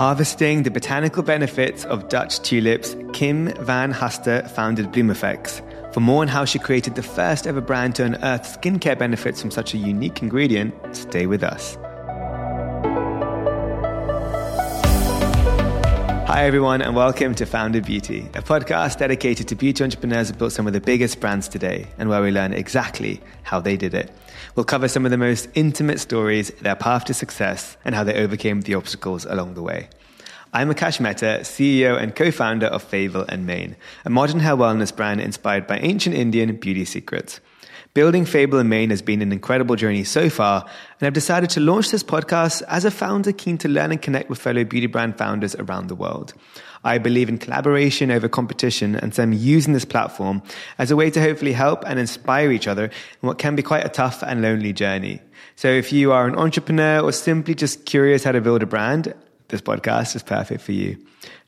Harvesting 0.00 0.62
the 0.62 0.70
botanical 0.70 1.22
benefits 1.22 1.84
of 1.84 2.08
Dutch 2.08 2.40
tulips, 2.40 2.96
Kim 3.12 3.52
van 3.62 3.92
Haster 3.92 4.48
founded 4.48 4.86
Bloomeffects. 4.92 5.60
For 5.92 6.00
more 6.00 6.22
on 6.22 6.28
how 6.28 6.46
she 6.46 6.58
created 6.58 6.94
the 6.94 7.02
first 7.02 7.46
ever 7.46 7.60
brand 7.60 7.96
to 7.96 8.04
unearth 8.04 8.44
skincare 8.44 8.98
benefits 8.98 9.42
from 9.42 9.50
such 9.50 9.74
a 9.74 9.76
unique 9.76 10.22
ingredient, 10.22 10.72
stay 10.96 11.26
with 11.26 11.44
us. 11.44 11.76
Hi, 16.32 16.44
everyone, 16.44 16.80
and 16.80 16.94
welcome 16.94 17.34
to 17.34 17.44
Founded 17.44 17.84
Beauty, 17.84 18.20
a 18.34 18.40
podcast 18.40 18.98
dedicated 18.98 19.48
to 19.48 19.56
beauty 19.56 19.82
entrepreneurs 19.82 20.28
who 20.28 20.36
built 20.36 20.52
some 20.52 20.68
of 20.68 20.72
the 20.72 20.80
biggest 20.80 21.18
brands 21.18 21.48
today 21.48 21.88
and 21.98 22.08
where 22.08 22.22
we 22.22 22.30
learn 22.30 22.52
exactly 22.52 23.20
how 23.42 23.58
they 23.58 23.76
did 23.76 23.94
it. 23.94 24.12
We'll 24.54 24.62
cover 24.62 24.86
some 24.86 25.04
of 25.04 25.10
the 25.10 25.18
most 25.18 25.48
intimate 25.54 25.98
stories, 25.98 26.50
their 26.60 26.76
path 26.76 27.06
to 27.06 27.14
success, 27.14 27.76
and 27.84 27.96
how 27.96 28.04
they 28.04 28.14
overcame 28.14 28.60
the 28.60 28.76
obstacles 28.76 29.24
along 29.24 29.54
the 29.54 29.62
way. 29.62 29.88
I'm 30.52 30.70
Akash 30.70 31.00
Mehta, 31.00 31.40
CEO 31.40 32.00
and 32.00 32.14
co-founder 32.14 32.66
of 32.66 32.84
Fable 32.84 33.24
and 33.28 33.44
Mane, 33.44 33.74
a 34.04 34.10
modern 34.10 34.38
hair 34.38 34.54
wellness 34.54 34.94
brand 34.94 35.20
inspired 35.20 35.66
by 35.66 35.78
ancient 35.78 36.14
Indian 36.14 36.54
beauty 36.54 36.84
secrets. 36.84 37.40
Building 37.92 38.24
Fable 38.24 38.60
and 38.60 38.70
Mane 38.70 38.90
has 38.90 39.02
been 39.02 39.20
an 39.20 39.32
incredible 39.32 39.74
journey 39.74 40.04
so 40.04 40.30
far, 40.30 40.64
and 41.00 41.06
I've 41.08 41.12
decided 41.12 41.50
to 41.50 41.60
launch 41.60 41.90
this 41.90 42.04
podcast 42.04 42.62
as 42.68 42.84
a 42.84 42.90
founder 42.90 43.32
keen 43.32 43.58
to 43.58 43.68
learn 43.68 43.90
and 43.90 44.00
connect 44.00 44.30
with 44.30 44.38
fellow 44.38 44.62
beauty 44.62 44.86
brand 44.86 45.18
founders 45.18 45.56
around 45.56 45.88
the 45.88 45.96
world. 45.96 46.32
I 46.84 46.98
believe 46.98 47.28
in 47.28 47.38
collaboration 47.38 48.12
over 48.12 48.28
competition, 48.28 48.94
and 48.94 49.12
so 49.12 49.24
I'm 49.24 49.32
using 49.32 49.72
this 49.72 49.84
platform 49.84 50.40
as 50.78 50.92
a 50.92 50.96
way 50.96 51.10
to 51.10 51.20
hopefully 51.20 51.52
help 51.52 51.82
and 51.84 51.98
inspire 51.98 52.52
each 52.52 52.68
other 52.68 52.84
in 52.84 53.26
what 53.26 53.38
can 53.38 53.56
be 53.56 53.62
quite 53.64 53.84
a 53.84 53.88
tough 53.88 54.22
and 54.22 54.40
lonely 54.40 54.72
journey. 54.72 55.20
So 55.56 55.66
if 55.66 55.92
you 55.92 56.12
are 56.12 56.28
an 56.28 56.36
entrepreneur 56.36 57.00
or 57.00 57.10
simply 57.10 57.56
just 57.56 57.86
curious 57.86 58.22
how 58.22 58.30
to 58.30 58.40
build 58.40 58.62
a 58.62 58.66
brand, 58.66 59.14
this 59.48 59.62
podcast 59.62 60.14
is 60.14 60.22
perfect 60.22 60.62
for 60.62 60.70
you. 60.70 60.96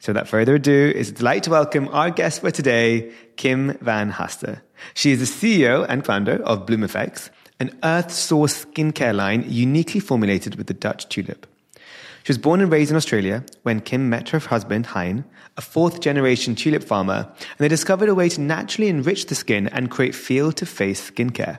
So 0.00 0.10
without 0.12 0.26
further 0.26 0.56
ado, 0.56 0.92
it's 0.94 1.10
a 1.10 1.12
delight 1.12 1.44
to 1.44 1.50
welcome 1.50 1.88
our 1.92 2.10
guest 2.10 2.40
for 2.40 2.50
today, 2.50 3.12
Kim 3.36 3.76
van 3.80 4.12
Haster. 4.12 4.62
She 4.94 5.12
is 5.12 5.20
the 5.20 5.24
CEO 5.24 5.86
and 5.88 6.04
founder 6.04 6.42
of 6.42 6.66
Bloom 6.66 6.82
Effects, 6.82 7.30
an 7.60 7.78
earth 7.82 8.10
source 8.10 8.64
skincare 8.64 9.14
line 9.14 9.44
uniquely 9.48 10.00
formulated 10.00 10.56
with 10.56 10.66
the 10.66 10.74
Dutch 10.74 11.08
tulip. 11.08 11.46
She 12.24 12.30
was 12.30 12.38
born 12.38 12.60
and 12.60 12.70
raised 12.70 12.90
in 12.90 12.96
Australia 12.96 13.44
when 13.62 13.80
Kim 13.80 14.08
met 14.08 14.28
her 14.28 14.38
husband, 14.38 14.86
Hein, 14.86 15.24
a 15.56 15.60
fourth 15.60 16.00
generation 16.00 16.54
tulip 16.54 16.84
farmer, 16.84 17.28
and 17.38 17.58
they 17.58 17.68
discovered 17.68 18.08
a 18.08 18.14
way 18.14 18.28
to 18.28 18.40
naturally 18.40 18.88
enrich 18.88 19.26
the 19.26 19.34
skin 19.34 19.68
and 19.68 19.90
create 19.90 20.14
feel 20.14 20.52
to 20.52 20.66
face 20.66 21.10
skincare. 21.10 21.58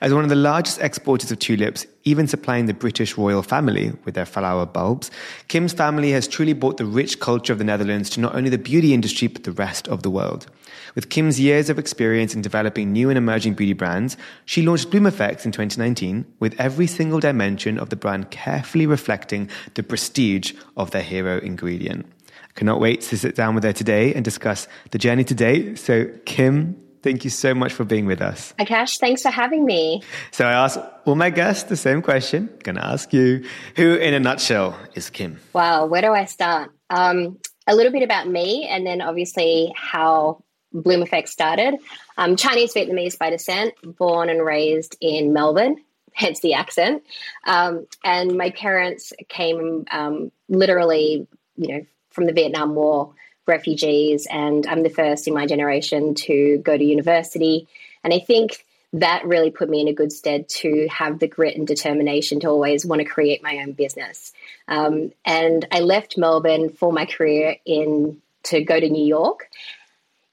As 0.00 0.12
one 0.12 0.24
of 0.24 0.30
the 0.30 0.36
largest 0.36 0.80
exporters 0.80 1.30
of 1.30 1.38
tulips, 1.38 1.86
even 2.04 2.26
supplying 2.26 2.66
the 2.66 2.74
British 2.74 3.16
royal 3.16 3.42
family 3.42 3.92
with 4.04 4.14
their 4.14 4.26
flower 4.26 4.66
bulbs, 4.66 5.10
Kim's 5.48 5.72
family 5.72 6.10
has 6.12 6.26
truly 6.26 6.52
brought 6.52 6.76
the 6.76 6.86
rich 6.86 7.20
culture 7.20 7.52
of 7.52 7.58
the 7.58 7.64
Netherlands 7.64 8.10
to 8.10 8.20
not 8.20 8.34
only 8.34 8.50
the 8.50 8.58
beauty 8.58 8.94
industry, 8.94 9.28
but 9.28 9.44
the 9.44 9.52
rest 9.52 9.88
of 9.88 10.02
the 10.02 10.10
world. 10.10 10.46
With 10.94 11.10
Kim's 11.10 11.38
years 11.38 11.70
of 11.70 11.78
experience 11.78 12.34
in 12.34 12.42
developing 12.42 12.92
new 12.92 13.10
and 13.10 13.18
emerging 13.18 13.54
beauty 13.54 13.74
brands, 13.74 14.16
she 14.44 14.62
launched 14.62 14.90
Bloom 14.90 15.06
Effects 15.06 15.46
in 15.46 15.52
2019 15.52 16.24
with 16.40 16.58
every 16.58 16.86
single 16.86 17.20
dimension 17.20 17.78
of 17.78 17.90
the 17.90 17.96
brand 17.96 18.30
carefully 18.30 18.86
reflecting 18.86 19.48
the 19.74 19.82
prestige 19.82 20.54
of 20.76 20.90
their 20.90 21.02
hero 21.02 21.38
ingredient. 21.38 22.06
I 22.28 22.52
cannot 22.54 22.80
wait 22.80 23.02
to 23.02 23.16
sit 23.16 23.36
down 23.36 23.54
with 23.54 23.64
her 23.64 23.72
today 23.72 24.12
and 24.14 24.24
discuss 24.24 24.66
the 24.90 24.98
journey 24.98 25.24
today. 25.24 25.74
So, 25.76 26.06
Kim, 26.24 26.76
Thank 27.02 27.24
you 27.24 27.30
so 27.30 27.54
much 27.54 27.72
for 27.72 27.84
being 27.84 28.06
with 28.06 28.20
us. 28.20 28.52
Akash, 28.58 28.98
thanks 28.98 29.22
for 29.22 29.30
having 29.30 29.64
me. 29.64 30.02
So 30.32 30.46
I 30.46 30.52
asked 30.52 30.78
all 31.06 31.14
my 31.14 31.30
guests 31.30 31.64
the 31.64 31.76
same 31.76 32.02
question. 32.02 32.50
Gonna 32.62 32.82
ask 32.82 33.12
you, 33.12 33.44
who 33.76 33.94
in 33.94 34.12
a 34.12 34.20
nutshell 34.20 34.78
is 34.94 35.08
Kim? 35.08 35.40
Wow, 35.52 35.86
where 35.86 36.02
do 36.02 36.12
I 36.12 36.26
start? 36.26 36.72
Um, 36.90 37.38
a 37.66 37.74
little 37.74 37.92
bit 37.92 38.02
about 38.02 38.28
me, 38.28 38.66
and 38.68 38.86
then 38.86 39.00
obviously 39.00 39.72
how 39.76 40.44
Bloomeffect 40.74 41.28
started. 41.28 41.76
I'm 42.16 42.36
Chinese 42.36 42.74
Vietnamese 42.74 43.18
by 43.18 43.30
descent, 43.30 43.74
born 43.82 44.28
and 44.28 44.44
raised 44.44 44.96
in 45.00 45.32
Melbourne, 45.32 45.76
hence 46.12 46.40
the 46.40 46.54
accent. 46.54 47.02
Um, 47.44 47.86
and 48.04 48.36
my 48.36 48.50
parents 48.50 49.12
came 49.28 49.84
um, 49.90 50.30
literally, 50.48 51.26
you 51.56 51.68
know, 51.68 51.86
from 52.10 52.26
the 52.26 52.32
Vietnam 52.32 52.74
War 52.74 53.14
refugees, 53.46 54.26
and 54.30 54.66
I'm 54.66 54.82
the 54.82 54.90
first 54.90 55.28
in 55.28 55.34
my 55.34 55.46
generation 55.46 56.14
to 56.26 56.58
go 56.58 56.76
to 56.76 56.84
university. 56.84 57.68
And 58.04 58.12
I 58.12 58.18
think 58.20 58.64
that 58.92 59.24
really 59.24 59.50
put 59.50 59.68
me 59.68 59.80
in 59.80 59.88
a 59.88 59.92
good 59.92 60.12
stead 60.12 60.48
to 60.48 60.88
have 60.88 61.18
the 61.18 61.28
grit 61.28 61.56
and 61.56 61.66
determination 61.66 62.40
to 62.40 62.48
always 62.48 62.84
want 62.84 63.00
to 63.00 63.04
create 63.04 63.42
my 63.42 63.58
own 63.58 63.72
business. 63.72 64.32
Um, 64.66 65.12
and 65.24 65.66
I 65.70 65.80
left 65.80 66.18
Melbourne 66.18 66.70
for 66.70 66.92
my 66.92 67.06
career 67.06 67.56
in 67.64 68.20
to 68.44 68.62
go 68.64 68.78
to 68.78 68.88
New 68.88 69.04
York. 69.04 69.48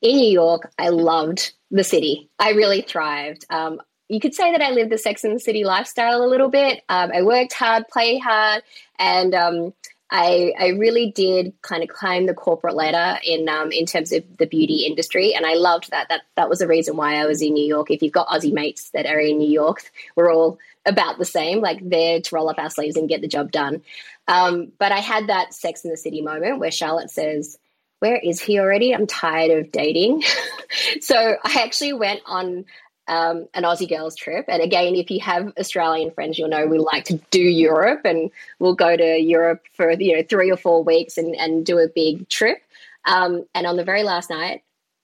In 0.01 0.17
New 0.17 0.31
York, 0.31 0.71
I 0.77 0.89
loved 0.89 1.53
the 1.69 1.83
city. 1.83 2.29
I 2.39 2.51
really 2.51 2.81
thrived. 2.81 3.45
Um, 3.49 3.81
you 4.07 4.19
could 4.19 4.33
say 4.33 4.51
that 4.51 4.61
I 4.61 4.71
lived 4.71 4.91
the 4.91 4.97
Sex 4.97 5.23
and 5.23 5.35
the 5.35 5.39
City 5.39 5.63
lifestyle 5.63 6.23
a 6.23 6.27
little 6.27 6.49
bit. 6.49 6.81
Um, 6.87 7.11
I 7.13 7.23
worked 7.23 7.53
hard, 7.53 7.87
played 7.89 8.21
hard, 8.21 8.63
and 8.97 9.35
um, 9.35 9.73
I, 10.09 10.53
I 10.57 10.67
really 10.69 11.11
did 11.11 11.53
kind 11.61 11.83
of 11.83 11.89
climb 11.89 12.27
the 12.27 12.33
corporate 12.33 12.75
ladder 12.75 13.19
in 13.25 13.49
um, 13.49 13.71
in 13.71 13.85
terms 13.85 14.13
of 14.13 14.23
the 14.37 14.45
beauty 14.45 14.85
industry, 14.85 15.33
and 15.33 15.45
I 15.45 15.55
loved 15.55 15.91
that. 15.91 16.07
That 16.09 16.21
that 16.35 16.49
was 16.49 16.59
the 16.59 16.67
reason 16.67 16.95
why 16.95 17.15
I 17.15 17.25
was 17.25 17.41
in 17.41 17.53
New 17.53 17.65
York. 17.65 17.91
If 17.91 18.01
you've 18.01 18.13
got 18.13 18.27
Aussie 18.27 18.53
mates 18.53 18.89
that 18.91 19.05
are 19.05 19.19
in 19.19 19.37
New 19.37 19.49
York, 19.49 19.91
we're 20.15 20.31
all 20.31 20.59
about 20.85 21.17
the 21.17 21.25
same, 21.25 21.59
like 21.59 21.79
there 21.81 22.21
to 22.21 22.35
roll 22.35 22.49
up 22.49 22.57
our 22.57 22.69
sleeves 22.69 22.95
and 22.95 23.09
get 23.09 23.19
the 23.19 23.27
job 23.27 23.51
done. 23.51 23.81
Um, 24.29 24.71
but 24.79 24.93
I 24.93 24.99
had 24.99 25.27
that 25.27 25.53
Sex 25.53 25.83
in 25.83 25.91
the 25.91 25.97
City 25.97 26.21
moment 26.21 26.59
where 26.59 26.71
Charlotte 26.71 27.11
says, 27.11 27.57
"Where 27.99 28.15
is 28.15 28.39
he 28.39 28.59
already? 28.59 28.95
I'm 28.95 29.07
tired 29.07 29.51
of 29.51 29.73
dating." 29.73 30.23
so 31.01 31.17
I 31.17 31.61
actually 31.63 31.93
went 31.93 32.21
on 32.25 32.63
um, 33.07 33.47
an 33.53 33.63
Aussie 33.63 33.89
girls 33.89 34.15
trip. 34.15 34.45
And 34.47 34.61
again, 34.61 34.95
if 34.95 35.09
you 35.09 35.19
have 35.21 35.53
Australian 35.57 36.11
friends, 36.11 36.37
you'll 36.37 36.49
know 36.49 36.67
we 36.67 36.77
like 36.77 37.05
to 37.05 37.19
do 37.31 37.41
Europe 37.41 38.01
and 38.03 38.31
we'll 38.59 38.75
go 38.75 38.95
to 38.95 39.17
Europe 39.17 39.63
for, 39.73 39.91
you 39.91 40.17
know, 40.17 40.23
three 40.23 40.51
or 40.51 40.57
four 40.57 40.83
weeks 40.83 41.17
and, 41.17 41.35
and 41.35 41.65
do 41.65 41.77
a 41.79 41.87
big 41.87 42.27
trip. 42.29 42.61
Um, 43.05 43.45
and 43.55 43.65
on 43.65 43.77
the 43.77 43.85
very 43.85 44.03
last 44.03 44.29
night, 44.29 44.63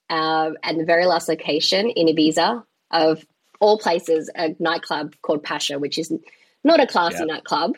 uh, 0.10 0.52
and 0.62 0.80
the 0.80 0.86
very 0.86 1.06
last 1.06 1.30
location 1.30 1.90
in 1.90 2.08
Ibiza, 2.08 2.64
of 2.92 3.26
all 3.60 3.80
places, 3.80 4.30
a 4.36 4.56
nightclub 4.60 5.16
called 5.22 5.44
Pacha, 5.44 5.80
which 5.80 5.98
is 5.98 6.14
not 6.64 6.80
a 6.80 6.88
classy 6.88 7.20
yeah. 7.20 7.26
nightclub, 7.26 7.76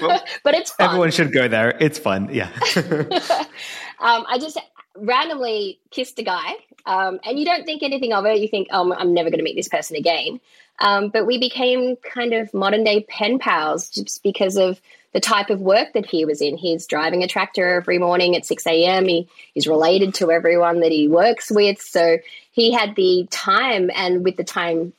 well, 0.00 0.24
but 0.44 0.54
it's 0.54 0.70
fun. 0.70 0.88
Everyone 0.88 1.10
should 1.10 1.32
go 1.32 1.48
there. 1.48 1.76
It's 1.80 1.98
fun. 1.98 2.30
Yeah. 2.32 2.50
um, 2.76 4.24
I 4.28 4.38
just 4.40 4.58
randomly 4.96 5.80
kissed 5.90 6.18
a 6.18 6.22
guy, 6.22 6.54
um, 6.86 7.20
and 7.24 7.38
you 7.38 7.44
don't 7.44 7.64
think 7.64 7.82
anything 7.82 8.12
of 8.12 8.26
it. 8.26 8.40
You 8.40 8.48
think, 8.48 8.68
oh, 8.70 8.92
I'm 8.92 9.14
never 9.14 9.30
going 9.30 9.38
to 9.38 9.44
meet 9.44 9.56
this 9.56 9.68
person 9.68 9.96
again. 9.96 10.40
Um, 10.78 11.08
but 11.08 11.26
we 11.26 11.38
became 11.38 11.96
kind 11.96 12.34
of 12.34 12.52
modern 12.52 12.84
day 12.84 13.06
pen 13.08 13.38
pals 13.38 13.88
just 13.88 14.22
because 14.22 14.56
of 14.56 14.80
the 15.12 15.20
type 15.20 15.48
of 15.48 15.60
work 15.60 15.92
that 15.92 16.06
he 16.06 16.24
was 16.24 16.40
in. 16.40 16.56
He's 16.56 16.86
driving 16.86 17.22
a 17.22 17.28
tractor 17.28 17.76
every 17.76 17.98
morning 17.98 18.34
at 18.36 18.44
6 18.44 18.66
a.m. 18.66 19.06
He 19.06 19.28
is 19.54 19.68
related 19.68 20.14
to 20.14 20.32
everyone 20.32 20.80
that 20.80 20.90
he 20.90 21.06
works 21.06 21.50
with. 21.50 21.80
So 21.80 22.18
he 22.50 22.72
had 22.72 22.96
the 22.96 23.28
time, 23.30 23.90
and 23.94 24.24
with 24.24 24.36
the 24.36 24.44
time 24.44 24.92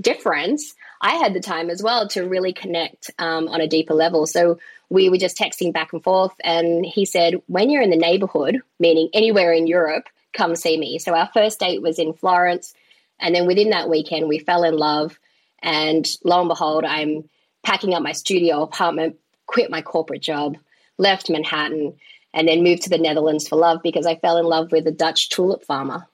difference, 0.00 0.74
I 1.00 1.14
had 1.14 1.34
the 1.34 1.40
time 1.40 1.70
as 1.70 1.82
well 1.82 2.06
to 2.08 2.28
really 2.28 2.52
connect 2.52 3.10
um, 3.18 3.48
on 3.48 3.60
a 3.60 3.66
deeper 3.66 3.94
level. 3.94 4.26
So 4.26 4.58
we 4.90 5.08
were 5.08 5.16
just 5.16 5.38
texting 5.38 5.72
back 5.72 5.94
and 5.94 6.04
forth. 6.04 6.32
And 6.44 6.84
he 6.84 7.06
said, 7.06 7.42
when 7.46 7.70
you're 7.70 7.82
in 7.82 7.90
the 7.90 7.96
neighborhood, 7.96 8.60
meaning 8.78 9.08
anywhere 9.14 9.52
in 9.52 9.66
Europe, 9.66 10.08
come 10.32 10.56
see 10.56 10.78
me. 10.78 10.98
So 10.98 11.14
our 11.14 11.28
first 11.32 11.60
date 11.60 11.82
was 11.82 11.98
in 11.98 12.12
Florence. 12.12 12.74
And 13.20 13.34
then 13.34 13.46
within 13.46 13.70
that 13.70 13.88
weekend, 13.88 14.28
we 14.28 14.38
fell 14.38 14.64
in 14.64 14.76
love. 14.76 15.18
And 15.62 16.06
lo 16.24 16.40
and 16.40 16.48
behold, 16.48 16.84
I'm 16.84 17.28
packing 17.62 17.94
up 17.94 18.02
my 18.02 18.12
studio 18.12 18.62
apartment, 18.62 19.16
quit 19.46 19.70
my 19.70 19.82
corporate 19.82 20.22
job, 20.22 20.56
left 20.98 21.30
Manhattan, 21.30 21.94
and 22.34 22.48
then 22.48 22.62
moved 22.62 22.82
to 22.82 22.90
the 22.90 22.98
Netherlands 22.98 23.46
for 23.46 23.56
love 23.56 23.80
because 23.82 24.06
I 24.06 24.16
fell 24.16 24.38
in 24.38 24.46
love 24.46 24.72
with 24.72 24.86
a 24.86 24.92
Dutch 24.92 25.28
tulip 25.28 25.64
farmer. 25.64 26.06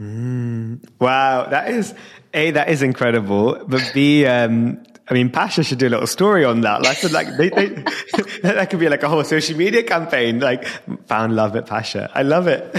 Mm, 0.00 0.86
wow, 1.00 1.48
that 1.48 1.70
is 1.70 1.94
a 2.34 2.50
that 2.50 2.68
is 2.68 2.82
incredible. 2.82 3.64
But 3.66 3.90
b 3.94 4.26
um, 4.26 4.82
I 5.08 5.14
mean, 5.14 5.30
Pacha 5.30 5.62
should 5.62 5.78
do 5.78 5.86
a 5.86 5.90
little 5.90 6.06
story 6.06 6.44
on 6.44 6.62
that. 6.62 6.82
Like, 6.82 7.02
like 7.12 7.36
they, 7.36 7.48
they, 7.50 7.68
that 8.42 8.70
could 8.70 8.80
be 8.80 8.88
like 8.88 9.04
a 9.04 9.08
whole 9.08 9.22
social 9.22 9.56
media 9.56 9.84
campaign. 9.84 10.40
Like, 10.40 10.66
found 11.06 11.36
love 11.36 11.54
at 11.54 11.66
Pacha. 11.66 12.10
I 12.12 12.22
love 12.22 12.48
it. 12.48 12.74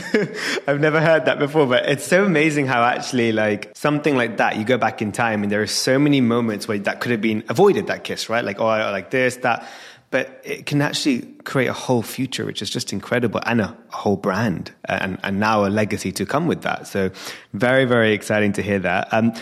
I've 0.67 0.81
never 0.81 0.99
heard 0.99 1.25
that 1.25 1.39
before, 1.39 1.67
but 1.67 1.87
it's 1.87 2.05
so 2.05 2.25
amazing 2.25 2.67
how 2.67 2.83
actually 2.83 3.31
like 3.31 3.71
something 3.75 4.17
like 4.17 4.37
that. 4.37 4.57
You 4.57 4.65
go 4.65 4.77
back 4.77 5.01
in 5.01 5.13
time, 5.13 5.43
and 5.43 5.51
there 5.51 5.61
are 5.61 5.67
so 5.67 5.97
many 5.97 6.19
moments 6.19 6.67
where 6.67 6.77
that 6.79 6.99
could 6.99 7.11
have 7.11 7.21
been 7.21 7.45
avoided. 7.47 7.87
That 7.87 8.03
kiss, 8.03 8.27
right? 8.27 8.43
Like, 8.43 8.59
oh, 8.59 8.65
like 8.65 9.09
this, 9.09 9.37
that. 9.37 9.67
But 10.09 10.41
it 10.45 10.65
can 10.65 10.81
actually 10.81 11.21
create 11.43 11.67
a 11.67 11.73
whole 11.73 12.01
future, 12.01 12.45
which 12.45 12.61
is 12.61 12.69
just 12.69 12.93
incredible, 12.93 13.41
and 13.45 13.59
a, 13.59 13.77
a 13.91 13.95
whole 13.95 14.15
brand, 14.15 14.71
and, 14.85 15.17
and 15.21 15.39
now 15.39 15.65
a 15.65 15.67
legacy 15.67 16.13
to 16.13 16.25
come 16.25 16.47
with 16.47 16.61
that. 16.61 16.87
So, 16.87 17.11
very, 17.53 17.83
very 17.83 18.13
exciting 18.13 18.53
to 18.53 18.61
hear 18.61 18.79
that. 18.79 19.09
Um, 19.11 19.33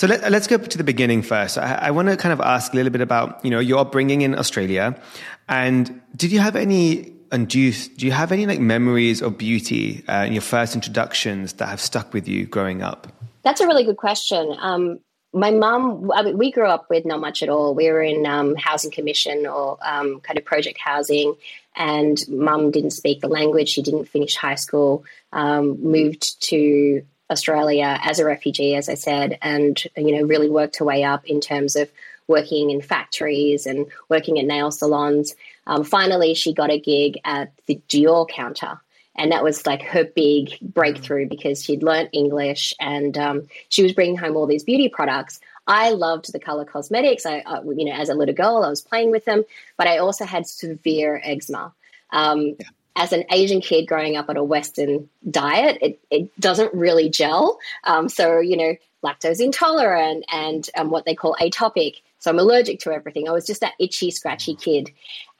so 0.00 0.06
let, 0.06 0.32
us 0.32 0.46
go 0.46 0.56
to 0.56 0.78
the 0.78 0.82
beginning 0.82 1.20
first. 1.20 1.58
I, 1.58 1.74
I 1.74 1.90
want 1.90 2.08
to 2.08 2.16
kind 2.16 2.32
of 2.32 2.40
ask 2.40 2.72
a 2.72 2.76
little 2.76 2.90
bit 2.90 3.02
about, 3.02 3.44
you 3.44 3.50
know, 3.50 3.58
your 3.58 3.80
upbringing 3.80 4.22
in 4.22 4.34
Australia. 4.34 4.98
And 5.46 6.00
did 6.16 6.32
you 6.32 6.38
have 6.38 6.56
any 6.56 7.12
and 7.30 7.46
do 7.46 7.60
you 7.60 7.72
do 7.74 8.06
you 8.06 8.12
have 8.12 8.32
any 8.32 8.46
like 8.46 8.60
memories 8.60 9.20
of 9.20 9.36
beauty 9.36 10.02
uh, 10.08 10.24
in 10.26 10.32
your 10.32 10.40
first 10.40 10.74
introductions 10.74 11.52
that 11.54 11.66
have 11.66 11.82
stuck 11.82 12.14
with 12.14 12.26
you 12.26 12.46
growing 12.46 12.80
up? 12.80 13.08
That's 13.42 13.60
a 13.60 13.66
really 13.66 13.84
good 13.84 13.98
question. 13.98 14.56
Um, 14.58 15.00
my 15.34 15.50
mum, 15.50 16.10
I 16.14 16.22
mean, 16.22 16.38
we 16.38 16.50
grew 16.50 16.66
up 16.66 16.88
with 16.88 17.04
not 17.04 17.20
much 17.20 17.42
at 17.42 17.50
all. 17.50 17.74
We 17.74 17.92
were 17.92 18.00
in 18.00 18.24
um, 18.24 18.56
housing 18.56 18.90
commission 18.90 19.46
or 19.46 19.76
um, 19.82 20.20
kind 20.20 20.38
of 20.38 20.46
project 20.46 20.78
housing, 20.82 21.34
and 21.76 22.16
mum 22.26 22.70
didn't 22.70 22.92
speak 22.92 23.20
the 23.20 23.28
language. 23.28 23.68
She 23.68 23.82
didn't 23.82 24.06
finish 24.06 24.34
high 24.34 24.54
school. 24.54 25.04
Um, 25.30 25.78
moved 25.84 26.42
to 26.44 27.02
Australia 27.30 27.98
as 28.02 28.18
a 28.18 28.24
refugee, 28.24 28.74
as 28.74 28.88
I 28.88 28.94
said, 28.94 29.38
and 29.40 29.82
you 29.96 30.16
know 30.16 30.26
really 30.26 30.50
worked 30.50 30.78
her 30.78 30.84
way 30.84 31.04
up 31.04 31.24
in 31.26 31.40
terms 31.40 31.76
of 31.76 31.90
working 32.26 32.70
in 32.70 32.80
factories 32.80 33.66
and 33.66 33.86
working 34.08 34.38
at 34.38 34.46
nail 34.46 34.70
salons. 34.70 35.34
Um, 35.66 35.84
finally, 35.84 36.34
she 36.34 36.54
got 36.54 36.70
a 36.70 36.78
gig 36.78 37.18
at 37.24 37.52
the 37.66 37.80
Dior 37.88 38.28
counter. 38.28 38.80
And 39.16 39.32
that 39.32 39.42
was 39.42 39.66
like 39.66 39.82
her 39.82 40.04
big 40.04 40.56
breakthrough 40.62 41.28
because 41.28 41.62
she'd 41.62 41.82
learnt 41.82 42.10
English 42.12 42.72
and 42.80 43.18
um, 43.18 43.48
she 43.68 43.82
was 43.82 43.92
bringing 43.92 44.16
home 44.16 44.36
all 44.36 44.46
these 44.46 44.62
beauty 44.62 44.88
products. 44.88 45.40
I 45.66 45.90
loved 45.90 46.32
the 46.32 46.38
color 46.38 46.64
cosmetics. 46.64 47.26
I, 47.26 47.42
I, 47.44 47.60
you 47.62 47.84
know, 47.84 47.92
as 47.92 48.08
a 48.08 48.14
little 48.14 48.34
girl, 48.34 48.62
I 48.64 48.70
was 48.70 48.80
playing 48.80 49.10
with 49.10 49.24
them, 49.24 49.42
but 49.76 49.88
I 49.88 49.98
also 49.98 50.24
had 50.24 50.46
severe 50.46 51.20
eczema. 51.22 51.74
Um, 52.12 52.56
yeah 52.58 52.66
as 52.96 53.12
an 53.12 53.24
Asian 53.30 53.60
kid 53.60 53.86
growing 53.86 54.16
up 54.16 54.28
on 54.28 54.36
a 54.36 54.44
Western 54.44 55.08
diet, 55.30 55.78
it, 55.80 56.00
it 56.10 56.40
doesn't 56.40 56.72
really 56.74 57.08
gel. 57.08 57.58
Um, 57.84 58.08
so, 58.08 58.40
you 58.40 58.56
know, 58.56 58.74
lactose 59.04 59.40
intolerant 59.40 60.24
and 60.32 60.68
um, 60.76 60.90
what 60.90 61.04
they 61.04 61.14
call 61.14 61.36
atopic. 61.40 61.96
So 62.18 62.30
I'm 62.30 62.38
allergic 62.38 62.80
to 62.80 62.92
everything. 62.92 63.28
I 63.28 63.32
was 63.32 63.46
just 63.46 63.60
that 63.62 63.74
itchy, 63.78 64.10
scratchy 64.10 64.54
kid. 64.54 64.90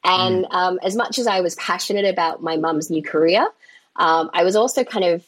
And 0.05 0.44
mm. 0.44 0.55
um, 0.55 0.79
as 0.82 0.97
much 0.97 1.19
as 1.19 1.26
I 1.26 1.41
was 1.41 1.55
passionate 1.56 2.06
about 2.06 2.43
my 2.43 2.56
mum's 2.56 2.91
new 2.91 3.02
career, 3.02 3.47
um, 3.97 4.31
I 4.32 4.44
was 4.44 4.56
also 4.56 4.82
kind 4.85 5.05
of 5.05 5.26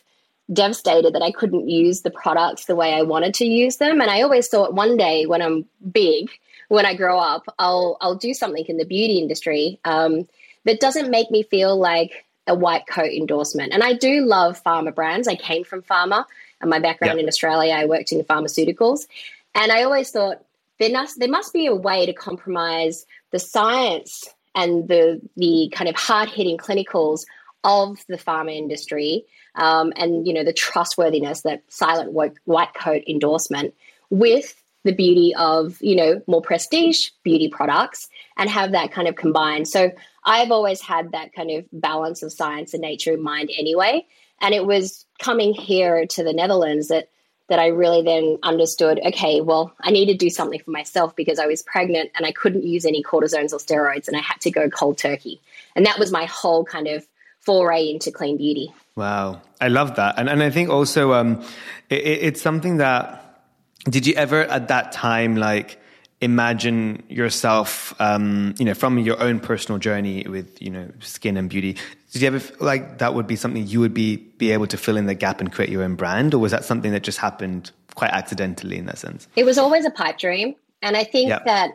devastated 0.53 1.15
that 1.15 1.23
I 1.23 1.31
couldn't 1.31 1.69
use 1.69 2.03
the 2.03 2.11
products 2.11 2.65
the 2.65 2.77
way 2.77 2.95
I 2.95 3.03
wanted 3.03 3.35
to 3.35 3.45
use 3.45 3.77
them. 3.77 4.01
And 4.01 4.11
I 4.11 4.23
always 4.23 4.49
thought 4.49 4.75
one 4.75 4.97
day 4.97 5.27
when 5.27 5.43
I'm 5.43 5.67
big, 5.91 6.31
when 6.69 6.87
I 6.87 6.95
grow 6.95 7.19
up, 7.19 7.45
I'll 7.59 7.99
I'll 8.01 8.15
do 8.15 8.33
something 8.33 8.65
in 8.67 8.79
the 8.79 8.87
beauty 8.87 9.19
industry 9.19 9.79
um, 9.85 10.27
that 10.65 10.81
doesn't 10.81 11.11
make 11.11 11.31
me 11.31 11.43
feel 11.43 11.77
like 11.77 12.27
a 12.47 12.55
white 12.55 12.87
coat 12.87 13.11
endorsement. 13.11 13.73
And 13.73 13.83
I 13.83 13.93
do 13.93 14.25
love 14.25 14.63
pharma 14.63 14.95
brands. 14.95 15.29
I 15.29 15.37
came 15.37 15.65
from 15.65 15.83
pharma, 15.83 16.25
and 16.61 16.71
my 16.71 16.79
background 16.79 17.21
in 17.21 17.29
Australia, 17.29 17.75
I 17.75 17.87
worked 17.87 18.13
in 18.13 18.23
pharmaceuticals, 18.23 19.07
and 19.55 19.71
I 19.71 19.83
always 19.83 20.11
thought 20.11 20.45
there 20.79 20.91
must 20.91 21.19
there 21.19 21.29
must 21.29 21.53
be 21.53 21.67
a 21.67 21.75
way 21.75 22.07
to 22.07 22.13
compromise 22.13 23.07
the 23.31 23.39
science 23.39 24.29
and 24.55 24.89
the 24.89 25.21
the 25.37 25.71
kind 25.73 25.89
of 25.89 25.97
hard 25.97 26.29
hitting 26.29 26.59
clinicals 26.59 27.25
of 27.65 27.99
the 28.09 28.17
pharma 28.17 28.57
industry 28.57 29.25
um, 29.55 29.93
and 29.97 30.27
you 30.27 30.35
know 30.35 30.45
the 30.45 30.53
trustworthiness 30.53 31.43
that 31.43 31.63
silent 31.69 32.13
white 32.13 32.75
coat 32.75 33.03
endorsement 33.07 33.75
with 34.11 34.62
the 34.85 34.93
beauty 34.93 35.35
of 35.37 35.81
you 35.81 35.97
know 35.97 36.23
more 36.27 36.43
prestige 36.43 37.11
beauty 37.23 37.49
products 37.49 38.09
and 38.37 38.51
have 38.51 38.73
that 38.73 38.93
kind 38.93 39.09
of 39.09 39.17
combined. 39.17 39.69
So 39.69 39.91
i've 40.25 40.51
always 40.51 40.81
had 40.81 41.13
that 41.13 41.33
kind 41.33 41.51
of 41.51 41.65
balance 41.73 42.23
of 42.23 42.33
science 42.33 42.75
and 42.75 42.83
nature 42.83 43.15
in 43.15 43.23
mind 43.23 43.51
anyway. 43.57 44.07
And 44.41 44.55
it 44.55 44.67
was 44.67 45.07
coming 45.21 45.55
here 45.55 46.07
to 46.07 46.25
the 46.25 46.33
netherlands 46.33 46.89
that 46.89 47.09
that 47.49 47.59
i 47.59 47.67
really 47.67 48.03
then 48.03 48.39
understood 48.43 49.01
okay 49.05 49.41
well 49.41 49.75
i 49.81 49.91
need 49.91 50.07
to 50.07 50.15
do 50.15 50.31
something 50.31 50.61
for 50.61 50.71
myself 50.71 51.15
because 51.17 51.39
i 51.39 51.47
was 51.47 51.63
pregnant 51.63 52.11
and 52.15 52.25
i 52.25 52.33
couldn't 52.33 52.65
use 52.65 52.87
any 52.87 53.03
cortisones 53.03 53.53
or 53.53 53.59
steroids 53.59 54.09
and 54.09 54.17
i 54.17 54.21
had 54.21 54.41
to 54.41 54.51
go 54.51 54.71
cold 54.71 54.97
turkey. 54.97 55.41
And 55.75 55.87
that 55.87 55.99
was 55.99 56.13
my 56.13 56.27
whole 56.27 56.65
kind 56.65 56.89
of 56.89 57.07
foray 57.41 57.91
into 57.91 58.11
clean 58.11 58.37
beauty. 58.37 58.73
Wow, 58.95 59.43
I 59.61 59.69
love 59.69 59.97
that, 59.97 60.19
and 60.19 60.29
and 60.29 60.43
I 60.43 60.51
think 60.51 60.69
also 60.69 61.13
um, 61.13 61.43
it, 61.89 62.05
it's 62.05 62.43
something 62.43 62.77
that 62.79 63.22
did 63.85 64.07
you 64.07 64.15
ever 64.15 64.43
at 64.45 64.69
that 64.69 64.93
time 64.93 65.37
like 65.37 65.79
imagine 66.21 67.03
yourself 67.09 67.95
um, 68.01 68.55
you 68.59 68.65
know 68.65 68.75
from 68.75 68.99
your 68.99 69.21
own 69.21 69.41
personal 69.41 69.79
journey 69.79 70.25
with 70.29 70.61
you 70.63 70.71
know 70.71 70.89
skin 71.01 71.37
and 71.37 71.49
beauty 71.49 71.77
did 72.13 72.23
you 72.23 72.29
ever 72.29 72.39
feel 72.39 72.57
like 72.61 72.99
that 72.99 73.15
would 73.15 73.27
be 73.27 73.37
something 73.37 73.67
you 73.67 73.81
would 73.81 73.95
be 73.95 74.17
be 74.17 74.53
able 74.53 74.67
to 74.67 74.77
fill 74.77 74.97
in 74.97 75.07
the 75.07 75.15
gap 75.15 75.41
and 75.41 75.53
create 75.53 75.71
your 75.71 75.83
own 75.83 75.95
brand 75.95 76.35
or 76.35 76.39
was 76.39 76.53
that 76.53 76.65
something 76.65 76.93
that 76.93 77.03
just 77.03 77.19
happened 77.19 77.71
quite 77.95 78.11
accidentally 78.11 78.79
in 78.79 78.87
that 78.87 78.99
sense 78.99 79.27
it 79.37 79.45
was 79.45 79.59
always 79.59 79.85
a 79.85 79.91
pipe 79.91 80.19
dream 80.19 80.55
and 80.81 80.97
i 80.97 81.05
think 81.05 81.29
that 81.29 81.73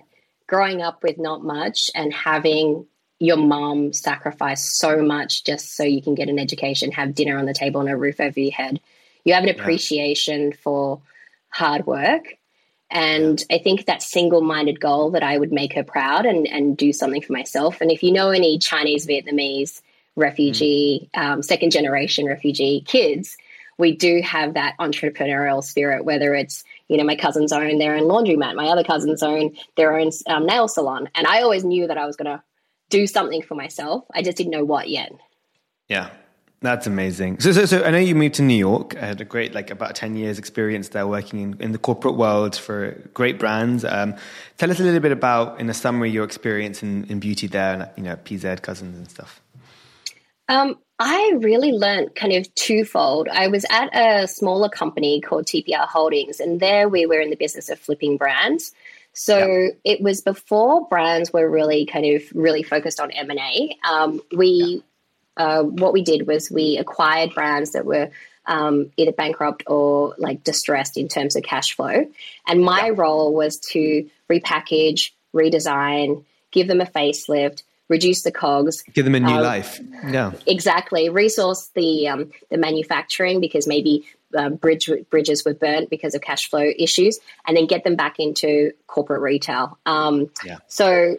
growing 0.48 0.82
up 0.82 1.04
with 1.04 1.18
not 1.18 1.44
much 1.44 1.92
and 1.94 2.14
having 2.14 2.86
your 3.20 3.38
mom 3.38 3.94
sacrifice 3.94 4.78
so 4.78 5.02
much 5.02 5.44
just 5.44 5.76
so 5.76 5.84
you 5.84 6.02
can 6.02 6.16
get 6.16 6.30
an 6.30 6.40
education, 6.40 6.92
have 6.92 7.16
dinner 7.16 7.38
on 7.38 7.46
the 7.46 7.54
table, 7.54 7.82
and 7.82 7.90
a 7.90 7.98
roof 7.98 8.20
over 8.20 8.40
your 8.40 8.52
head. 8.52 8.80
You 9.24 9.34
have 9.34 9.44
an 9.44 9.50
appreciation 9.50 10.52
yeah. 10.52 10.58
for 10.62 11.02
hard 11.58 11.86
work. 11.86 12.24
And. 12.90 13.44
I 13.52 13.58
think 13.58 13.86
that 13.86 14.02
single 14.02 14.42
minded 14.42 14.80
goal 14.80 15.12
that 15.12 15.24
I 15.24 15.38
would 15.38 15.52
make 15.52 15.74
her 15.74 15.84
proud 15.84 16.26
and, 16.26 16.48
and 16.48 16.78
do 16.78 16.94
something 16.94 17.22
for 17.22 17.34
myself. 17.34 17.82
And 17.82 17.92
if 17.92 18.02
you 18.04 18.12
know 18.14 18.30
any 18.30 18.60
Chinese, 18.60 19.06
Vietnamese, 19.06 19.82
refugee, 20.16 21.10
mm. 21.14 21.22
um, 21.22 21.44
second 21.44 21.72
generation 21.72 22.26
refugee 22.26 22.82
kids, 22.86 23.38
we 23.78 23.96
do 23.96 24.22
have 24.22 24.56
that 24.56 24.76
entrepreneurial 24.80 25.64
spirit, 25.64 26.04
whether 26.04 26.34
it's, 26.34 26.64
you 26.88 26.98
know, 26.98 27.04
my 27.04 27.16
cousins 27.16 27.54
own 27.54 27.78
their 27.78 27.96
own 27.96 28.04
laundromat, 28.04 28.56
my 28.56 28.68
other 28.68 28.84
cousins 28.84 29.22
own 29.22 29.56
their 29.76 29.98
own 29.98 30.10
um, 30.28 30.46
nail 30.46 30.68
salon. 30.68 31.10
And 31.14 31.28
I 31.28 31.44
always 31.44 31.64
knew 31.64 31.88
that 31.88 31.98
I 31.98 32.06
was 32.06 32.16
going 32.16 32.32
to 32.38 32.44
do 32.90 33.06
something 33.06 33.44
for 33.44 33.56
myself. 33.56 34.06
I 34.14 34.24
just 34.24 34.38
didn't 34.38 34.52
know 34.52 34.66
what 34.66 34.90
yet. 34.90 35.12
Yeah. 35.88 36.10
That's 36.62 36.88
amazing. 36.88 37.40
So, 37.40 37.52
so, 37.52 37.66
so 37.66 37.84
I 37.84 37.92
know 37.92 38.00
you 38.00 38.16
moved 38.16 38.36
to 38.36 38.42
New 38.42 38.58
York. 38.58 38.96
I 38.98 39.06
had 39.06 39.22
a 39.22 39.26
great, 39.26 39.54
like, 39.54 39.70
about 39.70 39.96
10 39.96 40.16
years 40.16 40.40
experience 40.40 40.90
there 40.90 41.06
working 41.06 41.40
in, 41.40 41.62
in 41.62 41.72
the 41.72 41.78
corporate 41.78 42.16
world 42.16 42.56
for 42.56 43.00
great 43.14 43.38
brands. 43.38 43.86
Um, 43.86 44.16
tell 44.58 44.72
us 44.72 44.80
a 44.80 44.84
little 44.84 45.00
bit 45.00 45.12
about, 45.12 45.60
in 45.60 45.70
a 45.70 45.74
summary, 45.74 46.10
your 46.10 46.24
experience 46.24 46.82
in, 46.82 47.04
in 47.06 47.20
beauty 47.20 47.46
there 47.46 47.74
and, 47.74 47.90
you 47.96 48.04
know, 48.04 48.16
PZ 48.16 48.62
Cussons 48.62 48.96
and 48.96 49.10
stuff. 49.10 49.40
Um, 50.50 50.80
I 50.98 51.34
really 51.38 51.74
learned 51.74 52.16
kind 52.16 52.34
of 52.34 52.54
twofold. 52.56 53.28
I 53.30 53.50
was 53.50 53.64
at 53.70 53.96
a 53.96 54.28
smaller 54.28 54.70
company 54.70 55.22
called 55.22 55.46
TPR 55.46 55.88
Holdings, 55.88 56.40
and 56.40 56.60
there 56.60 56.90
we 56.90 57.06
were 57.06 57.22
in 57.22 57.30
the 57.30 57.36
business 57.36 57.70
of 57.70 57.78
flipping 57.78 58.18
brands. 58.18 58.72
So 59.14 59.70
it 59.84 60.02
was 60.02 60.22
before 60.22 60.88
brands 60.88 61.34
were 61.34 61.50
really 61.50 61.86
kind 61.86 62.06
of 62.06 62.24
really 62.34 62.64
focused 62.64 63.00
on 63.00 63.12
M 63.12 63.30
and 63.30 63.40
A. 63.40 63.76
Um, 63.88 64.22
we 64.36 64.84
uh, 65.38 65.64
what 65.64 65.94
we 65.94 66.02
did 66.02 66.28
was 66.28 66.52
we 66.52 66.78
acquired 66.78 67.34
brands 67.34 67.72
that 67.72 67.86
were 67.86 68.10
um, 68.46 68.92
either 68.98 69.12
bankrupt 69.12 69.64
or 69.68 70.16
like 70.18 70.44
distressed 70.44 70.98
in 70.98 71.08
terms 71.08 71.36
of 71.36 71.44
cash 71.44 71.76
flow, 71.76 72.08
and 72.48 72.64
my 72.64 72.90
role 72.90 73.34
was 73.34 73.60
to 73.72 74.10
repackage, 74.30 75.12
redesign, 75.34 76.24
give 76.52 76.68
them 76.68 76.82
a 76.82 76.86
facelift, 76.86 77.64
reduce 77.90 78.24
the 78.24 78.32
cogs, 78.32 78.84
give 78.94 79.06
them 79.06 79.16
a 79.16 79.20
new 79.20 79.34
um, 79.34 79.44
life. 79.44 79.80
Yeah, 80.10 80.32
exactly. 80.46 81.10
Resource 81.10 81.70
the 81.76 82.08
um, 82.08 82.32
the 82.50 82.58
manufacturing 82.58 83.40
because 83.40 83.68
maybe 83.68 84.06
um, 84.36 84.56
bridge, 84.56 84.90
bridges 85.10 85.46
were 85.46 85.54
burnt 85.54 85.90
because 85.90 86.16
of 86.16 86.22
cash 86.22 86.50
flow 86.50 86.72
issues, 86.78 87.20
and 87.46 87.56
then 87.56 87.68
get 87.68 87.84
them 87.84 87.96
back 87.96 88.20
into 88.20 88.72
corporate 88.88 89.22
retail. 89.22 89.78
Um, 89.86 90.30
yeah. 90.46 90.58
So 90.68 91.18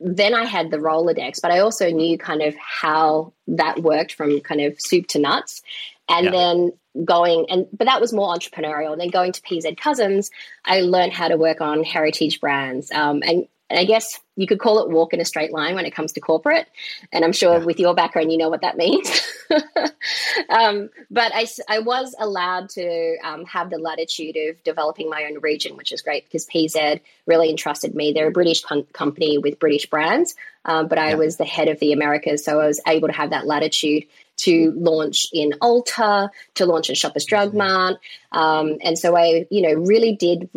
then 0.00 0.34
I 0.34 0.44
had 0.44 0.70
the 0.70 0.78
Rolodex, 0.78 1.40
but 1.42 1.50
I 1.50 1.58
also 1.58 1.90
knew 1.90 2.18
kind 2.18 2.42
of 2.42 2.54
how 2.56 3.32
that 3.48 3.82
worked 3.82 4.14
from 4.14 4.40
kind 4.40 4.60
of 4.60 4.80
soup 4.80 5.06
to 5.08 5.18
nuts. 5.18 5.62
And 6.08 6.26
yeah. 6.26 6.30
then 6.30 6.72
going 7.04 7.46
and 7.48 7.66
but 7.72 7.86
that 7.86 8.00
was 8.00 8.12
more 8.12 8.34
entrepreneurial. 8.34 8.92
And 8.92 9.00
then 9.00 9.10
going 9.10 9.32
to 9.32 9.42
PZ 9.42 9.76
Cussons, 9.76 10.30
I 10.64 10.80
learned 10.80 11.12
how 11.12 11.28
to 11.28 11.36
work 11.36 11.60
on 11.60 11.84
heritage 11.84 12.40
brands 12.40 12.90
um, 12.90 13.22
and 13.24 13.46
and 13.70 13.78
I 13.78 13.84
guess 13.84 14.18
you 14.36 14.46
could 14.46 14.60
call 14.60 14.78
it 14.80 14.90
walk 14.90 15.12
in 15.12 15.20
a 15.20 15.24
straight 15.24 15.52
line 15.52 15.74
when 15.74 15.84
it 15.84 15.94
comes 15.94 16.12
to 16.12 16.20
corporate. 16.20 16.66
And 17.12 17.24
I'm 17.24 17.32
sure 17.32 17.58
yeah. 17.58 17.64
with 17.64 17.78
your 17.78 17.94
background, 17.94 18.32
you 18.32 18.38
know 18.38 18.48
what 18.48 18.62
that 18.62 18.76
means. 18.76 19.10
um, 20.48 20.90
but 21.10 21.32
I, 21.34 21.46
I 21.68 21.80
was 21.80 22.14
allowed 22.18 22.70
to 22.70 23.16
um, 23.22 23.44
have 23.44 23.68
the 23.68 23.78
latitude 23.78 24.36
of 24.36 24.62
developing 24.62 25.10
my 25.10 25.24
own 25.24 25.40
region, 25.40 25.76
which 25.76 25.92
is 25.92 26.00
great 26.00 26.24
because 26.24 26.46
PZ 26.46 27.00
really 27.26 27.50
entrusted 27.50 27.94
me. 27.94 28.12
They're 28.12 28.28
a 28.28 28.32
British 28.32 28.62
com- 28.62 28.86
company 28.92 29.38
with 29.38 29.58
British 29.58 29.86
brands, 29.86 30.34
um, 30.64 30.88
but 30.88 30.98
I 30.98 31.10
yeah. 31.10 31.16
was 31.16 31.36
the 31.36 31.44
head 31.44 31.68
of 31.68 31.78
the 31.80 31.92
Americas. 31.92 32.44
So 32.44 32.60
I 32.60 32.66
was 32.66 32.80
able 32.86 33.08
to 33.08 33.14
have 33.14 33.30
that 33.30 33.46
latitude 33.46 34.04
to 34.38 34.72
launch 34.76 35.26
in 35.32 35.50
Ulta, 35.60 36.30
to 36.54 36.66
launch 36.66 36.88
in 36.88 36.94
Shoppers 36.94 37.24
Drug 37.24 37.54
Mart. 37.54 37.96
Um, 38.32 38.78
and 38.82 38.98
so 38.98 39.16
I, 39.16 39.46
you 39.50 39.62
know, 39.62 39.74
really 39.74 40.14
did 40.14 40.48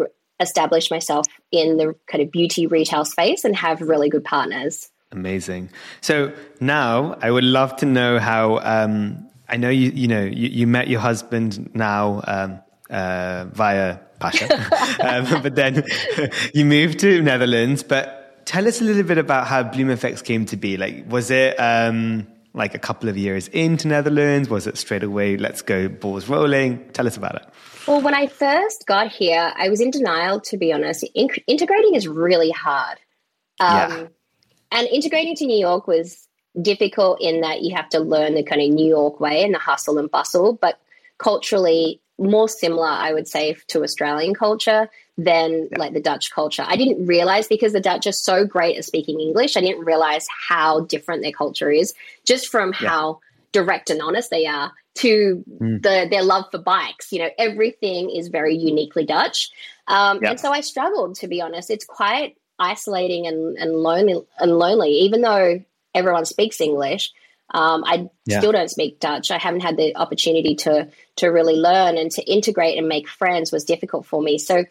establish 0.42 0.92
myself 0.92 1.26
in 1.52 1.78
the 1.78 1.96
kind 2.08 2.24
of 2.24 2.32
beauty 2.32 2.68
retail 2.68 3.06
space 3.06 3.44
and 3.44 3.56
have 3.56 3.82
really 3.82 4.10
good 4.10 4.24
partners. 4.24 4.90
Amazing. 5.12 5.70
So 6.02 6.34
now 6.60 7.18
I 7.22 7.32
would 7.32 7.44
love 7.44 7.76
to 7.78 7.86
know 7.86 8.20
how. 8.20 8.60
Um, 8.60 9.28
I 9.48 9.58
know 9.58 9.70
you. 9.70 9.92
You 9.92 10.08
know 10.08 10.24
you, 10.24 10.48
you 10.48 10.68
met 10.68 10.88
your 10.88 11.02
husband 11.02 11.76
now 11.76 12.22
um, 12.26 12.60
uh, 12.90 13.46
via 13.52 14.00
Pacha, 14.20 14.54
um, 15.04 15.42
but 15.42 15.56
then 15.56 15.84
you 16.54 16.64
moved 16.64 17.00
to 17.00 17.22
Netherlands. 17.22 17.84
But 17.84 18.46
tell 18.46 18.68
us 18.68 18.80
a 18.80 18.86
little 18.86 19.04
bit 19.04 19.18
about 19.18 19.48
how 19.48 19.64
Bloom 19.64 19.90
Effects 19.90 20.22
came 20.22 20.46
to 20.48 20.58
be. 20.58 20.78
Like, 20.78 21.12
was 21.12 21.30
it? 21.30 21.56
Um, 21.60 22.28
like 22.54 22.76
a 22.76 22.80
couple 22.80 23.10
of 23.10 23.18
years 23.18 23.48
into 23.50 23.88
Netherlands? 23.88 24.50
Was 24.50 24.68
it 24.68 24.78
straight 24.78 25.04
away, 25.04 25.38
let's 25.38 25.62
go, 25.62 25.88
balls 25.88 26.28
rolling? 26.28 26.86
Tell 26.92 27.08
us 27.08 27.18
about 27.18 27.36
it. 27.36 27.46
Well, 27.88 28.02
when 28.02 28.14
I 28.14 28.28
first 28.28 28.86
got 28.86 29.12
here, 29.12 29.52
I 29.56 29.70
was 29.70 29.82
in 29.82 29.92
denial, 29.92 30.40
to 30.42 30.58
be 30.58 30.72
honest. 30.72 31.04
In- 31.16 31.30
integrating 31.48 31.96
is 31.96 32.08
really 32.08 32.52
hard. 32.52 33.00
Um, 33.60 33.70
yeah. 33.70 34.08
And 34.72 34.88
integrating 34.88 35.36
to 35.38 35.46
New 35.46 35.60
York 35.60 35.88
was 35.88 36.28
difficult 36.62 37.22
in 37.22 37.42
that 37.42 37.62
you 37.62 37.76
have 37.76 37.90
to 37.90 38.00
learn 38.00 38.36
the 38.36 38.44
kind 38.44 38.62
of 38.62 38.70
New 38.70 38.88
York 38.88 39.20
way 39.20 39.44
and 39.44 39.54
the 39.54 39.60
hustle 39.60 39.98
and 39.98 40.12
bustle, 40.12 40.54
but 40.54 40.80
culturally 41.18 42.02
more 42.20 42.48
similar, 42.48 42.88
I 42.88 43.14
would 43.14 43.28
say, 43.28 43.56
to 43.68 43.84
Australian 43.84 44.36
culture 44.36 44.90
than 45.18 45.70
yeah. 45.72 45.80
like 45.80 45.94
the 45.94 46.02
Dutch 46.02 46.32
culture. 46.32 46.64
I 46.66 46.76
didn't 46.76 47.06
realize 47.06 47.48
because 47.48 47.74
the 47.74 47.82
Dutch 47.82 48.06
are 48.06 48.12
so 48.12 48.46
great 48.46 48.78
at 48.78 48.86
speaking 48.86 49.20
English, 49.20 49.58
I 49.58 49.62
didn't 49.62 49.86
realize 49.86 50.28
how 50.50 50.82
different 50.82 51.24
their 51.24 51.32
culture 51.32 51.72
is 51.72 51.94
just 52.26 52.48
from 52.48 52.74
yeah. 52.80 52.90
how 52.90 53.20
direct 53.52 53.90
and 53.90 54.02
honest 54.02 54.30
they 54.30 54.46
are 54.46 54.72
to 54.96 55.44
mm. 55.50 55.82
the 55.82 56.08
their 56.10 56.24
love 56.24 56.46
for 56.52 56.60
bikes. 56.60 57.12
You 57.12 57.20
know, 57.20 57.30
everything 57.38 58.10
is 58.10 58.28
very 58.28 58.56
uniquely 58.56 59.06
Dutch. 59.06 59.50
Um. 59.88 60.20
And 60.24 60.40
so 60.40 60.52
I 60.52 60.62
struggled, 60.62 61.16
to 61.16 61.28
be 61.28 61.42
honest. 61.42 61.70
It's 61.70 61.86
quite 61.86 62.36
isolating 62.60 63.28
and, 63.28 63.58
and 63.58 63.74
lonely 63.74 64.22
and 64.40 64.58
lonely, 64.58 64.92
even 65.02 65.22
though 65.22 65.64
everyone 65.94 66.26
speaks 66.26 66.62
English. 66.62 67.12
Um, 67.54 67.84
I 67.86 68.10
yeah. 68.26 68.40
still 68.40 68.54
don't 68.54 68.70
speak 68.70 69.00
Dutch. 69.00 69.30
I 69.30 69.38
haven't 69.38 69.62
had 69.62 69.76
the 69.76 69.96
opportunity 69.98 70.56
to 70.58 70.88
to 71.18 71.28
really 71.28 71.56
learn 71.56 71.98
and 71.98 72.10
to 72.12 72.24
integrate 72.24 72.78
and 72.78 72.88
make 72.88 73.10
friends 73.10 73.52
was 73.52 73.66
difficult 73.66 74.06
for 74.06 74.22
me. 74.22 74.38
So 74.38 74.64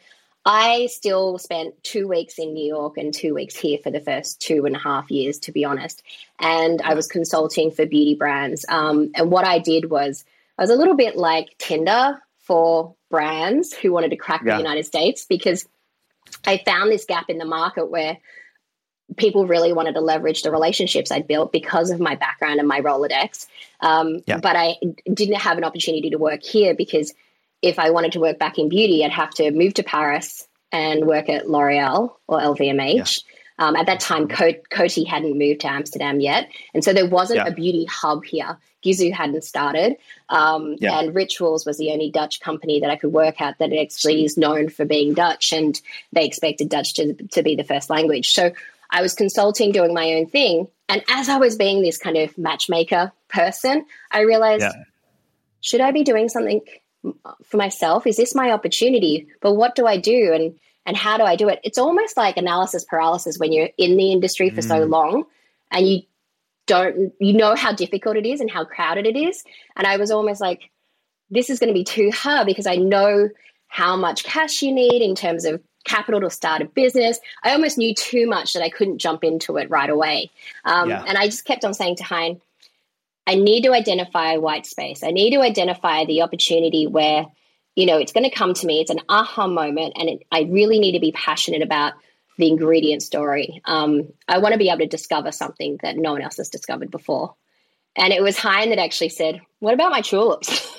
I 0.45 0.87
still 0.87 1.39
spent 1.39 1.83
two 1.83 2.09
weeks 2.09 2.39
in 2.39 2.55
New 2.55 2.67
York 2.67 2.97
and 2.97 3.13
two 3.13 3.35
weeks 3.35 3.57
here 3.57 3.79
for 3.83 3.91
the 3.91 4.01
first 4.01 4.41
two 4.41 4.65
and 4.65 4.75
a 4.75 4.79
half 4.79 5.11
years, 5.11 5.39
to 5.41 5.53
be 5.53 5.65
honest. 5.65 6.03
And 6.39 6.81
I 6.81 6.95
was 6.95 7.07
consulting 7.07 7.71
for 7.71 7.85
beauty 7.85 8.15
brands. 8.15 8.65
Um, 8.69 9.11
and 9.15 9.31
what 9.31 9.45
I 9.45 9.59
did 9.59 9.91
was 9.91 10.25
I 10.59 10.63
was 10.63 10.71
a 10.71 10.77
little 10.77 10.97
bit 10.97 11.17
like 11.17 11.57
Tinder 11.59 12.21
for 12.39 12.95
brands 13.11 13.75
who 13.75 13.93
wanted 13.93 14.11
to 14.11 14.17
crack 14.17 14.43
yeah. 14.45 14.55
the 14.55 14.63
United 14.63 14.87
States 14.87 15.27
because 15.27 15.69
I 16.47 16.59
found 16.59 16.91
this 16.91 17.05
gap 17.05 17.29
in 17.29 17.39
the 17.39 17.45
market 17.45 17.91
where 17.91 18.19
people 19.17 19.47
really 19.47 19.73
wanted 19.73 19.95
to 19.95 20.01
leverage 20.01 20.43
the 20.43 20.51
relationships 20.51 21.11
I'd 21.11 21.27
built 21.27 21.53
because 21.53 21.91
of 21.91 22.01
my 22.01 22.15
background 22.15 22.61
and 22.61 22.69
my 22.69 22.81
Rolodex. 22.81 23.47
Um, 23.81 24.23
yeah. 24.27 24.39
But 24.39 24.57
I 24.57 24.77
didn't 25.13 25.37
have 25.37 25.59
an 25.59 25.65
opportunity 25.65 26.11
to 26.11 26.19
work 26.19 26.43
here 26.43 26.75
because 26.75 27.13
if 27.63 27.79
I 27.79 27.91
wanted 27.91 28.13
to 28.13 28.21
work 28.21 28.39
back 28.39 28.59
in 28.59 28.69
beauty, 28.69 29.05
I'd 29.05 29.13
have 29.13 29.31
to 29.35 29.51
move 29.51 29.75
to 29.75 29.83
Paris 29.83 30.47
and 30.73 31.07
work 31.07 31.29
at 31.29 31.49
L'Oreal 31.49 32.15
or 32.27 32.41
LVMH. 32.41 32.95
Yeah. 32.95 33.05
Um, 33.59 33.77
at 33.77 33.87
that 33.87 34.01
time, 34.01 34.27
Coty 34.27 35.07
hadn't 35.07 35.37
moved 35.37 35.61
to 35.61 35.71
Amsterdam 35.71 36.21
yet. 36.21 36.49
And 36.73 36.83
so 36.83 36.95
there 36.95 37.07
wasn't 37.07 37.41
yeah. 37.41 37.49
a 37.49 37.55
beauty 37.55 37.85
hub 37.85 38.25
here. 38.25 38.57
Gisou 38.83 39.13
hadn't 39.13 39.45
started. 39.45 39.97
Um, 40.31 40.77
yeah. 40.79 40.99
And 40.99 41.15
Rituals 41.15 41.67
was 41.67 41.77
the 41.77 41.91
only 41.91 42.11
Dutch 42.11 42.41
company 42.41 42.81
that 42.81 42.89
I 42.89 42.97
could 42.97 43.13
work 43.13 43.39
at 43.43 43.59
that 43.59 43.71
actually 43.75 44.25
is 44.25 44.39
known 44.39 44.71
for 44.71 44.87
being 44.87 45.13
Dutch. 45.13 45.53
And 45.53 45.79
they 46.13 46.25
expected 46.25 46.71
Dutch 46.71 46.95
to, 46.95 47.13
to 47.33 47.43
be 47.43 47.55
the 47.55 47.65
first 47.65 47.91
language. 47.91 48.29
So 48.29 48.53
I 48.91 49.03
was 49.03 49.15
consulting, 49.15 49.73
doing 49.73 49.93
my 49.93 50.15
own 50.15 50.27
thing. 50.27 50.69
And 50.89 51.05
as 51.11 51.29
I 51.29 51.37
was 51.37 51.57
being 51.57 51.83
this 51.83 51.99
kind 51.99 52.17
of 52.17 52.37
matchmaker 52.39 53.13
person, 53.29 53.85
I 54.11 54.21
realized 54.21 54.67
should 55.61 55.83
I 55.83 55.93
be 55.93 56.03
doing 56.03 56.31
something 56.31 56.63
for 57.45 57.57
myself? 57.57 58.07
Is 58.07 58.17
this 58.17 58.35
my 58.35 58.51
opportunity? 58.51 59.27
But 59.41 59.55
what 59.55 59.75
do 59.75 59.87
I 59.87 59.97
do? 59.97 60.33
And 60.33 60.59
and 60.87 60.97
how 60.97 61.17
do 61.19 61.25
I 61.25 61.37
do 61.37 61.49
it? 61.49 61.61
It's 61.63 61.79
almost 61.79 62.17
like 62.17 62.37
analysis 62.37 62.85
paralysis 62.85 63.39
when 63.39 63.53
you're 63.53 63.69
in 63.77 63.97
the 63.97 64.13
industry 64.13 64.51
for 64.51 64.63
mm. 64.63 64.69
so 64.69 64.85
long 64.85 65.25
and 65.71 65.87
you 65.87 66.03
don't 66.67 67.13
you 67.21 67.33
know 67.33 67.55
how 67.55 67.73
difficult 67.73 68.17
it 68.17 68.27
is 68.27 68.41
and 68.41 68.51
how 68.51 68.65
crowded 68.65 69.07
it 69.07 69.17
is. 69.17 69.45
And 69.77 69.87
I 69.87 69.97
was 69.97 70.11
almost 70.11 70.41
like, 70.41 70.71
this 71.31 71.51
is 71.51 71.59
going 71.59 71.69
to 71.69 71.75
be 71.75 71.85
too 71.85 72.11
hard 72.13 72.47
because 72.47 72.67
I 72.67 72.77
know 72.77 73.29
how 73.69 73.97
much 73.97 74.25
cash 74.25 74.63
you 74.63 74.73
need 74.73 75.01
in 75.03 75.15
terms 75.15 75.45
of 75.45 75.63
capital 75.85 76.21
to 76.21 76.31
start 76.31 76.61
a 76.61 76.65
business. 76.65 77.21
I 77.43 77.53
almost 77.53 77.79
knew 77.79 77.95
too 77.95 78.27
much 78.29 78.53
that 78.53 78.63
I 78.63 78.69
couldn't 78.69 78.99
jump 78.99 79.25
into 79.25 79.57
it 79.57 79.71
right 79.71 79.89
away. 79.89 80.31
Um, 80.65 80.91
yeah. 80.91 81.05
And 81.07 81.17
I 81.17 81.27
just 81.27 81.45
kept 81.45 81.65
on 81.65 81.73
saying 81.73 81.97
to 81.97 82.05
Hein, 82.05 82.41
I 83.27 83.35
need 83.35 83.63
to 83.63 83.73
identify 83.73 84.37
white 84.37 84.67
space. 84.67 85.03
I 85.03 85.11
need 85.11 85.33
to 85.33 85.41
identify 85.41 86.05
the 86.05 86.23
opportunity 86.23 86.87
where, 86.87 87.27
you 87.77 87.87
know, 87.87 87.99
it's 87.99 88.13
going 88.13 88.29
to 88.29 88.35
come 88.35 88.55
to 88.55 88.67
me. 88.67 88.81
It's 88.81 88.91
an 88.91 89.01
aha 89.09 89.47
moment, 89.47 89.95
and 89.97 90.09
it, 90.09 90.23
I 90.33 90.43
really 90.43 90.79
need 90.79 90.93
to 90.93 91.01
be 91.01 91.13
passionate 91.13 91.63
about 91.63 91.95
the 92.39 92.49
ingredient 92.49 93.03
story. 93.03 93.61
Um, 93.65 94.09
I 94.27 94.39
want 94.39 94.53
to 94.53 94.59
be 94.59 94.69
able 94.69 94.81
to 94.81 94.87
discover 94.87 95.31
something 95.31 95.79
that 95.83 95.97
no 95.97 96.13
one 96.13 96.23
else 96.23 96.39
has 96.39 96.49
discovered 96.49 96.91
before. 96.91 97.35
And 97.97 98.13
it 98.13 98.23
was 98.23 98.39
Hein 98.39 98.71
that 98.71 98.79
actually 98.79 99.11
said, 99.11 99.41
What 99.59 99.75
about 99.75 99.93
my 99.93 100.01
tulips? 100.01 100.77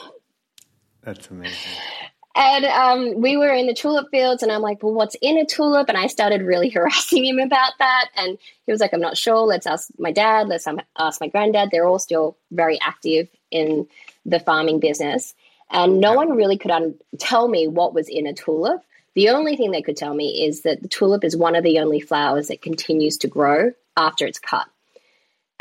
That's 1.03 1.29
amazing. 1.29 1.57
And 2.35 2.65
um, 2.65 3.21
we 3.21 3.35
were 3.35 3.53
in 3.53 3.67
the 3.67 3.73
tulip 3.73 4.09
fields, 4.09 4.41
and 4.41 4.51
I'm 4.51 4.61
like, 4.61 4.81
well, 4.81 4.93
what's 4.93 5.15
in 5.21 5.37
a 5.37 5.45
tulip? 5.45 5.89
And 5.89 5.97
I 5.97 6.07
started 6.07 6.41
really 6.41 6.69
harassing 6.75 7.25
him 7.25 7.39
about 7.39 7.73
that. 7.79 8.09
And 8.15 8.37
he 8.65 8.71
was 8.71 8.81
like, 8.81 8.93
I'm 8.93 9.01
not 9.01 9.17
sure. 9.17 9.45
Let's 9.45 9.67
ask 9.67 9.89
my 9.97 10.11
dad. 10.11 10.47
Let's 10.47 10.67
ask 10.97 11.19
my 11.21 11.27
granddad. 11.27 11.69
They're 11.71 11.85
all 11.85 11.99
still 11.99 12.37
very 12.51 12.79
active 12.81 13.27
in 13.49 13.87
the 14.25 14.39
farming 14.39 14.79
business. 14.79 15.33
And 15.69 15.99
no 15.99 16.13
one 16.13 16.35
really 16.35 16.57
could 16.57 16.71
un- 16.71 16.95
tell 17.17 17.47
me 17.47 17.67
what 17.67 17.93
was 17.93 18.09
in 18.09 18.27
a 18.27 18.33
tulip. 18.33 18.81
The 19.13 19.29
only 19.29 19.57
thing 19.57 19.71
they 19.71 19.81
could 19.81 19.97
tell 19.97 20.13
me 20.13 20.45
is 20.45 20.61
that 20.61 20.81
the 20.81 20.87
tulip 20.87 21.23
is 21.23 21.35
one 21.35 21.55
of 21.55 21.63
the 21.63 21.79
only 21.79 21.99
flowers 21.99 22.47
that 22.47 22.61
continues 22.61 23.17
to 23.19 23.27
grow 23.27 23.71
after 23.97 24.25
it's 24.25 24.39
cut. 24.39 24.67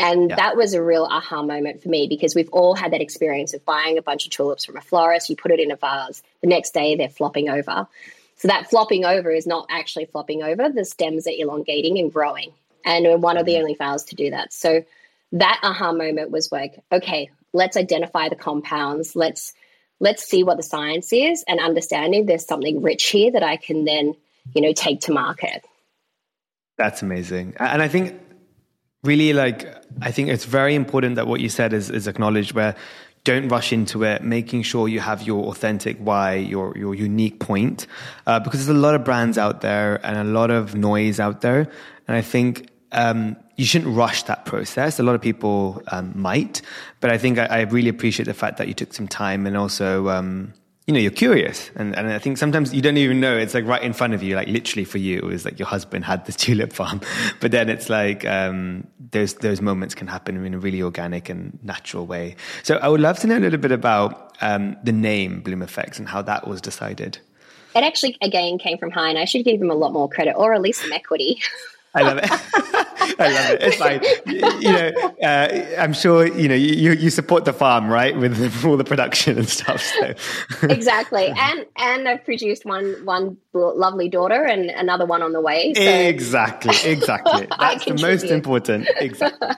And 0.01 0.31
yeah. 0.31 0.37
that 0.37 0.57
was 0.57 0.73
a 0.73 0.83
real 0.83 1.05
aha 1.05 1.43
moment 1.43 1.83
for 1.83 1.91
me 1.91 2.07
because 2.09 2.35
we've 2.35 2.49
all 2.53 2.75
had 2.75 2.95
that 2.95 3.03
experience 3.03 3.53
of 3.53 3.63
buying 3.67 3.99
a 3.99 4.03
bunch 4.03 4.25
of 4.25 4.33
tulips 4.33 4.65
from 4.65 4.79
a 4.79 4.81
florist, 4.81 5.29
you 5.29 5.37
put 5.37 5.53
it 5.53 5.61
in 5.61 5.71
a 5.71 5.77
vase, 5.77 6.23
the 6.41 6.49
next 6.49 6.73
day 6.73 6.97
they're 6.97 7.11
flopping 7.11 7.51
over. 7.51 7.87
So 8.37 8.49
that 8.49 8.71
flopping 8.71 9.05
over 9.05 9.31
is 9.31 9.47
not 9.47 9.67
actually 9.69 10.07
flopping 10.07 10.43
over, 10.43 10.71
the 10.71 10.87
stems 10.87 11.27
are 11.27 11.35
elongating 11.37 11.99
and 11.99 12.11
growing. 12.11 12.55
And 12.83 13.05
we're 13.05 13.19
one 13.19 13.37
of 13.37 13.45
the 13.45 13.53
mm-hmm. 13.53 13.61
only 13.61 13.75
flowers 13.75 14.05
to 14.05 14.17
do 14.17 14.31
that. 14.31 14.55
So 14.55 14.85
that 15.33 15.61
aha 15.63 15.93
moment 15.93 16.31
was 16.31 16.51
like, 16.51 16.83
okay, 16.91 17.31
let's 17.53 17.77
identify 17.77 18.31
the 18.31 18.37
compounds, 18.37 19.15
let's 19.15 19.53
let's 20.03 20.25
see 20.25 20.43
what 20.45 20.57
the 20.57 20.63
science 20.63 21.13
is 21.13 21.45
and 21.47 21.61
understanding 21.61 22.25
there's 22.25 22.47
something 22.47 22.81
rich 22.81 23.11
here 23.11 23.33
that 23.33 23.43
I 23.43 23.59
can 23.59 23.85
then, 23.85 24.15
you 24.55 24.63
know, 24.63 24.73
take 24.73 25.01
to 25.03 25.13
market. 25.13 25.63
That's 26.79 27.03
amazing. 27.03 27.57
And 27.59 27.83
I 27.83 27.89
think 27.89 28.19
really 29.03 29.33
like 29.33 29.75
i 30.03 30.11
think 30.11 30.29
it's 30.29 30.45
very 30.45 30.75
important 30.75 31.17
that 31.17 31.27
what 31.27 31.41
you 31.41 31.49
said 31.49 31.73
is, 31.73 31.91
is 31.91 32.07
acknowledged 32.07 32.53
where 32.53 32.75
don't 33.25 33.49
rush 33.49 33.73
into 33.73 34.03
it 34.03 34.23
making 34.23 34.63
sure 34.63 34.89
you 34.89 35.01
have 35.01 35.23
your 35.23 35.47
authentic 35.47 35.97
why 35.99 36.35
your 36.35 36.77
your 36.77 36.95
unique 36.95 37.39
point 37.39 37.87
uh, 38.27 38.39
because 38.41 38.65
there's 38.65 38.77
a 38.77 38.81
lot 38.81 38.95
of 38.95 39.05
brands 39.05 39.37
out 39.39 39.61
there 39.61 40.05
and 40.05 40.17
a 40.17 40.25
lot 40.25 40.51
of 40.51 40.75
noise 40.75 41.21
out 41.21 41.41
there 41.41 41.69
and 42.09 42.17
i 42.17 42.23
think 42.23 42.69
um, 42.93 43.37
you 43.57 43.65
shouldn't 43.65 43.95
rush 43.95 44.25
that 44.25 44.47
process. 44.47 44.99
A 44.99 45.03
lot 45.03 45.15
of 45.15 45.21
people 45.21 45.83
um, 45.89 46.13
might, 46.15 46.63
but 47.01 47.11
I 47.13 47.19
think 47.19 47.39
I, 47.39 47.45
I, 47.45 47.61
really 47.61 47.89
appreciate 47.89 48.25
the 48.25 48.35
fact 48.35 48.57
that 48.57 48.69
you 48.69 48.75
took 48.75 48.93
some 48.93 49.07
time 49.07 49.47
and 49.47 49.57
also 49.57 50.09
um, 50.09 50.53
you 50.91 50.95
know, 50.95 50.99
you're 50.99 51.13
curious. 51.13 51.71
And, 51.77 51.97
and 51.97 52.09
I 52.09 52.19
think 52.19 52.37
sometimes 52.37 52.75
you 52.75 52.83
don't 52.83 52.97
even 52.97 53.21
know. 53.21 53.39
It's 53.39 53.55
like 53.55 53.65
right 53.65 53.81
in 53.81 53.93
front 53.93 54.13
of 54.13 54.25
you, 54.25 54.35
like 54.35 54.49
literally 54.49 54.85
for 54.85 54.99
you, 54.99 55.19
it 55.19 55.25
was 55.25 55.45
like 55.45 55.57
your 55.57 55.69
husband 55.69 56.05
had 56.05 56.27
this 56.27 56.35
tulip 56.45 56.73
farm. 56.73 57.01
But 57.39 57.53
then 57.53 57.69
it's 57.69 57.89
like, 57.89 58.27
um, 58.27 58.89
those, 59.13 59.35
those 59.35 59.61
moments 59.61 59.95
can 59.95 60.09
happen 60.09 60.45
in 60.45 60.53
a 60.53 60.59
really 60.59 60.83
organic 60.83 61.29
and 61.29 61.57
natural 61.63 62.07
way. 62.07 62.35
So 62.65 62.75
I 62.79 62.89
would 62.89 63.01
love 63.01 63.21
to 63.21 63.29
know 63.29 63.39
a 63.39 63.45
little 63.47 63.61
bit 63.61 63.71
about, 63.71 64.37
um, 64.41 64.77
the 64.83 64.91
name 64.91 65.43
Bloom 65.43 65.63
Effects 65.63 66.01
and 66.01 66.09
how 66.09 66.23
that 66.23 66.49
was 66.49 66.61
decided. 66.61 67.19
It 67.77 67.85
actually, 67.85 68.17
again, 68.21 68.59
came 68.59 68.77
from 68.77 68.91
Hein. 68.91 69.17
I 69.17 69.27
should 69.27 69.45
give 69.45 69.63
him 69.63 69.71
a 69.71 69.77
lot 69.77 69.93
more 69.93 70.09
credit 70.09 70.35
or 70.35 70.55
at 70.55 70.61
least 70.61 70.81
some 70.81 70.93
equity. 70.93 71.41
I 71.95 72.03
love 72.03 72.19
it. 72.19 72.31
I 73.21 73.29
love 73.29 73.51
it. 73.51 73.63
It's 73.63 73.77
fine. 73.77 74.01
You 74.63 74.73
know, 74.73 75.15
uh, 75.23 75.77
I'm 75.79 75.93
sure 75.93 76.27
you 76.27 76.49
know 76.49 76.55
you 76.55 76.93
you 76.93 77.11
support 77.11 77.45
the 77.45 77.53
farm, 77.53 77.89
right, 77.89 78.17
with 78.17 78.65
all 78.65 78.77
the 78.77 78.85
production 78.85 79.39
and 79.39 79.49
stuff. 79.49 79.83
So. 79.83 80.15
exactly, 80.69 81.27
and 81.27 81.67
and 81.77 82.09
I've 82.09 82.25
produced 82.25 82.65
one 82.65 83.05
one 83.05 83.37
lovely 83.53 84.09
daughter 84.09 84.45
and 84.45 84.71
another 84.71 85.07
one 85.07 85.23
on 85.23 85.33
the 85.33 85.41
way. 85.41 85.75
So. 85.75 85.83
Exactly, 85.83 86.75
exactly. 86.91 87.47
That's 87.59 87.85
the 87.85 87.95
most 87.95 88.25
important. 88.25 88.89
Exactly. 88.97 89.49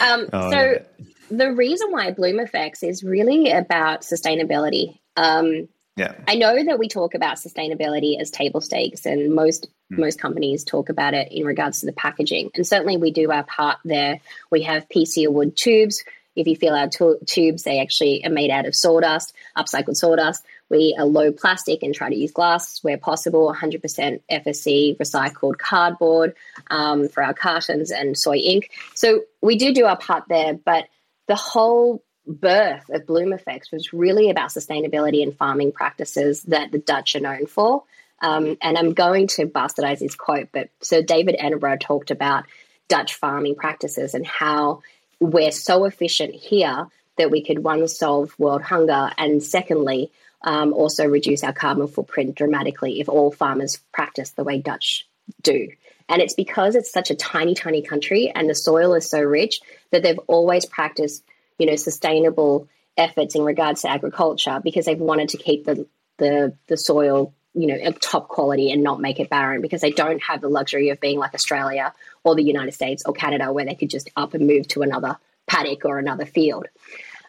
um, 0.00 0.28
oh, 0.32 0.50
so 0.50 0.84
the 1.30 1.52
reason 1.52 1.90
why 1.90 2.12
Bloom 2.12 2.40
Effects 2.40 2.82
is 2.82 3.02
really 3.02 3.50
about 3.50 4.02
sustainability. 4.02 4.98
Um, 5.16 5.68
yeah. 5.96 6.12
I 6.28 6.34
know 6.34 6.62
that 6.64 6.78
we 6.78 6.88
talk 6.88 7.14
about 7.14 7.36
sustainability 7.36 8.20
as 8.20 8.30
table 8.30 8.60
stakes, 8.60 9.06
and 9.06 9.34
most 9.34 9.68
mm. 9.90 9.98
most 9.98 10.20
companies 10.20 10.62
talk 10.62 10.90
about 10.90 11.14
it 11.14 11.32
in 11.32 11.46
regards 11.46 11.80
to 11.80 11.86
the 11.86 11.92
packaging. 11.92 12.50
And 12.54 12.66
certainly, 12.66 12.98
we 12.98 13.10
do 13.10 13.30
our 13.30 13.44
part 13.44 13.78
there. 13.84 14.20
We 14.50 14.62
have 14.62 14.88
PCA 14.88 15.30
wood 15.32 15.56
tubes. 15.56 16.04
If 16.36 16.46
you 16.46 16.54
feel 16.54 16.74
our 16.74 16.88
tu- 16.88 17.18
tubes, 17.24 17.62
they 17.62 17.80
actually 17.80 18.22
are 18.24 18.30
made 18.30 18.50
out 18.50 18.66
of 18.66 18.74
sawdust, 18.74 19.32
upcycled 19.56 19.96
sawdust. 19.96 20.44
We 20.68 20.94
are 20.98 21.06
low 21.06 21.32
plastic 21.32 21.82
and 21.82 21.94
try 21.94 22.10
to 22.10 22.14
use 22.14 22.32
glass 22.32 22.80
where 22.82 22.98
possible, 22.98 23.50
100% 23.58 24.20
FSC 24.30 24.98
recycled 24.98 25.56
cardboard 25.56 26.34
um, 26.70 27.08
for 27.08 27.22
our 27.22 27.32
cartons 27.32 27.90
and 27.90 28.18
soy 28.18 28.36
ink. 28.36 28.70
So 28.94 29.22
we 29.40 29.56
do 29.56 29.72
do 29.72 29.86
our 29.86 29.96
part 29.96 30.24
there, 30.28 30.52
but 30.52 30.84
the 31.26 31.36
whole 31.36 32.02
birth 32.26 32.88
of 32.90 33.06
Bloom 33.06 33.32
Effects 33.32 33.70
was 33.70 33.92
really 33.92 34.30
about 34.30 34.50
sustainability 34.50 35.22
and 35.22 35.36
farming 35.36 35.72
practices 35.72 36.42
that 36.44 36.72
the 36.72 36.78
Dutch 36.78 37.16
are 37.16 37.20
known 37.20 37.46
for. 37.46 37.84
Um, 38.20 38.56
and 38.62 38.78
I'm 38.78 38.94
going 38.94 39.26
to 39.28 39.46
bastardize 39.46 40.00
his 40.00 40.16
quote, 40.16 40.48
but 40.52 40.70
so 40.80 41.02
David 41.02 41.36
Attenborough 41.38 41.80
talked 41.80 42.10
about 42.10 42.44
Dutch 42.88 43.14
farming 43.14 43.56
practices 43.56 44.14
and 44.14 44.26
how 44.26 44.82
we're 45.20 45.52
so 45.52 45.84
efficient 45.84 46.34
here 46.34 46.88
that 47.16 47.30
we 47.30 47.42
could 47.42 47.62
one 47.62 47.86
solve 47.88 48.34
world 48.38 48.62
hunger 48.62 49.10
and 49.18 49.42
secondly 49.42 50.10
um, 50.42 50.72
also 50.72 51.06
reduce 51.06 51.42
our 51.42 51.52
carbon 51.52 51.88
footprint 51.88 52.34
dramatically 52.34 53.00
if 53.00 53.08
all 53.08 53.30
farmers 53.30 53.80
practice 53.92 54.30
the 54.30 54.44
way 54.44 54.58
Dutch 54.58 55.06
do. 55.42 55.68
And 56.08 56.22
it's 56.22 56.34
because 56.34 56.76
it's 56.76 56.92
such 56.92 57.10
a 57.10 57.16
tiny, 57.16 57.54
tiny 57.54 57.82
country 57.82 58.30
and 58.34 58.48
the 58.48 58.54
soil 58.54 58.94
is 58.94 59.08
so 59.10 59.20
rich 59.20 59.60
that 59.90 60.02
they've 60.02 60.20
always 60.26 60.64
practiced 60.64 61.24
you 61.58 61.66
know, 61.66 61.76
sustainable 61.76 62.68
efforts 62.96 63.34
in 63.34 63.42
regards 63.42 63.82
to 63.82 63.90
agriculture 63.90 64.60
because 64.62 64.86
they've 64.86 64.98
wanted 64.98 65.30
to 65.30 65.36
keep 65.36 65.64
the 65.64 65.86
the 66.18 66.54
the 66.66 66.76
soil 66.76 67.34
you 67.52 67.66
know 67.66 67.90
top 67.92 68.28
quality 68.28 68.70
and 68.70 68.82
not 68.82 69.00
make 69.00 69.20
it 69.20 69.30
barren 69.30 69.60
because 69.60 69.80
they 69.80 69.90
don't 69.90 70.22
have 70.22 70.40
the 70.40 70.48
luxury 70.48 70.90
of 70.90 71.00
being 71.00 71.18
like 71.18 71.34
Australia 71.34 71.92
or 72.24 72.34
the 72.34 72.42
United 72.42 72.72
States 72.72 73.02
or 73.06 73.12
Canada 73.12 73.52
where 73.52 73.64
they 73.64 73.74
could 73.74 73.90
just 73.90 74.10
up 74.16 74.34
and 74.34 74.46
move 74.46 74.68
to 74.68 74.82
another 74.82 75.16
paddock 75.46 75.84
or 75.84 75.98
another 75.98 76.26
field. 76.26 76.66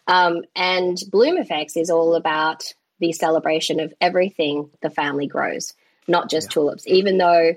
Um, 0.08 0.44
and 0.56 0.98
Bloom 1.12 1.38
Effects 1.38 1.76
is 1.76 1.90
all 1.90 2.16
about 2.16 2.74
the 3.00 3.12
celebration 3.12 3.80
of 3.80 3.94
everything 4.02 4.70
the 4.82 4.90
family 4.90 5.28
grows, 5.28 5.74
not 6.08 6.30
just 6.30 6.48
yeah. 6.48 6.54
tulips. 6.54 6.88
Even 6.88 7.18
though 7.18 7.54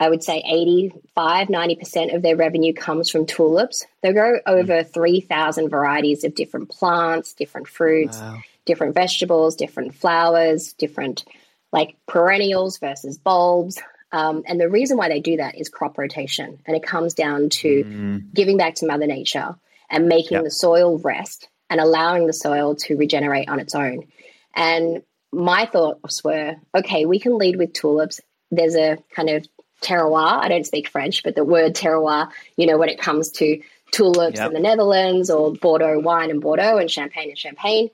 I 0.00 0.08
would 0.08 0.22
say 0.22 0.42
85, 0.46 1.48
90% 1.48 2.14
of 2.14 2.22
their 2.22 2.36
revenue 2.36 2.72
comes 2.72 3.10
from 3.10 3.26
tulips. 3.26 3.84
They 4.02 4.12
grow 4.12 4.38
over 4.46 4.84
3,000 4.84 5.68
varieties 5.68 6.22
of 6.22 6.34
different 6.34 6.68
plants, 6.68 7.34
different 7.34 7.66
fruits, 7.66 8.16
wow. 8.18 8.38
different 8.64 8.94
vegetables, 8.94 9.56
different 9.56 9.94
flowers, 9.94 10.72
different 10.74 11.24
like 11.72 11.96
perennials 12.06 12.78
versus 12.78 13.18
bulbs. 13.18 13.78
Um, 14.12 14.44
and 14.46 14.60
the 14.60 14.70
reason 14.70 14.96
why 14.96 15.08
they 15.08 15.20
do 15.20 15.38
that 15.38 15.58
is 15.58 15.68
crop 15.68 15.98
rotation. 15.98 16.60
And 16.64 16.76
it 16.76 16.82
comes 16.82 17.14
down 17.14 17.50
to 17.50 17.84
mm. 17.84 18.34
giving 18.34 18.56
back 18.56 18.76
to 18.76 18.86
Mother 18.86 19.06
Nature 19.06 19.56
and 19.90 20.06
making 20.06 20.36
yep. 20.36 20.44
the 20.44 20.50
soil 20.50 20.98
rest 20.98 21.48
and 21.68 21.80
allowing 21.80 22.26
the 22.26 22.32
soil 22.32 22.76
to 22.76 22.96
regenerate 22.96 23.48
on 23.48 23.58
its 23.58 23.74
own. 23.74 24.06
And 24.54 25.02
my 25.32 25.66
thoughts 25.66 26.24
were 26.24 26.56
okay, 26.74 27.04
we 27.04 27.18
can 27.18 27.36
lead 27.36 27.56
with 27.56 27.72
tulips. 27.72 28.20
There's 28.50 28.76
a 28.76 28.98
kind 29.14 29.28
of 29.28 29.46
terroir. 29.80 30.42
I 30.42 30.48
don't 30.48 30.66
speak 30.66 30.88
French, 30.88 31.22
but 31.22 31.34
the 31.34 31.44
word 31.44 31.74
terroir, 31.74 32.30
you 32.56 32.66
know, 32.66 32.78
when 32.78 32.88
it 32.88 32.98
comes 32.98 33.30
to 33.32 33.60
tulips 33.90 34.38
yep. 34.38 34.48
in 34.48 34.54
the 34.54 34.60
Netherlands 34.60 35.30
or 35.30 35.52
Bordeaux 35.52 35.98
wine 35.98 36.30
and 36.30 36.40
Bordeaux 36.40 36.78
and 36.78 36.90
champagne 36.90 37.30
and 37.30 37.38
champagne, 37.38 37.90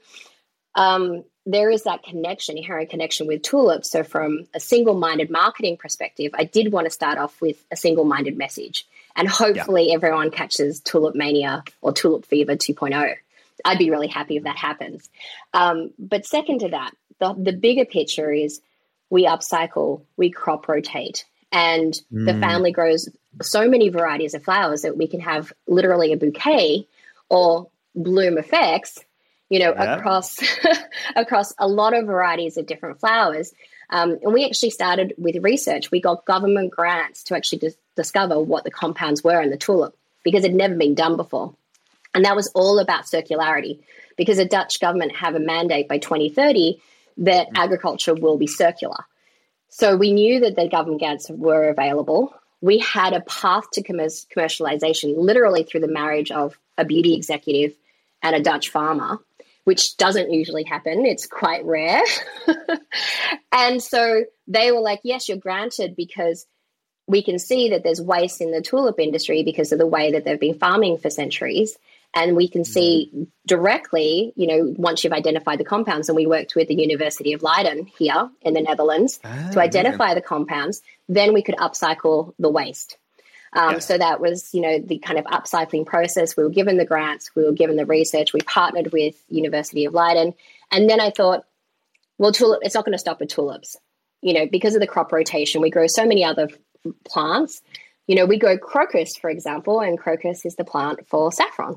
um, 0.75 1.25
there 1.47 1.71
is 1.71 1.83
that 1.85 2.03
connection, 2.03 2.57
inherent 2.57 2.91
connection 2.91 3.27
with 3.27 3.43
tulips. 3.43 3.91
So, 3.91 4.03
from 4.03 4.47
a 4.55 4.61
single 4.61 4.95
minded 4.95 5.31
marketing 5.31 5.77
perspective, 5.77 6.33
I 6.35 6.45
did 6.45 6.73
want 6.73 6.87
to 6.87 6.91
start 6.91 7.19
off 7.19 7.41
with 7.41 7.63
a 7.71 7.77
single 7.77 8.05
minded 8.05 8.37
message. 8.37 8.87
And 9.17 9.29
hopefully, 9.29 9.89
yep. 9.89 9.97
everyone 9.97 10.31
catches 10.31 10.81
Tulip 10.81 11.15
Mania 11.15 11.63
or 11.81 11.93
Tulip 11.93 12.27
Fever 12.27 12.57
2.0. 12.57 13.15
I'd 13.65 13.79
be 13.79 13.91
really 13.91 14.09
happy 14.09 14.37
if 14.37 14.45
that 14.45 14.57
happens. 14.57 15.09
Um, 15.53 15.93
but, 15.99 16.27
second 16.27 16.61
to 16.61 16.69
that, 16.71 16.93
the, 17.21 17.35
the 17.35 17.53
bigger 17.53 17.85
picture 17.85 18.33
is 18.33 18.61
we 19.11 19.27
upcycle, 19.27 20.03
we 20.17 20.31
crop 20.31 20.67
rotate, 20.67 21.25
and 21.55 21.95
mm. 22.13 22.27
the 22.27 22.35
family 22.35 22.73
grows 22.73 23.09
so 23.41 23.69
many 23.69 23.89
varieties 23.89 24.35
of 24.35 24.43
flowers 24.43 24.83
that 24.83 24.99
we 24.99 25.07
can 25.07 25.21
have 25.21 25.53
literally 25.67 26.13
a 26.13 26.17
bouquet 26.17 26.87
or 27.31 27.69
bloom 27.95 28.37
effects 28.37 28.99
you 29.49 29.61
know 29.61 29.73
yeah. 29.73 29.97
across 29.97 30.39
across 31.17 31.55
a 31.59 31.69
lot 31.69 31.95
of 31.95 32.07
varieties 32.07 32.57
of 32.57 32.67
different 32.67 33.01
flowers 33.01 33.53
um, 33.91 34.19
and 34.23 34.35
we 34.35 34.45
actually 34.45 34.71
started 34.71 35.15
with 35.17 35.37
research 35.43 35.91
we 35.91 36.01
got 36.01 36.25
government 36.25 36.73
grants 36.73 37.23
to 37.23 37.37
actually 37.37 37.59
dis- 37.59 37.77
discover 37.95 38.41
what 38.41 38.65
the 38.65 38.71
compounds 38.71 39.23
were 39.23 39.41
in 39.41 39.51
the 39.51 39.57
tulip 39.57 39.97
because 40.25 40.45
it 40.45 40.51
had 40.51 40.57
never 40.57 40.75
been 40.75 40.95
done 40.95 41.17
before 41.17 41.55
and 42.15 42.25
that 42.25 42.37
was 42.37 42.51
all 42.55 42.81
about 42.81 43.05
circularity 43.05 43.79
because 44.17 44.39
the 44.39 44.45
dutch 44.45 44.81
government 44.81 45.15
have 45.15 45.37
a 45.37 45.41
mandate 45.41 45.89
by 45.89 45.99
2030 45.99 46.83
that 47.19 47.47
mm. 47.49 47.53
agriculture 47.55 48.15
will 48.15 48.37
be 48.37 48.49
circular 48.49 49.05
so 49.77 49.97
we 49.97 50.13
knew 50.13 50.39
that 50.39 50.55
the 50.55 50.69
government 50.69 51.01
grants 51.01 51.29
were 51.29 51.69
available. 51.69 52.33
We 52.61 52.79
had 52.79 53.13
a 53.13 53.23
path 53.23 53.65
to 53.73 53.83
commercialization 53.83 55.17
literally 55.17 55.65
through 55.65 55.81
the 55.81 55.89
marriage 55.89 56.31
of 56.31 56.57
a 56.79 56.85
beauty 56.85 57.15
executive 57.17 57.75
and 58.23 58.37
a 58.37 58.41
Dutch 58.41 58.69
farmer, 58.69 59.19
which 59.65 59.97
doesn't 59.97 60.33
usually 60.33 60.63
happen. 60.63 61.05
It's 61.05 61.27
quite 61.27 61.65
rare. 61.65 62.05
and 63.53 63.83
so 63.83 64.23
they 64.47 64.71
were 64.71 64.79
like, 64.79 65.01
yes, 65.03 65.29
you're 65.29 65.39
granted 65.39 65.97
because 65.97 66.47
we 67.09 67.25
can 67.25 67.41
see 67.41 67.71
that 67.71 67.83
there's 67.83 68.01
waste 68.01 68.41
in 68.41 68.53
the 68.53 68.63
tulip 68.63 69.01
industry 69.01 69.43
because 69.43 69.73
of 69.73 69.81
the 69.81 69.89
way 69.89 70.13
that 70.13 70.25
they've 70.25 70.39
been 70.39 70.57
farming 70.57 70.99
for 70.99 71.11
centuries. 71.11 71.77
And 72.15 72.37
we 72.37 72.49
can 72.49 72.65
see 72.65 73.11
mm-hmm. 73.13 73.25
directly, 73.47 74.33
you 74.37 74.47
know, 74.47 74.75
once 74.77 75.03
you've 75.03 75.13
identified 75.13 75.59
the 75.59 75.65
compounds, 75.65 76.09
and 76.09 76.17
we 76.17 76.27
worked 76.27 76.55
with 76.55 76.69
the 76.69 76.75
University 76.77 77.33
of 77.33 77.43
Leiden 77.43 77.87
here 77.99 78.31
in 78.43 78.55
the 78.55 78.63
Netherlands 78.63 79.19
ah, 79.25 79.51
to 79.53 79.61
identify 79.61 80.09
yeah. 80.09 80.15
the 80.15 80.21
compounds, 80.21 80.81
then 81.09 81.35
we 81.35 81.43
could 81.43 81.57
upcycle 81.57 82.33
the 82.39 82.49
waste. 82.49 82.97
Um, 83.53 83.81
So 83.81 83.99
that 83.99 84.21
was, 84.21 84.55
you 84.55 84.61
know, 84.61 84.79
the 84.79 84.99
kind 84.99 85.19
of 85.19 85.25
upcycling 85.27 85.87
process. 85.87 86.37
We 86.37 86.45
were 86.45 86.51
given 86.51 86.77
the 86.77 86.85
grants, 86.85 87.31
we 87.35 87.45
were 87.45 87.53
given 87.53 87.77
the 87.77 87.87
research, 87.87 88.33
we 88.33 88.41
partnered 88.41 88.93
with 88.93 89.17
University 89.29 89.85
of 89.85 89.95
Leiden, 89.95 90.35
and 90.71 90.89
then 90.89 91.01
I 91.01 91.11
thought, 91.11 91.45
well, 92.19 92.33
tulip, 92.33 92.61
it's 92.63 92.75
not 92.75 92.85
going 92.85 92.93
to 92.93 92.99
stop 92.99 93.21
at 93.23 93.29
tulips, 93.29 93.77
you 94.23 94.35
know, 94.35 94.47
because 94.51 94.75
of 94.75 94.81
the 94.81 94.87
crop 94.87 95.13
rotation. 95.13 95.61
We 95.61 95.71
grow 95.71 95.87
so 95.89 96.07
many 96.07 96.25
other 96.25 96.49
plants. 97.05 97.61
You 98.07 98.17
know, 98.17 98.27
we 98.27 98.39
grow 98.39 98.59
crocus, 98.59 99.17
for 99.17 99.31
example, 99.31 99.81
and 99.81 99.99
crocus 99.99 100.45
is 100.45 100.57
the 100.57 100.65
plant 100.65 101.09
for 101.09 101.33
saffron. 101.33 101.77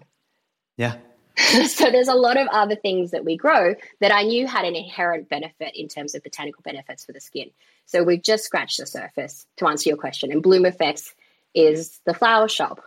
Yeah. 0.78 0.96
so 1.68 1.92
there's 1.92 2.08
a 2.08 2.16
lot 2.16 2.38
of 2.38 2.48
other 2.48 2.76
things 2.76 3.12
that 3.12 3.24
we 3.24 3.38
grow 3.38 3.76
that 4.00 4.13
I 4.13 4.24
knew 4.24 4.48
had 4.48 4.66
an 4.66 4.76
inherent 4.76 5.30
benefit 5.30 5.76
in 5.76 5.88
terms 5.88 6.16
of 6.16 6.24
botanical 6.24 6.62
benefits 6.63 7.06
for 7.06 7.12
the 7.12 7.22
skin. 7.22 7.52
So 7.86 8.04
we've 8.04 8.24
just 8.24 8.44
scratched 8.44 8.80
the 8.80 8.88
surface 8.88 9.46
to 9.58 9.68
answer 9.68 9.90
your 9.90 9.98
question. 9.98 10.32
And 10.32 10.42
Bloom 10.42 10.66
Effects 10.66 11.13
is 11.54 12.00
the 12.06 12.13
flower 12.13 12.48
shop 12.48 12.82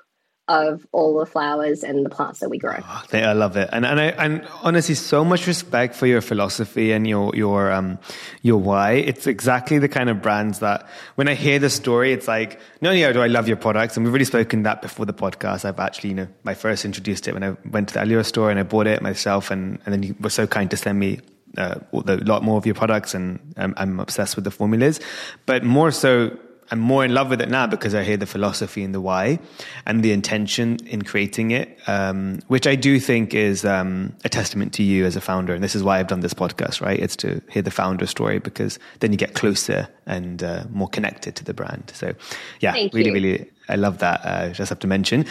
of 0.50 0.84
all 0.90 1.16
the 1.16 1.26
flowers 1.26 1.84
and 1.84 2.04
the 2.04 2.10
plants 2.10 2.40
that 2.40 2.50
we 2.50 2.58
grow. 2.58 2.76
Oh, 2.76 3.04
I 3.12 3.32
love 3.34 3.56
it, 3.56 3.70
and 3.72 3.86
and 3.86 4.00
I 4.00 4.06
and 4.06 4.46
honestly, 4.62 4.96
so 4.96 5.24
much 5.24 5.46
respect 5.46 5.94
for 5.94 6.08
your 6.08 6.20
philosophy 6.20 6.90
and 6.90 7.06
your 7.06 7.34
your 7.36 7.70
um 7.70 7.98
your 8.42 8.58
why. 8.58 8.94
It's 8.94 9.28
exactly 9.28 9.78
the 9.78 9.88
kind 9.88 10.10
of 10.10 10.20
brands 10.20 10.58
that 10.58 10.88
when 11.14 11.28
I 11.28 11.34
hear 11.34 11.60
the 11.60 11.70
story, 11.70 12.12
it's 12.12 12.26
like 12.26 12.58
not 12.80 12.90
only 12.90 13.12
do 13.12 13.22
I 13.22 13.28
love 13.28 13.46
your 13.46 13.58
products, 13.58 13.96
and 13.96 14.04
we've 14.04 14.12
already 14.12 14.24
spoken 14.24 14.64
that 14.64 14.82
before 14.82 15.06
the 15.06 15.14
podcast. 15.14 15.64
I've 15.64 15.78
actually, 15.78 16.10
you 16.10 16.16
know, 16.16 16.28
I 16.44 16.54
first 16.54 16.84
introduced 16.84 17.28
it 17.28 17.34
when 17.34 17.44
I 17.44 17.56
went 17.70 17.88
to 17.90 17.94
the 17.94 18.02
Allure 18.02 18.24
store 18.24 18.50
and 18.50 18.58
I 18.58 18.64
bought 18.64 18.88
it 18.88 19.00
myself, 19.02 19.52
and 19.52 19.78
and 19.84 19.94
then 19.94 20.02
you 20.02 20.16
were 20.18 20.30
so 20.30 20.48
kind 20.48 20.68
to 20.72 20.76
send 20.76 20.98
me 20.98 21.20
uh, 21.58 21.76
a 21.92 22.16
lot 22.16 22.42
more 22.42 22.58
of 22.58 22.66
your 22.66 22.74
products, 22.74 23.14
and 23.14 23.38
I'm, 23.56 23.72
I'm 23.76 24.00
obsessed 24.00 24.34
with 24.34 24.44
the 24.44 24.50
formulas, 24.50 24.98
but 25.46 25.62
more 25.62 25.92
so 25.92 26.36
I'm 26.70 26.78
more 26.78 27.04
in 27.04 27.12
love 27.12 27.30
with 27.30 27.40
it 27.40 27.48
now 27.48 27.66
because 27.66 27.94
I 27.94 28.04
hear 28.04 28.16
the 28.16 28.26
philosophy 28.26 28.84
and 28.84 28.94
the 28.94 29.00
why 29.00 29.40
and 29.86 30.02
the 30.02 30.12
intention 30.12 30.78
in 30.86 31.02
creating 31.02 31.50
it, 31.50 31.76
um, 31.88 32.40
which 32.46 32.66
I 32.66 32.76
do 32.76 33.00
think 33.00 33.34
is 33.34 33.64
um, 33.64 34.14
a 34.24 34.28
testament 34.28 34.72
to 34.74 34.84
you 34.84 35.04
as 35.04 35.16
a 35.16 35.20
founder. 35.20 35.52
And 35.52 35.64
this 35.64 35.74
is 35.74 35.82
why 35.82 35.98
I've 35.98 36.06
done 36.06 36.20
this 36.20 36.34
podcast, 36.34 36.80
right? 36.80 36.98
It's 36.98 37.16
to 37.16 37.42
hear 37.50 37.62
the 37.62 37.72
founder 37.72 38.06
story 38.06 38.38
because 38.38 38.78
then 39.00 39.10
you 39.10 39.18
get 39.18 39.34
closer 39.34 39.88
and 40.06 40.42
uh, 40.42 40.64
more 40.70 40.88
connected 40.88 41.34
to 41.36 41.44
the 41.44 41.54
brand. 41.54 41.90
So, 41.94 42.14
yeah, 42.60 42.72
Thank 42.72 42.94
really, 42.94 43.08
you. 43.08 43.14
really, 43.14 43.50
I 43.68 43.74
love 43.74 43.98
that. 43.98 44.20
Uh, 44.24 44.50
just 44.50 44.68
have 44.68 44.78
to 44.80 44.86
mention. 44.86 45.26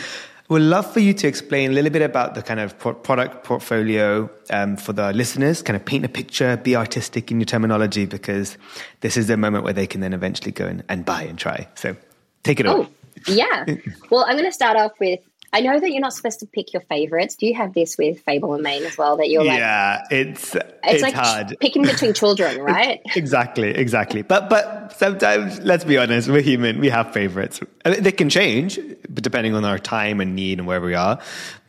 We'd 0.49 0.62
love 0.62 0.91
for 0.91 0.99
you 0.99 1.13
to 1.13 1.27
explain 1.27 1.69
a 1.69 1.73
little 1.73 1.91
bit 1.91 2.01
about 2.01 2.33
the 2.33 2.41
kind 2.41 2.59
of 2.59 2.75
product 2.79 3.43
portfolio 3.43 4.27
um, 4.49 4.77
for 4.77 4.93
the 4.93 5.13
listeners, 5.13 5.62
kind 5.62 5.77
of 5.77 5.85
paint 5.85 6.05
a 6.05 6.09
picture, 6.09 6.57
be 6.57 6.75
artistic 6.75 7.29
in 7.29 7.39
your 7.39 7.45
terminology, 7.45 8.07
because 8.07 8.57
this 9.01 9.15
is 9.15 9.27
the 9.27 9.38
moment 9.38 9.63
where 9.63 9.73
they 9.73 9.85
can 9.85 10.01
then 10.01 10.12
eventually 10.12 10.51
go 10.51 10.65
and, 10.65 10.83
and 10.89 11.05
buy 11.05 11.21
and 11.21 11.38
try. 11.38 11.67
So 11.75 11.95
take 12.41 12.59
it 12.59 12.65
oh, 12.65 12.89
Yeah. 13.27 13.63
well, 14.09 14.25
I'm 14.27 14.38
going 14.38 14.45
to 14.45 14.51
start 14.51 14.75
off 14.75 14.93
with 14.99 15.19
I 15.51 15.62
know 15.62 15.79
that 15.79 15.89
you're 15.89 16.01
not 16.01 16.13
supposed 16.13 16.39
to 16.41 16.45
pick 16.45 16.73
your 16.73 16.81
favorites. 16.83 17.35
Do 17.35 17.47
you 17.47 17.55
have 17.55 17.73
this 17.73 17.97
with 17.97 18.21
Fable 18.21 18.53
and 18.53 18.63
Mane 18.63 18.83
as 18.83 18.97
well? 18.97 19.17
That 19.17 19.29
you're 19.29 19.43
like, 19.43 19.57
yeah, 19.57 20.03
it's 20.12 20.55
it's, 20.55 20.65
it's 20.83 21.03
like 21.03 21.13
hard 21.13 21.57
picking 21.59 21.83
between 21.83 22.13
children, 22.13 22.62
right? 22.62 23.01
exactly, 23.15 23.69
exactly. 23.69 24.21
But 24.21 24.49
but 24.49 24.93
sometimes, 24.97 25.59
let's 25.62 25.83
be 25.83 25.97
honest, 25.97 26.29
we're 26.29 26.41
human. 26.41 26.79
We 26.79 26.89
have 26.89 27.13
favorites. 27.13 27.59
They 27.83 28.12
can 28.12 28.29
change, 28.29 28.79
but 29.09 29.23
depending 29.23 29.55
on 29.55 29.65
our 29.65 29.79
time 29.79 30.21
and 30.21 30.35
need 30.35 30.59
and 30.59 30.67
where 30.67 30.81
we 30.81 30.93
are. 30.93 31.19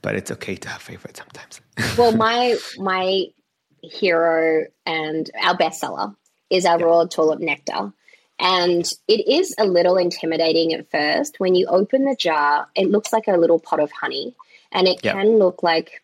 But 0.02 0.14
it's 0.14 0.30
okay 0.30 0.56
to 0.56 0.68
have 0.68 0.82
favorites 0.82 1.20
sometimes. 1.20 1.60
well, 1.98 2.12
my 2.16 2.56
my 2.78 3.24
hero 3.82 4.66
and 4.84 5.30
our 5.42 5.56
bestseller 5.56 6.14
is 6.50 6.66
our 6.66 6.78
yeah. 6.78 6.84
raw 6.84 7.04
tulip 7.04 7.40
nectar. 7.40 7.92
And 8.40 8.90
it 9.06 9.28
is 9.28 9.54
a 9.58 9.66
little 9.66 9.98
intimidating 9.98 10.72
at 10.72 10.90
first. 10.90 11.38
When 11.38 11.54
you 11.54 11.66
open 11.66 12.04
the 12.04 12.16
jar, 12.16 12.68
it 12.74 12.90
looks 12.90 13.12
like 13.12 13.28
a 13.28 13.36
little 13.36 13.58
pot 13.58 13.80
of 13.80 13.92
honey, 13.92 14.34
and 14.72 14.88
it 14.88 15.04
yep. 15.04 15.14
can 15.14 15.38
look 15.38 15.62
like 15.62 16.02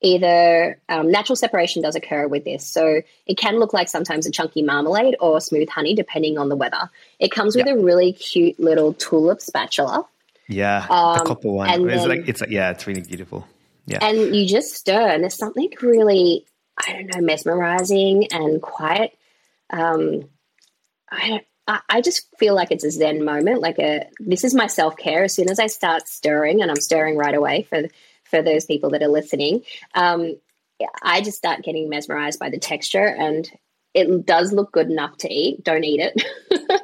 either 0.00 0.78
um, 0.88 1.10
natural 1.10 1.34
separation 1.34 1.82
does 1.82 1.96
occur 1.96 2.28
with 2.28 2.44
this. 2.44 2.66
So 2.66 3.00
it 3.26 3.38
can 3.38 3.58
look 3.58 3.72
like 3.72 3.88
sometimes 3.88 4.26
a 4.26 4.30
chunky 4.30 4.62
marmalade 4.62 5.16
or 5.18 5.40
smooth 5.40 5.68
honey, 5.68 5.94
depending 5.94 6.38
on 6.38 6.50
the 6.50 6.56
weather. 6.56 6.90
It 7.18 7.30
comes 7.30 7.56
with 7.56 7.66
yep. 7.66 7.76
a 7.76 7.80
really 7.80 8.12
cute 8.12 8.60
little 8.60 8.92
tulip 8.92 9.40
spatula. 9.40 10.06
Yeah, 10.46 10.86
um, 10.90 11.18
the 11.18 11.24
copper 11.24 11.50
one. 11.50 11.70
And 11.70 11.90
it's 11.90 12.02
then, 12.02 12.08
like 12.08 12.28
it's 12.28 12.40
like 12.42 12.50
yeah, 12.50 12.70
it's 12.70 12.86
really 12.86 13.00
beautiful. 13.02 13.46
Yeah, 13.86 13.98
and 14.02 14.36
you 14.36 14.46
just 14.46 14.74
stir, 14.74 15.08
and 15.08 15.22
there's 15.22 15.36
something 15.36 15.70
really 15.80 16.44
I 16.76 16.92
don't 16.92 17.14
know 17.14 17.20
mesmerizing 17.22 18.28
and 18.30 18.60
quite. 18.60 19.12
Um, 19.70 20.28
I 21.10 21.28
don't, 21.28 21.44
I 21.68 22.00
just 22.00 22.26
feel 22.38 22.54
like 22.54 22.70
it's 22.70 22.84
a 22.84 22.90
zen 22.90 23.24
moment. 23.24 23.60
Like 23.60 23.78
a 23.78 24.08
this 24.18 24.42
is 24.42 24.54
my 24.54 24.66
self 24.66 24.96
care. 24.96 25.24
As 25.24 25.34
soon 25.34 25.50
as 25.50 25.58
I 25.58 25.66
start 25.66 26.08
stirring, 26.08 26.62
and 26.62 26.70
I'm 26.70 26.80
stirring 26.80 27.16
right 27.16 27.34
away 27.34 27.62
for 27.62 27.82
for 28.24 28.42
those 28.42 28.64
people 28.64 28.90
that 28.90 29.02
are 29.02 29.08
listening, 29.08 29.62
um, 29.94 30.36
I 31.02 31.20
just 31.20 31.38
start 31.38 31.62
getting 31.62 31.88
mesmerized 31.88 32.38
by 32.38 32.50
the 32.50 32.58
texture, 32.58 33.06
and 33.06 33.48
it 33.94 34.24
does 34.24 34.52
look 34.52 34.72
good 34.72 34.90
enough 34.90 35.18
to 35.18 35.32
eat. 35.32 35.62
Don't 35.62 35.84
eat 35.84 36.00
it. 36.00 36.82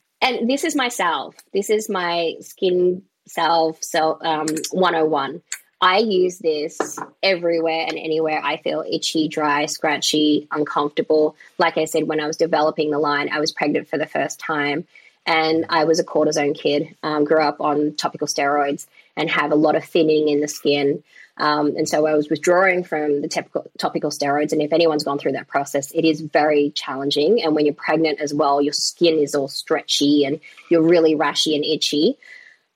and 0.20 0.50
this 0.50 0.64
is 0.64 0.74
my 0.74 0.88
salve. 0.88 1.34
This 1.52 1.70
is 1.70 1.88
my 1.88 2.34
skin 2.40 3.02
salve. 3.28 3.78
So 3.82 4.18
um, 4.20 4.48
101. 4.72 5.42
I 5.80 5.98
use 5.98 6.38
this 6.38 6.98
everywhere 7.22 7.86
and 7.88 7.96
anywhere 7.96 8.40
I 8.42 8.56
feel 8.56 8.84
itchy, 8.88 9.28
dry, 9.28 9.66
scratchy, 9.66 10.48
uncomfortable. 10.50 11.36
Like 11.56 11.78
I 11.78 11.84
said, 11.84 12.08
when 12.08 12.20
I 12.20 12.26
was 12.26 12.36
developing 12.36 12.90
the 12.90 12.98
line, 12.98 13.28
I 13.30 13.38
was 13.38 13.52
pregnant 13.52 13.88
for 13.88 13.96
the 13.96 14.06
first 14.06 14.40
time 14.40 14.86
and 15.24 15.66
I 15.68 15.84
was 15.84 16.00
a 16.00 16.04
cortisone 16.04 16.58
kid, 16.58 16.96
um, 17.02 17.24
grew 17.24 17.42
up 17.42 17.60
on 17.60 17.94
topical 17.94 18.26
steroids 18.26 18.86
and 19.16 19.30
have 19.30 19.52
a 19.52 19.56
lot 19.56 19.76
of 19.76 19.84
thinning 19.84 20.28
in 20.28 20.40
the 20.40 20.48
skin. 20.48 21.04
Um, 21.36 21.76
and 21.76 21.88
so 21.88 22.06
I 22.06 22.14
was 22.14 22.28
withdrawing 22.28 22.82
from 22.82 23.20
the 23.20 23.28
topical, 23.28 23.70
topical 23.78 24.10
steroids. 24.10 24.52
And 24.52 24.60
if 24.60 24.72
anyone's 24.72 25.04
gone 25.04 25.18
through 25.18 25.32
that 25.32 25.46
process, 25.46 25.92
it 25.92 26.04
is 26.04 26.20
very 26.20 26.70
challenging. 26.70 27.40
And 27.42 27.54
when 27.54 27.66
you're 27.66 27.74
pregnant 27.74 28.20
as 28.20 28.34
well, 28.34 28.60
your 28.60 28.72
skin 28.72 29.18
is 29.18 29.36
all 29.36 29.46
stretchy 29.46 30.24
and 30.24 30.40
you're 30.70 30.82
really 30.82 31.14
rashy 31.14 31.54
and 31.54 31.64
itchy 31.64 32.18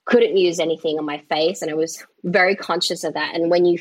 couldn't 0.04 0.36
use 0.36 0.58
anything 0.58 0.98
on 0.98 1.04
my 1.04 1.18
face 1.18 1.62
and 1.62 1.70
I 1.70 1.74
was 1.74 2.04
very 2.24 2.56
conscious 2.56 3.04
of 3.04 3.14
that. 3.14 3.34
And 3.34 3.50
when 3.50 3.64
you 3.64 3.78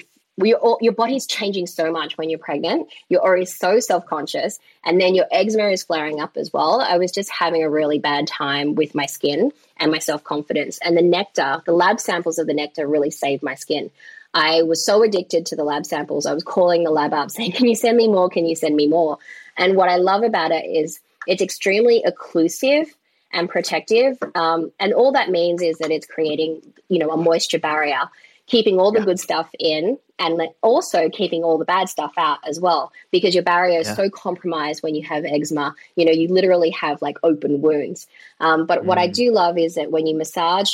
all, 0.62 0.78
your 0.82 0.94
body's 0.94 1.28
changing 1.28 1.68
so 1.68 1.92
much 1.92 2.18
when 2.18 2.30
you're 2.30 2.40
pregnant 2.40 2.92
you're 3.10 3.22
already 3.22 3.46
so 3.46 3.80
self-conscious 3.80 4.60
and 4.84 5.00
then 5.00 5.14
your 5.14 5.26
eczema 5.32 5.70
is 5.70 5.84
flaring 5.84 6.20
up 6.20 6.38
as 6.38 6.52
well. 6.52 6.82
I 6.82 6.98
was 6.98 7.12
just 7.12 7.30
having 7.30 7.64
a 7.64 7.70
really 7.70 8.00
bad 8.00 8.28
time 8.28 8.76
with 8.76 8.96
my 8.96 9.06
skin 9.06 9.52
and 9.78 9.92
my 9.92 10.00
self-confidence 10.00 10.80
and 10.84 10.98
the 10.98 11.02
nectar 11.02 11.62
the 11.66 11.74
lab 11.74 12.00
samples 12.00 12.40
of 12.40 12.48
the 12.48 12.54
nectar 12.54 12.88
really 12.88 13.12
saved 13.12 13.44
my 13.44 13.56
skin. 13.56 13.92
I 14.34 14.64
was 14.64 14.86
so 14.86 15.04
addicted 15.04 15.48
to 15.48 15.58
the 15.58 15.66
lab 15.66 15.86
samples. 15.86 16.26
I 16.26 16.34
was 16.34 16.44
calling 16.44 16.84
the 16.84 16.92
lab 16.92 17.14
up 17.14 17.30
saying 17.32 17.52
can 17.52 17.68
you 17.68 17.76
send 17.76 17.98
me 17.98 18.08
more? 18.08 18.30
Can 18.30 18.46
you 18.46 18.56
send 18.56 18.76
me 18.76 18.88
more? 18.88 19.18
And 19.58 19.76
what 19.76 19.90
i 19.90 19.98
love 19.98 20.24
about 20.24 20.52
it 20.52 20.66
is 20.66 21.00
it's 21.28 21.42
extremely 21.42 22.04
occlusive 22.06 22.88
and 23.34 23.50
protective. 23.50 24.18
Um, 24.36 24.72
and 24.80 24.94
all 24.94 25.12
that 25.14 25.30
means 25.30 25.62
is 25.62 25.78
that 25.80 25.92
it's 25.92 26.08
creating, 26.08 26.62
you 26.90 27.00
know, 27.00 27.10
a 27.12 27.18
moisture 27.18 27.60
barrier, 27.60 28.10
keeping 28.48 28.80
all 28.80 28.92
the 28.92 29.00
yeah. 29.00 29.06
good 29.06 29.20
stuff 29.20 29.50
in 29.60 29.98
and 30.20 30.40
also 30.62 31.10
keeping 31.10 31.44
all 31.44 31.58
the 31.58 31.66
bad 31.66 31.90
stuff 31.90 32.14
out 32.18 32.40
as 32.48 32.60
well, 32.60 32.92
because 33.12 33.34
your 33.34 33.44
barrier 33.44 33.80
is 33.80 33.88
yeah. 33.88 33.96
so 33.96 34.10
compromised 34.10 34.84
when 34.84 34.94
you 34.94 35.04
have 35.04 35.26
eczema. 35.26 35.74
You 35.96 36.06
know, 36.06 36.12
you 36.12 36.28
literally 36.28 36.70
have 36.72 37.02
like 37.02 37.18
open 37.24 37.62
wounds. 37.62 38.08
Um, 38.40 38.66
but 38.66 38.82
mm. 38.82 38.86
what 38.86 38.98
I 38.98 39.08
mm. 39.08 39.14
do 39.14 39.32
love 39.32 39.58
is 39.58 39.76
that 39.76 39.92
when 39.92 40.06
you 40.06 40.16
massage 40.16 40.70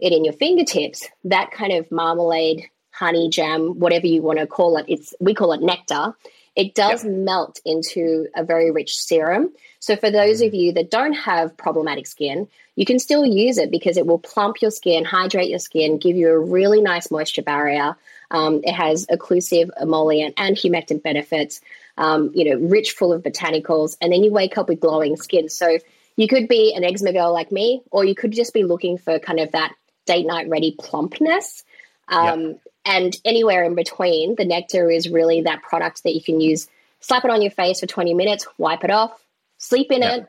it 0.00 0.12
in 0.12 0.24
your 0.24 0.34
fingertips, 0.34 1.06
that 1.24 1.50
kind 1.52 1.72
of 1.72 1.90
marmalade, 1.92 2.64
honey 2.90 3.28
jam, 3.28 3.78
whatever 3.78 4.06
you 4.06 4.22
want 4.22 4.38
to 4.38 4.46
call 4.46 4.76
it, 4.76 4.86
it's 4.88 5.14
we 5.20 5.34
call 5.34 5.52
it 5.52 5.62
nectar 5.62 6.14
it 6.58 6.74
does 6.74 7.04
yep. 7.04 7.12
melt 7.12 7.60
into 7.64 8.26
a 8.34 8.42
very 8.42 8.72
rich 8.72 8.96
serum. 8.96 9.52
So, 9.78 9.94
for 9.94 10.10
those 10.10 10.40
of 10.40 10.50
mm. 10.50 10.58
you 10.58 10.72
that 10.72 10.90
don't 10.90 11.12
have 11.12 11.56
problematic 11.56 12.08
skin, 12.08 12.48
you 12.74 12.84
can 12.84 12.98
still 12.98 13.24
use 13.24 13.58
it 13.58 13.70
because 13.70 13.96
it 13.96 14.06
will 14.06 14.18
plump 14.18 14.60
your 14.60 14.72
skin, 14.72 15.04
hydrate 15.04 15.50
your 15.50 15.60
skin, 15.60 15.98
give 15.98 16.16
you 16.16 16.28
a 16.30 16.38
really 16.38 16.82
nice 16.82 17.12
moisture 17.12 17.42
barrier. 17.42 17.96
Um, 18.32 18.60
it 18.64 18.72
has 18.72 19.06
occlusive, 19.06 19.70
emollient, 19.80 20.34
and 20.36 20.56
humectant 20.56 21.04
benefits. 21.04 21.60
Um, 21.96 22.32
you 22.34 22.50
know, 22.50 22.66
rich, 22.68 22.92
full 22.92 23.12
of 23.12 23.22
botanicals, 23.22 23.96
and 24.00 24.12
then 24.12 24.22
you 24.22 24.32
wake 24.32 24.58
up 24.58 24.68
with 24.68 24.80
glowing 24.80 25.16
skin. 25.16 25.48
So 25.48 25.78
you 26.16 26.26
could 26.26 26.48
be 26.48 26.74
an 26.74 26.82
eczema 26.82 27.12
girl 27.12 27.32
like 27.32 27.52
me, 27.52 27.82
or 27.92 28.04
you 28.04 28.16
could 28.16 28.32
just 28.32 28.52
be 28.52 28.64
looking 28.64 28.98
for 28.98 29.20
kind 29.20 29.38
of 29.38 29.52
that 29.52 29.74
date 30.06 30.26
night 30.26 30.48
ready 30.48 30.74
plumpness. 30.76 31.62
Um, 32.08 32.42
yep. 32.42 32.60
And 32.84 33.16
anywhere 33.24 33.64
in 33.64 33.74
between, 33.74 34.34
the 34.36 34.44
nectar 34.44 34.90
is 34.90 35.08
really 35.08 35.42
that 35.42 35.62
product 35.62 36.04
that 36.04 36.14
you 36.14 36.22
can 36.22 36.40
use. 36.40 36.68
Slap 37.00 37.24
it 37.24 37.30
on 37.30 37.42
your 37.42 37.50
face 37.50 37.80
for 37.80 37.86
20 37.86 38.14
minutes, 38.14 38.46
wipe 38.56 38.82
it 38.82 38.90
off, 38.90 39.12
sleep 39.58 39.92
in 39.92 40.02
it, 40.02 40.26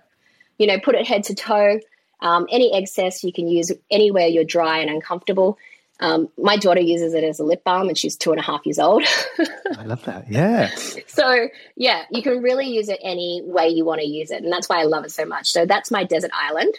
you 0.58 0.68
know, 0.68 0.80
put 0.80 0.96
it 0.96 1.08
head 1.08 1.24
to 1.26 1.36
toe. 1.36 1.80
Um, 2.22 2.48
any 2.52 2.74
excess 2.74 3.24
you 3.24 3.32
can 3.32 3.48
use 3.48 3.72
anywhere 3.90 4.28
you're 4.28 4.44
dry 4.44 4.80
and 4.80 4.90
uncomfortable. 4.90 5.58
Um, 6.02 6.30
my 6.38 6.58
daughter 6.58 6.80
uses 6.82 7.14
it 7.14 7.24
as 7.24 7.40
a 7.40 7.44
lip 7.44 7.64
balm 7.64 7.90
and 7.90 7.98
she's 7.98 8.16
two 8.16 8.32
and 8.32 8.40
a 8.40 8.44
half 8.44 8.66
years 8.66 8.80
old. 8.80 9.04
I 9.78 9.84
love 9.86 10.04
that. 10.06 10.30
Yeah. 10.30 10.70
So, 11.08 11.48
yeah, 11.76 12.06
you 12.12 12.22
can 12.22 12.42
really 12.42 12.68
use 12.68 12.90
it 12.90 13.00
any 13.02 13.42
way 13.44 13.70
you 13.70 13.84
want 13.84 14.02
to 14.02 14.08
use 14.08 14.32
it. 14.32 14.44
And 14.44 14.52
that's 14.52 14.70
why 14.70 14.80
I 14.80 14.84
love 14.84 15.06
it 15.06 15.12
so 15.12 15.26
much. 15.26 15.48
So, 15.48 15.66
that's 15.66 15.92
my 15.92 16.06
desert 16.06 16.32
island. 16.34 16.74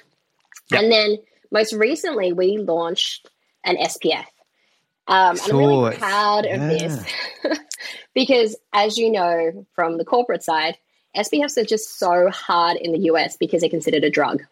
Yep. 0.70 0.82
And 0.82 0.92
then 0.92 1.18
most 1.50 1.72
recently, 1.74 2.32
we 2.32 2.58
launched 2.58 3.28
an 3.64 3.76
SPF. 3.76 4.24
Um, 5.10 5.36
I'm 5.44 5.56
really 5.56 5.96
proud 5.96 6.44
yeah. 6.44 6.54
of 6.54 6.70
this 6.70 7.58
because, 8.14 8.56
as 8.72 8.96
you 8.96 9.10
know 9.10 9.66
from 9.74 9.98
the 9.98 10.04
corporate 10.04 10.44
side, 10.44 10.76
SPFs 11.16 11.58
are 11.58 11.64
just 11.64 11.98
so 11.98 12.30
hard 12.30 12.76
in 12.76 12.92
the 12.92 13.00
US 13.10 13.36
because 13.36 13.60
they're 13.60 13.70
considered 13.70 14.04
a 14.04 14.10
drug. 14.10 14.42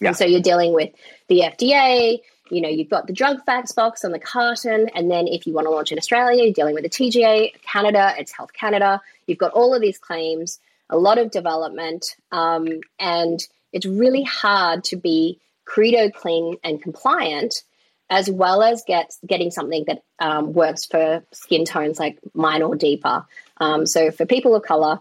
Yeah. 0.00 0.08
And 0.08 0.16
so 0.16 0.26
you're 0.26 0.42
dealing 0.42 0.74
with 0.74 0.90
the 1.28 1.40
FDA, 1.40 2.20
you 2.50 2.60
know, 2.60 2.68
you've 2.68 2.90
got 2.90 3.06
the 3.06 3.12
drug 3.14 3.42
facts 3.46 3.72
box 3.72 4.04
on 4.04 4.12
the 4.12 4.18
carton. 4.18 4.90
And 4.94 5.10
then 5.10 5.26
if 5.26 5.46
you 5.46 5.54
want 5.54 5.66
to 5.66 5.70
launch 5.70 5.92
in 5.92 5.98
Australia, 5.98 6.44
you're 6.44 6.52
dealing 6.52 6.74
with 6.74 6.84
the 6.84 6.90
TGA, 6.90 7.62
Canada, 7.62 8.14
it's 8.18 8.32
Health 8.32 8.52
Canada. 8.52 9.00
You've 9.26 9.38
got 9.38 9.52
all 9.52 9.74
of 9.74 9.80
these 9.80 9.98
claims, 9.98 10.58
a 10.90 10.98
lot 10.98 11.16
of 11.18 11.30
development. 11.30 12.16
Um, 12.32 12.80
and 12.98 13.40
it's 13.72 13.86
really 13.86 14.24
hard 14.24 14.84
to 14.84 14.96
be 14.96 15.40
credo 15.64 16.10
clean 16.10 16.56
and 16.64 16.82
compliant 16.82 17.62
as 18.10 18.28
well 18.28 18.62
as 18.62 18.82
get 18.86 19.14
getting 19.24 19.52
something 19.52 19.84
that 19.86 20.02
um, 20.18 20.52
works 20.52 20.84
for 20.84 21.24
skin 21.32 21.64
tones 21.64 21.98
like 21.98 22.18
mine 22.34 22.62
or 22.62 22.74
deeper. 22.74 23.24
Um, 23.58 23.86
so 23.86 24.10
for 24.10 24.26
people 24.26 24.56
of 24.56 24.64
color, 24.64 24.98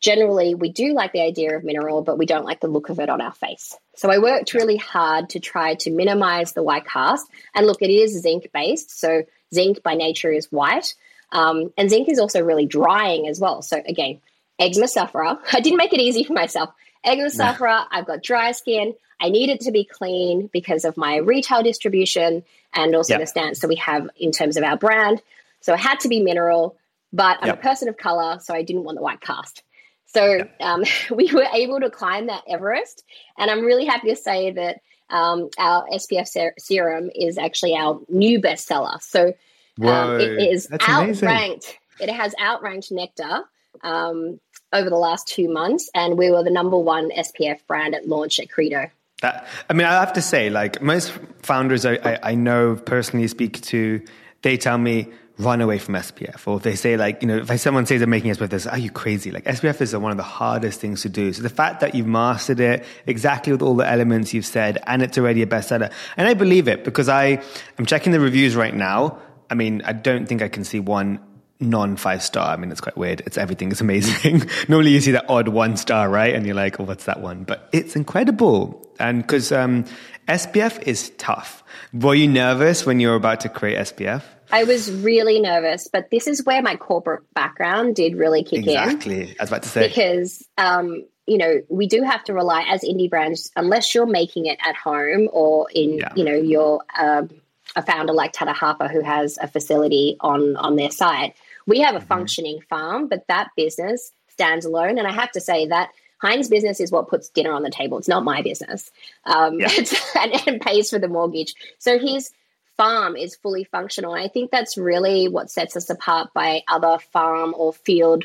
generally 0.00 0.54
we 0.54 0.70
do 0.70 0.92
like 0.92 1.12
the 1.12 1.22
idea 1.22 1.56
of 1.56 1.64
mineral, 1.64 2.02
but 2.02 2.18
we 2.18 2.26
don't 2.26 2.44
like 2.44 2.60
the 2.60 2.68
look 2.68 2.90
of 2.90 3.00
it 3.00 3.08
on 3.08 3.22
our 3.22 3.32
face. 3.32 3.76
So 3.96 4.10
I 4.10 4.18
worked 4.18 4.52
really 4.52 4.76
hard 4.76 5.30
to 5.30 5.40
try 5.40 5.74
to 5.76 5.90
minimize 5.90 6.52
the 6.52 6.62
white 6.62 6.86
cast. 6.86 7.26
And 7.54 7.66
look, 7.66 7.80
it 7.80 7.90
is 7.90 8.20
zinc 8.20 8.50
based, 8.52 9.00
so 9.00 9.22
zinc 9.54 9.82
by 9.82 9.94
nature 9.94 10.30
is 10.30 10.52
white, 10.52 10.94
um, 11.32 11.72
and 11.78 11.88
zinc 11.88 12.08
is 12.10 12.18
also 12.18 12.42
really 12.42 12.66
drying 12.66 13.26
as 13.26 13.40
well. 13.40 13.62
So 13.62 13.80
again, 13.86 14.20
eczema 14.58 14.86
sufferer. 14.86 15.38
I 15.52 15.60
didn't 15.60 15.78
make 15.78 15.94
it 15.94 16.00
easy 16.00 16.24
for 16.24 16.34
myself. 16.34 16.70
Eczema 17.02 17.30
sufferer. 17.30 17.84
I've 17.90 18.06
got 18.06 18.22
dry 18.22 18.52
skin. 18.52 18.94
I 19.20 19.28
need 19.28 19.50
it 19.50 19.60
to 19.60 19.72
be 19.72 19.84
clean 19.84 20.48
because 20.52 20.84
of 20.84 20.96
my 20.96 21.16
retail 21.16 21.62
distribution 21.62 22.42
and 22.72 22.94
also 22.94 23.14
yep. 23.14 23.20
the 23.20 23.26
stance 23.26 23.60
that 23.60 23.68
we 23.68 23.76
have 23.76 24.08
in 24.16 24.32
terms 24.32 24.56
of 24.56 24.64
our 24.64 24.76
brand. 24.76 25.22
So 25.60 25.74
it 25.74 25.80
had 25.80 26.00
to 26.00 26.08
be 26.08 26.22
mineral, 26.22 26.76
but 27.12 27.38
I'm 27.40 27.48
yep. 27.48 27.58
a 27.58 27.62
person 27.62 27.88
of 27.88 27.96
color, 27.96 28.38
so 28.42 28.54
I 28.54 28.62
didn't 28.62 28.84
want 28.84 28.96
the 28.96 29.02
white 29.02 29.20
cast. 29.20 29.62
So 30.06 30.24
yep. 30.24 30.56
um, 30.60 30.84
we 31.10 31.32
were 31.32 31.46
able 31.52 31.80
to 31.80 31.90
climb 31.90 32.28
that 32.28 32.44
Everest, 32.48 33.04
and 33.38 33.50
I'm 33.50 33.64
really 33.64 33.84
happy 33.84 34.08
to 34.08 34.16
say 34.16 34.52
that 34.52 34.80
um, 35.10 35.50
our 35.58 35.86
SPF 35.88 36.28
ser- 36.28 36.54
serum 36.58 37.10
is 37.14 37.36
actually 37.36 37.74
our 37.74 38.00
new 38.08 38.40
bestseller. 38.40 39.02
So 39.02 39.34
um, 39.82 40.20
it 40.20 40.50
is 40.50 40.66
That's 40.66 40.84
outranked. 40.88 41.22
Amazing. 41.22 41.74
It 42.00 42.10
has 42.10 42.34
outranked 42.40 42.90
Nectar 42.92 43.42
um, 43.82 44.40
over 44.72 44.88
the 44.88 44.96
last 44.96 45.28
two 45.28 45.52
months, 45.52 45.90
and 45.94 46.16
we 46.16 46.30
were 46.30 46.42
the 46.42 46.50
number 46.50 46.78
one 46.78 47.10
SPF 47.10 47.66
brand 47.66 47.94
at 47.94 48.08
launch 48.08 48.38
at 48.40 48.50
Credo. 48.50 48.90
That 49.22 49.46
I 49.68 49.72
mean, 49.74 49.86
I 49.86 49.92
have 50.00 50.14
to 50.14 50.22
say, 50.22 50.50
like 50.50 50.80
most 50.80 51.12
founders 51.42 51.84
I, 51.84 51.94
I, 51.94 52.18
I 52.22 52.34
know 52.34 52.76
personally 52.76 53.28
speak 53.28 53.60
to, 53.62 54.02
they 54.42 54.56
tell 54.56 54.78
me 54.78 55.08
run 55.40 55.60
away 55.60 55.78
from 55.78 55.94
SPF. 55.94 56.46
Or 56.46 56.60
they 56.60 56.76
say 56.76 56.96
like, 56.96 57.22
you 57.22 57.28
know, 57.28 57.38
if 57.38 57.60
someone 57.60 57.86
says 57.86 58.00
they're 58.00 58.06
making 58.06 58.30
SPF, 58.32 58.50
they 58.50 58.70
are 58.70 58.78
you 58.78 58.90
crazy? 58.90 59.30
Like 59.30 59.44
SPF 59.44 59.80
is 59.80 59.96
one 59.96 60.10
of 60.10 60.16
the 60.16 60.22
hardest 60.22 60.80
things 60.80 61.02
to 61.02 61.08
do. 61.08 61.32
So 61.32 61.42
the 61.42 61.48
fact 61.48 61.80
that 61.80 61.94
you've 61.94 62.06
mastered 62.06 62.60
it 62.60 62.84
exactly 63.06 63.52
with 63.52 63.62
all 63.62 63.74
the 63.74 63.88
elements 63.88 64.34
you've 64.34 64.46
said 64.46 64.82
and 64.86 65.02
it's 65.02 65.16
already 65.18 65.42
a 65.42 65.46
bestseller. 65.46 65.92
And 66.16 66.28
I 66.28 66.34
believe 66.34 66.68
it 66.68 66.84
because 66.84 67.08
I 67.08 67.42
am 67.78 67.86
checking 67.86 68.12
the 68.12 68.20
reviews 68.20 68.54
right 68.54 68.74
now. 68.74 69.18
I 69.48 69.54
mean, 69.54 69.82
I 69.84 69.92
don't 69.92 70.26
think 70.26 70.42
I 70.42 70.48
can 70.48 70.64
see 70.64 70.78
one 70.78 71.20
non 71.60 71.96
five 71.96 72.22
star. 72.22 72.52
I 72.52 72.56
mean, 72.56 72.72
it's 72.72 72.80
quite 72.80 72.96
weird. 72.96 73.22
It's 73.26 73.38
everything 73.38 73.70
is 73.70 73.80
amazing. 73.80 74.48
Normally 74.68 74.92
you 74.92 75.00
see 75.00 75.12
that 75.12 75.28
odd 75.28 75.48
one 75.48 75.76
star, 75.76 76.08
right? 76.08 76.34
And 76.34 76.46
you're 76.46 76.54
like, 76.54 76.80
oh, 76.80 76.84
what's 76.84 77.04
that 77.04 77.20
one? 77.20 77.44
But 77.44 77.68
it's 77.72 77.94
incredible. 77.96 78.86
And 78.98 79.22
because 79.22 79.52
um, 79.52 79.84
SPF 80.28 80.82
is 80.82 81.10
tough. 81.18 81.62
Were 81.92 82.14
you 82.14 82.28
nervous 82.28 82.86
when 82.86 83.00
you 83.00 83.08
were 83.08 83.14
about 83.14 83.40
to 83.40 83.48
create 83.48 83.78
SPF? 83.78 84.22
I 84.52 84.64
was 84.64 84.90
really 84.90 85.40
nervous, 85.40 85.88
but 85.88 86.10
this 86.10 86.26
is 86.26 86.44
where 86.44 86.62
my 86.62 86.76
corporate 86.76 87.22
background 87.34 87.94
did 87.94 88.16
really 88.16 88.42
kick 88.42 88.66
exactly. 88.66 89.14
in. 89.14 89.20
Exactly. 89.22 89.38
I 89.38 89.42
was 89.42 89.50
about 89.50 89.62
to 89.62 89.68
say. 89.68 89.88
Because, 89.88 90.48
um, 90.58 91.04
you 91.26 91.38
know, 91.38 91.62
we 91.68 91.86
do 91.86 92.02
have 92.02 92.24
to 92.24 92.34
rely 92.34 92.64
as 92.68 92.82
indie 92.82 93.08
brands, 93.08 93.50
unless 93.54 93.94
you're 93.94 94.06
making 94.06 94.46
it 94.46 94.58
at 94.64 94.74
home 94.74 95.28
or 95.32 95.68
in, 95.72 95.98
yeah. 95.98 96.12
you 96.16 96.24
know, 96.24 96.34
you're 96.34 96.82
um, 96.98 97.30
a 97.76 97.82
founder 97.82 98.12
like 98.12 98.32
Tata 98.32 98.52
Harper 98.52 98.88
who 98.88 99.00
has 99.02 99.38
a 99.40 99.46
facility 99.46 100.16
on 100.20 100.56
on 100.56 100.76
their 100.76 100.90
site. 100.90 101.34
We 101.70 101.80
have 101.82 101.94
a 101.94 101.98
mm-hmm. 101.98 102.08
functioning 102.08 102.60
farm, 102.68 103.06
but 103.06 103.28
that 103.28 103.50
business 103.56 104.10
stands 104.28 104.66
alone. 104.66 104.98
And 104.98 105.06
I 105.06 105.12
have 105.12 105.30
to 105.32 105.40
say 105.40 105.68
that 105.68 105.90
Hein's 106.20 106.48
business 106.48 106.80
is 106.80 106.90
what 106.90 107.08
puts 107.08 107.28
dinner 107.28 107.52
on 107.52 107.62
the 107.62 107.70
table. 107.70 107.96
It's 107.96 108.08
not 108.08 108.24
my 108.24 108.42
business. 108.42 108.90
Um, 109.24 109.60
yeah. 109.60 109.70
and, 110.20 110.48
and 110.48 110.60
pays 110.60 110.90
for 110.90 110.98
the 110.98 111.06
mortgage. 111.06 111.54
So 111.78 111.96
his 111.96 112.32
farm 112.76 113.14
is 113.14 113.36
fully 113.36 113.62
functional. 113.62 114.14
And 114.14 114.24
I 114.24 114.26
think 114.26 114.50
that's 114.50 114.76
really 114.76 115.28
what 115.28 115.48
sets 115.48 115.76
us 115.76 115.88
apart 115.88 116.30
by 116.34 116.62
other 116.66 116.98
farm 117.12 117.54
or 117.56 117.72
field 117.72 118.24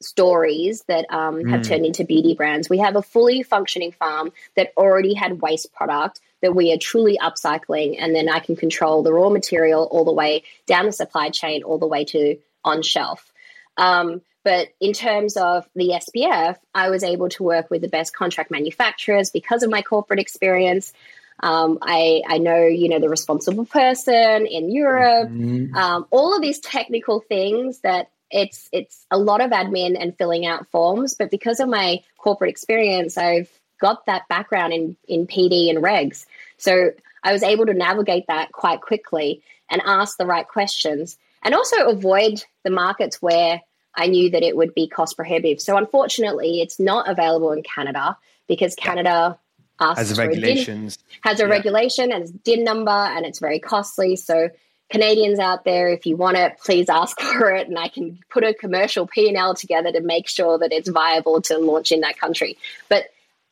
stories 0.00 0.82
that 0.88 1.04
um, 1.10 1.44
have 1.46 1.60
mm. 1.60 1.68
turned 1.68 1.84
into 1.84 2.04
beauty 2.04 2.34
brands. 2.34 2.70
We 2.70 2.78
have 2.78 2.96
a 2.96 3.02
fully 3.02 3.42
functioning 3.42 3.92
farm 3.92 4.32
that 4.56 4.72
already 4.74 5.12
had 5.12 5.42
waste 5.42 5.72
product 5.74 6.20
that 6.40 6.54
we 6.54 6.72
are 6.72 6.78
truly 6.78 7.18
upcycling, 7.18 7.96
and 7.98 8.14
then 8.14 8.28
I 8.28 8.40
can 8.40 8.56
control 8.56 9.02
the 9.02 9.12
raw 9.12 9.30
material 9.30 9.88
all 9.90 10.04
the 10.04 10.12
way 10.12 10.44
down 10.66 10.86
the 10.86 10.92
supply 10.92 11.30
chain, 11.30 11.62
all 11.62 11.78
the 11.78 11.86
way 11.86 12.04
to 12.06 12.36
on 12.66 12.82
shelf. 12.82 13.32
Um, 13.78 14.20
but 14.44 14.68
in 14.80 14.92
terms 14.92 15.36
of 15.36 15.68
the 15.74 16.00
SPF, 16.00 16.56
I 16.74 16.90
was 16.90 17.02
able 17.02 17.28
to 17.30 17.42
work 17.42 17.70
with 17.70 17.82
the 17.82 17.88
best 17.88 18.14
contract 18.14 18.50
manufacturers 18.50 19.30
because 19.30 19.62
of 19.62 19.70
my 19.70 19.82
corporate 19.82 20.20
experience. 20.20 20.92
Um, 21.40 21.78
I, 21.82 22.22
I 22.26 22.38
know, 22.38 22.64
you 22.64 22.88
know, 22.88 23.00
the 23.00 23.08
responsible 23.08 23.64
person 23.66 24.46
in 24.46 24.70
Europe, 24.70 25.30
mm-hmm. 25.30 25.74
um, 25.74 26.06
all 26.10 26.34
of 26.34 26.42
these 26.42 26.60
technical 26.60 27.20
things 27.20 27.80
that 27.80 28.10
it's 28.30 28.68
it's 28.72 29.06
a 29.10 29.18
lot 29.18 29.40
of 29.40 29.50
admin 29.50 30.00
and 30.00 30.16
filling 30.16 30.46
out 30.46 30.66
forms. 30.68 31.14
But 31.14 31.30
because 31.30 31.60
of 31.60 31.68
my 31.68 32.02
corporate 32.16 32.50
experience, 32.50 33.18
I've 33.18 33.50
got 33.80 34.06
that 34.06 34.28
background 34.28 34.72
in 34.72 34.96
in 35.08 35.26
PD 35.26 35.70
and 35.70 35.82
regs, 35.82 36.24
so 36.56 36.92
I 37.22 37.32
was 37.32 37.42
able 37.42 37.66
to 37.66 37.74
navigate 37.74 38.28
that 38.28 38.52
quite 38.52 38.80
quickly 38.80 39.42
and 39.68 39.82
ask 39.84 40.16
the 40.16 40.26
right 40.26 40.46
questions, 40.46 41.18
and 41.46 41.54
also 41.54 41.86
avoid 41.86 42.44
the 42.64 42.70
markets 42.70 43.22
where 43.22 43.62
I 43.94 44.08
knew 44.08 44.30
that 44.30 44.42
it 44.42 44.56
would 44.56 44.74
be 44.74 44.88
cost 44.88 45.16
prohibitive. 45.16 45.60
So 45.60 45.76
unfortunately, 45.76 46.60
it's 46.60 46.80
not 46.80 47.08
available 47.08 47.52
in 47.52 47.62
Canada 47.62 48.18
because 48.48 48.74
Canada 48.74 49.38
has 49.78 50.18
regulations. 50.18 50.96
DIN, 50.96 51.06
has 51.22 51.40
a 51.40 51.44
yeah. 51.44 51.48
regulation 51.48 52.12
and 52.12 52.24
it's 52.24 52.32
DIN 52.32 52.64
number 52.64 52.90
and 52.90 53.24
it's 53.24 53.38
very 53.38 53.60
costly. 53.60 54.16
So 54.16 54.50
Canadians 54.90 55.38
out 55.38 55.64
there, 55.64 55.88
if 55.88 56.04
you 56.04 56.16
want 56.16 56.36
it, 56.36 56.58
please 56.58 56.88
ask 56.88 57.18
for 57.20 57.52
it, 57.52 57.68
and 57.68 57.78
I 57.78 57.88
can 57.88 58.18
put 58.28 58.42
a 58.42 58.52
commercial 58.52 59.06
P 59.06 59.28
and 59.28 59.36
L 59.36 59.54
together 59.54 59.92
to 59.92 60.00
make 60.00 60.28
sure 60.28 60.58
that 60.58 60.72
it's 60.72 60.88
viable 60.88 61.42
to 61.42 61.58
launch 61.58 61.92
in 61.92 62.00
that 62.00 62.18
country. 62.18 62.58
But 62.88 63.04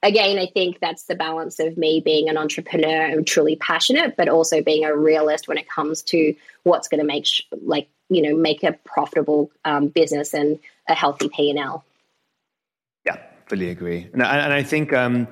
again, 0.04 0.38
I 0.38 0.46
think 0.46 0.78
that's 0.78 1.04
the 1.04 1.16
balance 1.16 1.58
of 1.58 1.76
me 1.76 2.00
being 2.04 2.28
an 2.28 2.36
entrepreneur 2.36 3.04
and 3.06 3.26
truly 3.26 3.56
passionate, 3.56 4.16
but 4.16 4.28
also 4.28 4.62
being 4.62 4.84
a 4.84 4.94
realist 4.94 5.48
when 5.48 5.58
it 5.58 5.68
comes 5.68 6.02
to 6.04 6.34
what's 6.62 6.86
going 6.88 7.00
to 7.00 7.06
make 7.06 7.26
sh- 7.26 7.42
like 7.62 7.88
you 8.08 8.22
know 8.22 8.36
make 8.36 8.62
a 8.62 8.72
profitable 8.84 9.50
um, 9.64 9.88
business 9.88 10.34
and 10.34 10.60
a 10.88 10.94
healthy 10.94 11.28
P 11.28 11.50
and 11.50 11.58
L. 11.58 11.84
Yeah, 13.04 13.16
fully 13.46 13.70
agree, 13.70 14.08
and 14.12 14.22
I, 14.22 14.36
and 14.38 14.52
I 14.52 14.62
think. 14.62 14.92
Um, 14.92 15.26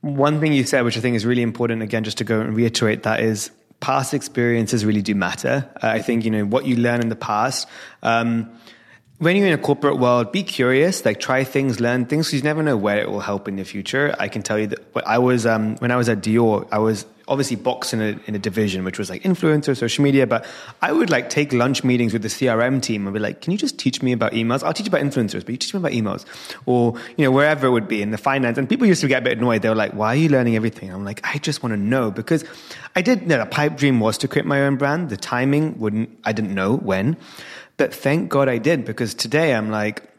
one 0.00 0.38
thing 0.38 0.52
you 0.52 0.64
said, 0.64 0.82
which 0.82 0.98
I 0.98 1.00
think 1.00 1.16
is 1.16 1.24
really 1.24 1.40
important, 1.40 1.80
again, 1.80 2.04
just 2.04 2.18
to 2.18 2.24
go 2.24 2.38
and 2.38 2.54
reiterate 2.54 3.04
that 3.04 3.20
is 3.20 3.50
past 3.80 4.12
experiences 4.12 4.84
really 4.84 5.00
do 5.00 5.14
matter. 5.14 5.66
I 5.80 6.02
think, 6.02 6.26
you 6.26 6.30
know, 6.30 6.44
what 6.44 6.66
you 6.66 6.76
learn 6.76 7.00
in 7.00 7.08
the 7.08 7.16
past, 7.16 7.66
um, 8.02 8.52
when 9.24 9.36
you're 9.36 9.46
in 9.46 9.54
a 9.54 9.58
corporate 9.58 9.98
world, 9.98 10.32
be 10.32 10.42
curious, 10.42 11.02
like 11.06 11.18
try 11.18 11.44
things, 11.44 11.80
learn 11.80 12.04
things, 12.04 12.30
you 12.34 12.42
never 12.42 12.62
know 12.62 12.76
where 12.76 12.98
it 12.98 13.10
will 13.10 13.20
help 13.20 13.48
in 13.48 13.56
the 13.56 13.64
future. 13.64 14.14
I 14.18 14.28
can 14.28 14.42
tell 14.42 14.58
you 14.58 14.66
that 14.66 14.80
I 15.06 15.16
was, 15.16 15.46
um, 15.46 15.76
when 15.76 15.90
I 15.90 15.96
was 15.96 16.10
at 16.10 16.18
Dior, 16.20 16.68
I 16.70 16.78
was 16.78 17.06
obviously 17.26 17.56
boxed 17.56 17.94
in 17.94 18.02
a, 18.02 18.20
in 18.26 18.34
a 18.34 18.38
division, 18.38 18.84
which 18.84 18.98
was 18.98 19.08
like 19.08 19.22
influencer, 19.22 19.74
social 19.74 20.04
media, 20.04 20.26
but 20.26 20.44
I 20.82 20.92
would 20.92 21.08
like 21.08 21.30
take 21.30 21.54
lunch 21.54 21.82
meetings 21.82 22.12
with 22.12 22.20
the 22.20 22.28
CRM 22.28 22.82
team 22.82 23.06
and 23.06 23.14
be 23.14 23.18
like, 23.18 23.40
can 23.40 23.50
you 23.52 23.56
just 23.56 23.78
teach 23.78 24.02
me 24.02 24.12
about 24.12 24.32
emails? 24.32 24.62
I'll 24.62 24.74
teach 24.74 24.84
you 24.84 24.90
about 24.90 25.00
influencers, 25.00 25.40
but 25.40 25.48
you 25.48 25.56
teach 25.56 25.72
me 25.72 25.78
about 25.78 25.92
emails 25.92 26.26
or, 26.66 27.00
you 27.16 27.24
know, 27.24 27.30
wherever 27.30 27.66
it 27.66 27.70
would 27.70 27.88
be 27.88 28.02
in 28.02 28.10
the 28.10 28.18
finance. 28.18 28.58
And 28.58 28.68
people 28.68 28.86
used 28.86 29.00
to 29.00 29.08
get 29.08 29.22
a 29.22 29.24
bit 29.24 29.38
annoyed. 29.38 29.62
They 29.62 29.70
were 29.70 29.74
like, 29.74 29.92
why 29.92 30.08
are 30.08 30.16
you 30.16 30.28
learning 30.28 30.54
everything? 30.54 30.92
I'm 30.92 31.06
like, 31.06 31.20
I 31.24 31.38
just 31.38 31.62
want 31.62 31.72
to 31.72 31.78
know 31.78 32.10
because 32.10 32.44
I 32.94 33.00
did, 33.00 33.22
you 33.22 33.28
know, 33.28 33.38
the 33.38 33.46
pipe 33.46 33.76
dream 33.78 34.00
was 34.00 34.18
to 34.18 34.28
create 34.28 34.44
my 34.44 34.60
own 34.60 34.76
brand. 34.76 35.08
The 35.08 35.16
timing 35.16 35.78
wouldn't, 35.78 36.10
I 36.24 36.32
didn't 36.32 36.54
know 36.54 36.76
when. 36.76 37.16
But 37.76 37.94
thank 37.94 38.28
God 38.28 38.48
I 38.48 38.58
did 38.58 38.84
because 38.84 39.14
today 39.14 39.54
I'm 39.54 39.70
like, 39.70 40.10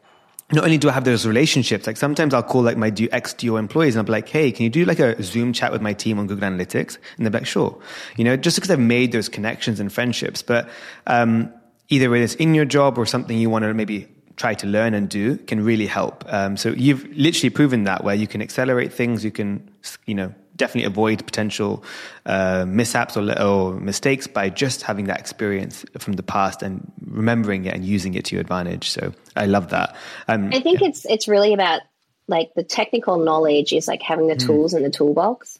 not 0.52 0.63
only 0.63 0.78
do 0.78 0.89
I 0.89 0.91
have 0.91 1.06
those 1.06 1.26
relationships, 1.26 1.88
like 1.88 1.98
sometimes 1.98 2.34
I'll 2.34 2.44
call 2.44 2.62
like 2.62 2.78
my 2.78 2.94
ex 3.12 3.34
Dior 3.34 3.58
employees 3.58 3.96
and 3.96 4.02
I'll 4.02 4.06
be 4.06 4.12
like, 4.12 4.30
hey, 4.30 4.52
can 4.52 4.63
you 4.63 4.70
do 4.70 4.86
like 4.86 5.00
a 5.00 5.22
Zoom 5.24 5.54
chat 5.54 5.72
with 5.72 5.82
my 5.82 5.94
team 5.94 6.20
on 6.20 6.28
Google 6.28 6.48
Analytics? 6.48 6.98
And 7.18 7.26
they're 7.26 7.32
like, 7.32 7.48
sure. 7.48 7.80
You 8.15 8.26
know, 8.26 8.38
just 8.38 8.58
because 8.58 8.70
I've 8.70 8.80
made 8.80 9.12
those 9.12 9.28
connections 9.28 9.80
and 9.80 9.91
friendships. 9.91 10.44
But 10.44 10.70
um, 11.08 11.52
either 11.89 12.10
whether 12.10 12.24
it's 12.24 12.36
in 12.36 12.54
your 12.54 12.65
job 12.65 12.98
or 12.98 13.06
something 13.06 13.38
you 13.38 13.50
want 13.50 13.63
to 13.63 13.74
maybe 13.74 14.08
try 14.36 14.54
to 14.54 14.68
learn 14.68 14.94
and 14.94 15.10
do 15.10 15.38
can 15.38 15.63
really 15.63 15.88
help. 15.88 16.24
Um, 16.28 16.58
so 16.58 16.70
you've 16.70 17.06
literally 17.18 17.50
proven 17.50 17.86
that 17.86 18.04
where 18.04 18.15
you 18.15 18.28
can 18.28 18.41
accelerate 18.41 18.94
things, 18.94 19.24
you 19.24 19.32
can, 19.32 19.68
you 20.06 20.13
know, 20.13 20.34
definitely 20.56 20.88
avoid 20.88 21.26
potential 21.26 21.84
uh, 22.26 22.65
mishaps 22.68 23.18
or, 23.18 23.41
or, 23.41 23.74
mistakes 23.74 24.28
by 24.28 24.50
just 24.50 24.82
having 24.82 25.06
that 25.06 25.20
experience 25.20 25.86
from 25.98 26.13
the 26.13 26.24
past 26.24 26.63
and 26.63 26.91
remembering 27.06 27.65
it 27.65 27.74
and 27.74 27.84
using 27.84 28.13
it 28.13 28.26
to 28.26 28.36
your 28.36 28.41
advantage. 28.41 28.89
So 28.89 29.13
I 29.36 29.46
love 29.46 29.70
that. 29.70 29.96
Um, 30.28 30.50
I 30.54 30.62
think 30.62 30.82
yeah. 30.82 30.88
it's 30.88 31.06
it's 31.06 31.28
really 31.28 31.54
about 31.54 31.82
like 32.28 32.52
the 32.56 32.63
technical 32.63 33.18
knowledge 33.18 33.74
is 33.74 33.88
like 33.88 34.02
having 34.02 34.28
the 34.28 34.36
hmm. 34.36 34.46
tools 34.46 34.74
mm. 34.74 34.78
in 34.78 34.84
the 34.84 34.89
toolbox, 34.89 35.60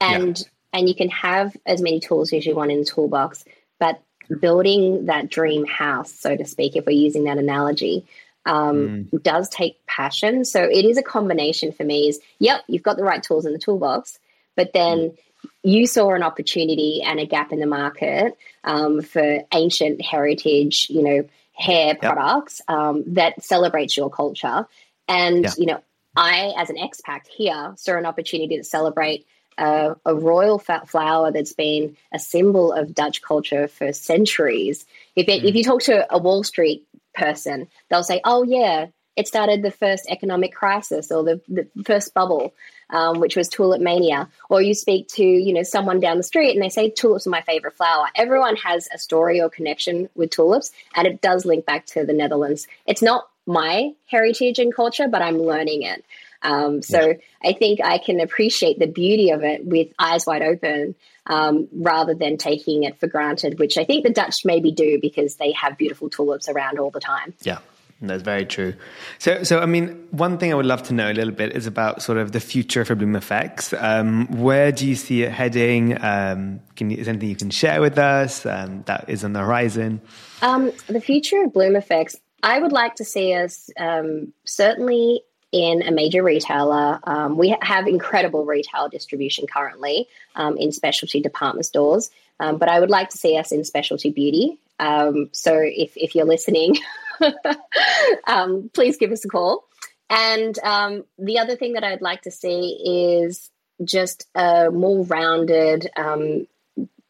and 0.00 0.38
yeah. 0.38 0.78
and 0.78 0.88
you 0.88 0.94
can 0.94 1.08
have 1.10 1.56
as 1.66 1.80
many 1.80 2.00
tools 2.00 2.32
as 2.32 2.44
you 2.46 2.54
want 2.54 2.72
in 2.72 2.80
the 2.80 2.84
toolbox, 2.84 3.44
but 3.78 4.02
building 4.40 5.06
that 5.06 5.28
dream 5.28 5.66
house, 5.66 6.12
so 6.12 6.36
to 6.36 6.44
speak, 6.44 6.76
if 6.76 6.86
we're 6.86 6.92
using 6.92 7.24
that 7.24 7.38
analogy, 7.38 8.06
um, 8.46 9.08
mm. 9.12 9.22
does 9.22 9.48
take 9.48 9.84
passion. 9.86 10.44
So 10.44 10.62
it 10.62 10.84
is 10.84 10.96
a 10.96 11.02
combination 11.02 11.72
for 11.72 11.84
me. 11.84 12.08
Is 12.08 12.20
yep, 12.38 12.62
you've 12.66 12.82
got 12.82 12.96
the 12.96 13.04
right 13.04 13.22
tools 13.22 13.46
in 13.46 13.52
the 13.52 13.58
toolbox, 13.58 14.18
but 14.60 14.74
then 14.74 15.16
you 15.62 15.86
saw 15.86 16.12
an 16.12 16.22
opportunity 16.22 17.00
and 17.02 17.18
a 17.18 17.24
gap 17.24 17.50
in 17.50 17.60
the 17.60 17.66
market 17.66 18.36
um, 18.62 19.00
for 19.00 19.40
ancient 19.54 20.02
heritage, 20.02 20.86
you 20.90 21.02
know, 21.02 21.28
hair 21.54 21.94
products 21.94 22.60
um, 22.68 23.14
that 23.14 23.42
celebrates 23.42 23.96
your 23.96 24.10
culture. 24.10 24.66
And, 25.08 25.46
you 25.56 25.64
know, 25.64 25.80
I, 26.14 26.52
as 26.58 26.68
an 26.68 26.76
expat 26.76 27.26
here, 27.26 27.72
saw 27.78 27.96
an 27.96 28.04
opportunity 28.04 28.58
to 28.58 28.64
celebrate 28.64 29.26
a, 29.56 29.96
a 30.04 30.14
royal 30.14 30.58
flower 30.58 31.32
that's 31.32 31.54
been 31.54 31.96
a 32.12 32.18
symbol 32.18 32.74
of 32.74 32.94
Dutch 32.94 33.22
culture 33.22 33.66
for 33.66 33.94
centuries. 33.94 34.84
If, 35.16 35.26
it, 35.28 35.42
mm. 35.42 35.48
if 35.48 35.54
you 35.54 35.64
talk 35.64 35.80
to 35.84 36.06
a 36.14 36.18
Wall 36.18 36.44
Street 36.44 36.86
person, 37.14 37.68
they'll 37.88 38.02
say, 38.02 38.20
oh, 38.26 38.42
yeah, 38.42 38.88
it 39.20 39.28
started 39.28 39.62
the 39.62 39.70
first 39.70 40.06
economic 40.08 40.52
crisis 40.54 41.12
or 41.12 41.22
the, 41.22 41.40
the 41.48 41.68
first 41.84 42.12
bubble 42.14 42.52
um, 42.92 43.20
which 43.20 43.36
was 43.36 43.48
tulip 43.48 43.80
mania. 43.80 44.28
Or 44.48 44.60
you 44.60 44.74
speak 44.74 45.08
to 45.08 45.22
you 45.22 45.52
know 45.52 45.62
someone 45.62 46.00
down 46.00 46.16
the 46.16 46.22
street 46.22 46.52
and 46.52 46.62
they 46.62 46.68
say 46.68 46.90
tulips 46.90 47.26
are 47.26 47.30
my 47.30 47.42
favorite 47.42 47.76
flower. 47.76 48.06
Everyone 48.14 48.56
has 48.56 48.88
a 48.92 48.98
story 48.98 49.40
or 49.40 49.48
connection 49.48 50.08
with 50.14 50.30
tulips, 50.30 50.72
and 50.94 51.06
it 51.06 51.20
does 51.20 51.44
link 51.44 51.66
back 51.66 51.86
to 51.86 52.04
the 52.04 52.12
Netherlands. 52.12 52.66
It's 52.86 53.02
not 53.02 53.28
my 53.46 53.92
heritage 54.06 54.58
and 54.58 54.74
culture, 54.74 55.08
but 55.08 55.22
I'm 55.22 55.38
learning 55.38 55.82
it. 55.82 56.04
Um, 56.42 56.80
so 56.82 57.08
yeah. 57.08 57.14
I 57.44 57.52
think 57.52 57.80
I 57.84 57.98
can 57.98 58.20
appreciate 58.20 58.78
the 58.78 58.86
beauty 58.86 59.30
of 59.30 59.42
it 59.44 59.64
with 59.64 59.88
eyes 59.98 60.26
wide 60.26 60.42
open 60.42 60.94
um, 61.26 61.68
rather 61.72 62.14
than 62.14 62.38
taking 62.38 62.84
it 62.84 62.98
for 62.98 63.08
granted, 63.08 63.58
which 63.58 63.76
I 63.76 63.84
think 63.84 64.04
the 64.04 64.12
Dutch 64.12 64.36
maybe 64.44 64.72
do 64.72 64.98
because 65.00 65.36
they 65.36 65.52
have 65.52 65.76
beautiful 65.76 66.08
tulips 66.08 66.48
around 66.48 66.78
all 66.78 66.90
the 66.90 67.00
time. 67.00 67.34
Yeah. 67.42 67.58
That's 68.02 68.22
very 68.22 68.46
true. 68.46 68.74
So, 69.18 69.42
so 69.42 69.60
I 69.60 69.66
mean, 69.66 70.06
one 70.10 70.38
thing 70.38 70.50
I 70.52 70.54
would 70.54 70.64
love 70.64 70.82
to 70.84 70.94
know 70.94 71.10
a 71.10 71.12
little 71.12 71.34
bit 71.34 71.54
is 71.54 71.66
about 71.66 72.02
sort 72.02 72.16
of 72.16 72.32
the 72.32 72.40
future 72.40 72.84
for 72.84 72.94
Bloom 72.94 73.14
Effects. 73.14 73.74
Um, 73.74 74.26
where 74.40 74.72
do 74.72 74.86
you 74.86 74.94
see 74.94 75.22
it 75.22 75.32
heading? 75.32 76.02
Um, 76.02 76.60
can 76.76 76.88
you, 76.88 76.96
is 76.96 77.08
anything 77.08 77.28
you 77.28 77.36
can 77.36 77.50
share 77.50 77.80
with 77.82 77.98
us 77.98 78.46
um, 78.46 78.84
that 78.86 79.04
is 79.08 79.22
on 79.22 79.34
the 79.34 79.40
horizon? 79.40 80.00
Um, 80.40 80.72
the 80.86 81.00
future 81.00 81.44
of 81.44 81.52
Bloom 81.52 81.76
Effects, 81.76 82.16
I 82.42 82.58
would 82.58 82.72
like 82.72 82.94
to 82.96 83.04
see 83.04 83.34
us 83.34 83.68
um, 83.78 84.32
certainly 84.44 85.22
in 85.52 85.82
a 85.82 85.90
major 85.90 86.22
retailer. 86.22 87.00
Um, 87.04 87.36
we 87.36 87.54
have 87.60 87.86
incredible 87.86 88.46
retail 88.46 88.88
distribution 88.88 89.46
currently 89.46 90.08
in 90.56 90.72
specialty 90.72 91.20
department 91.20 91.66
stores, 91.66 92.10
but 92.38 92.68
I 92.68 92.80
would 92.80 92.88
like 92.88 93.10
to 93.10 93.18
see 93.18 93.36
us 93.36 93.52
in 93.52 93.64
specialty 93.64 94.10
beauty. 94.10 94.58
so, 94.78 95.58
if 95.58 95.92
if 95.96 96.14
you're 96.14 96.24
listening. 96.24 96.78
um, 98.26 98.70
please 98.72 98.96
give 98.96 99.12
us 99.12 99.24
a 99.24 99.28
call. 99.28 99.64
And 100.08 100.58
um, 100.58 101.04
the 101.18 101.38
other 101.38 101.56
thing 101.56 101.74
that 101.74 101.84
I'd 101.84 102.02
like 102.02 102.22
to 102.22 102.30
see 102.32 103.22
is 103.24 103.50
just 103.82 104.26
a 104.34 104.70
more 104.70 105.04
rounded, 105.04 105.88
um, 105.96 106.46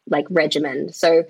like 0.07 0.27
regimen. 0.29 0.93
So, 0.93 1.25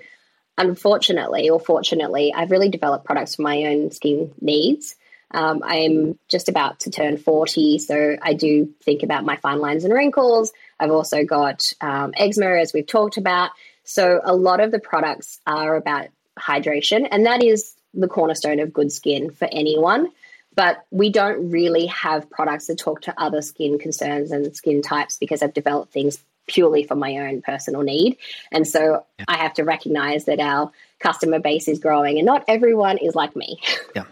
unfortunately 0.58 1.48
or 1.48 1.58
fortunately, 1.58 2.32
I've 2.34 2.50
really 2.50 2.68
developed 2.68 3.06
products 3.06 3.36
for 3.36 3.42
my 3.42 3.64
own 3.64 3.90
skin 3.90 4.32
needs. 4.40 4.96
Um, 5.30 5.62
I'm 5.64 6.18
just 6.28 6.50
about 6.50 6.80
to 6.80 6.90
turn 6.90 7.16
40, 7.16 7.78
so 7.78 8.16
I 8.20 8.34
do 8.34 8.74
think 8.82 9.02
about 9.02 9.24
my 9.24 9.36
fine 9.36 9.60
lines 9.60 9.84
and 9.84 9.94
wrinkles. 9.94 10.52
I've 10.78 10.90
also 10.90 11.24
got 11.24 11.64
um, 11.80 12.12
eczema, 12.16 12.58
as 12.58 12.74
we've 12.74 12.86
talked 12.86 13.16
about. 13.16 13.50
So, 13.84 14.20
a 14.22 14.36
lot 14.36 14.60
of 14.60 14.70
the 14.70 14.78
products 14.78 15.40
are 15.46 15.74
about 15.74 16.08
hydration, 16.38 17.08
and 17.10 17.24
that 17.24 17.42
is 17.42 17.74
the 17.94 18.08
cornerstone 18.08 18.60
of 18.60 18.72
good 18.72 18.92
skin 18.92 19.30
for 19.30 19.48
anyone. 19.50 20.10
But 20.54 20.84
we 20.90 21.10
don't 21.10 21.50
really 21.50 21.86
have 21.86 22.28
products 22.28 22.66
that 22.66 22.78
talk 22.78 23.02
to 23.02 23.14
other 23.20 23.40
skin 23.40 23.78
concerns 23.78 24.30
and 24.30 24.54
skin 24.54 24.82
types 24.82 25.16
because 25.16 25.42
I've 25.42 25.54
developed 25.54 25.92
things 25.92 26.18
purely 26.46 26.84
for 26.84 26.94
my 26.94 27.16
own 27.18 27.40
personal 27.40 27.82
need. 27.82 28.18
And 28.50 28.66
so 28.66 29.04
yeah. 29.18 29.24
I 29.28 29.38
have 29.38 29.54
to 29.54 29.64
recognize 29.64 30.26
that 30.26 30.40
our 30.40 30.70
customer 30.98 31.38
base 31.38 31.68
is 31.68 31.78
growing 31.78 32.18
and 32.18 32.26
not 32.26 32.44
everyone 32.48 32.98
is 32.98 33.14
like 33.14 33.34
me. 33.34 33.60
Yeah. 33.94 34.04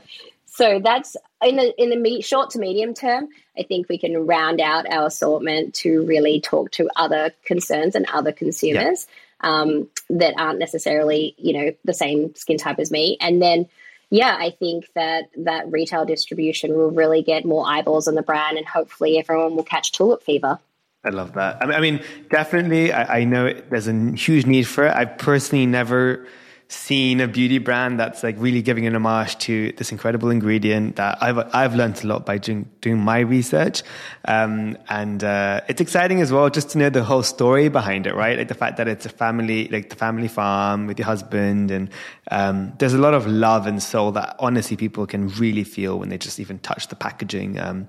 so 0.45 0.79
that's 0.79 1.17
in 1.43 1.57
the 1.57 1.83
in 1.83 1.89
the 1.91 1.97
me- 1.97 2.21
short 2.21 2.51
to 2.51 2.59
medium 2.59 2.93
term, 2.95 3.29
I 3.59 3.63
think 3.63 3.89
we 3.89 3.99
can 3.99 4.27
round 4.27 4.61
out 4.61 4.91
our 4.91 5.07
assortment 5.07 5.75
to 5.77 6.05
really 6.05 6.41
talk 6.41 6.71
to 6.73 6.89
other 6.97 7.33
concerns 7.45 7.95
and 7.95 8.07
other 8.07 8.33
consumers. 8.33 9.07
Yeah 9.09 9.15
um, 9.43 9.89
that 10.19 10.35
aren't 10.37 10.59
necessarily, 10.59 11.35
you 11.39 11.53
know, 11.53 11.73
the 11.85 11.95
same 11.95 12.35
skin 12.35 12.59
type 12.59 12.79
as 12.79 12.91
me. 12.91 13.17
And 13.21 13.41
then, 13.41 13.69
yeah, 14.11 14.37
I 14.39 14.51
think 14.51 14.87
that 14.95 15.31
that 15.39 15.71
retail 15.71 16.05
distribution 16.05 16.75
will 16.75 16.91
really 16.91 17.23
get 17.23 17.45
more 17.45 17.65
eyeballs 17.67 18.09
on 18.09 18.17
the 18.17 18.23
brand, 18.23 18.59
and 18.59 18.67
hopefully 18.67 19.19
everyone 19.19 19.57
will 19.57 19.63
catch 19.63 19.93
tulip 19.93 20.23
fever. 20.23 20.59
I 21.05 21.09
love 21.09 21.33
that. 21.35 21.63
I 21.63 21.81
mean, 21.81 22.03
definitely, 22.29 22.93
I, 22.93 23.21
I 23.21 23.25
know 23.25 23.55
there's 23.71 23.89
a 23.89 24.13
huge 24.13 24.45
need 24.47 24.65
for 24.65 24.87
it. 24.87 24.95
I've 24.95 25.17
personally 25.17 25.65
never 25.65 26.27
seen 26.71 27.21
a 27.21 27.27
beauty 27.27 27.59
brand 27.59 27.99
that's 27.99 28.23
like 28.23 28.37
really 28.39 28.63
giving 28.63 28.87
an 28.87 28.95
homage 28.95 29.37
to 29.39 29.73
this 29.73 29.91
incredible 29.91 30.31
ingredient 30.31 30.97
that 30.97 31.19
I've 31.21 31.39
I've 31.53 31.75
learned 31.75 32.03
a 32.05 32.07
lot 32.07 32.25
by 32.25 32.39
doing, 32.39 32.71
doing 32.81 32.99
my 32.99 33.19
research, 33.19 33.83
um, 34.27 34.79
and 34.89 35.23
uh, 35.25 35.63
it's 35.69 35.81
exciting 35.81 36.21
as 36.21 36.31
well 36.31 36.49
just 36.49 36.71
to 36.71 36.79
know 36.79 36.89
the 36.89 37.03
whole 37.03 37.25
story 37.25 37.69
behind 37.69 38.07
it, 38.07 38.15
right? 38.15 38.39
Like 38.39 38.49
the 38.49 38.55
fact 38.55 38.77
that 38.77 38.87
it's 38.87 39.05
a 39.05 39.09
family, 39.09 39.67
like 39.69 39.91
the 39.91 39.97
family 39.97 40.29
farm 40.29 40.87
with 40.87 40.99
your 40.99 41.07
husband, 41.07 41.73
and 41.73 41.91
um, 42.31 42.73
there's 42.79 42.95
a 42.95 42.99
lot 42.99 43.15
of 43.15 43.27
love 43.27 43.67
and 43.67 43.83
soul 43.83 44.13
that 44.13 44.37
honestly 44.39 44.77
people 44.77 45.07
can 45.07 45.29
really 45.29 45.65
feel 45.65 45.99
when 45.99 46.09
they 46.09 46.19
just 46.19 46.39
even 46.39 46.61
touch 46.61 46.87
the 46.87 46.97
packaging. 46.97 47.59
Um, 47.59 47.89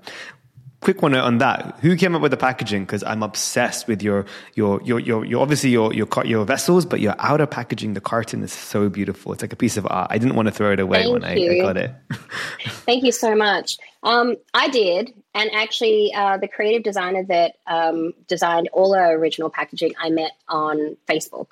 quick 0.82 1.00
one 1.00 1.14
on 1.14 1.38
that. 1.38 1.78
Who 1.80 1.96
came 1.96 2.14
up 2.14 2.20
with 2.20 2.32
the 2.32 2.36
packaging? 2.36 2.84
Because 2.84 3.02
I'm 3.04 3.22
obsessed 3.22 3.86
with 3.88 4.02
your, 4.02 4.26
your, 4.54 4.82
your, 4.82 4.98
your, 5.00 5.24
your, 5.24 5.40
obviously 5.40 5.70
your, 5.70 5.94
your, 5.94 6.08
your 6.24 6.44
vessels, 6.44 6.84
but 6.84 7.00
your 7.00 7.14
outer 7.18 7.46
packaging, 7.46 7.94
the 7.94 8.00
carton 8.00 8.42
is 8.42 8.52
so 8.52 8.88
beautiful. 8.88 9.32
It's 9.32 9.42
like 9.42 9.52
a 9.52 9.56
piece 9.56 9.76
of 9.76 9.86
art. 9.88 10.08
I 10.10 10.18
didn't 10.18 10.34
want 10.34 10.48
to 10.48 10.52
throw 10.52 10.72
it 10.72 10.80
away 10.80 11.04
Thank 11.04 11.12
when 11.12 11.24
I, 11.24 11.34
I, 11.34 11.58
got 11.60 11.76
it. 11.76 11.94
Thank 12.84 13.04
you 13.04 13.12
so 13.12 13.34
much. 13.34 13.78
Um, 14.02 14.36
I 14.52 14.68
did. 14.68 15.14
And 15.34 15.50
actually, 15.54 16.12
uh, 16.14 16.36
the 16.36 16.48
creative 16.48 16.82
designer 16.82 17.24
that 17.24 17.54
um, 17.66 18.12
designed 18.28 18.68
all 18.72 18.94
our 18.94 19.12
original 19.14 19.48
packaging, 19.48 19.94
I 19.98 20.10
met 20.10 20.32
on 20.48 20.96
Facebook. 21.08 21.46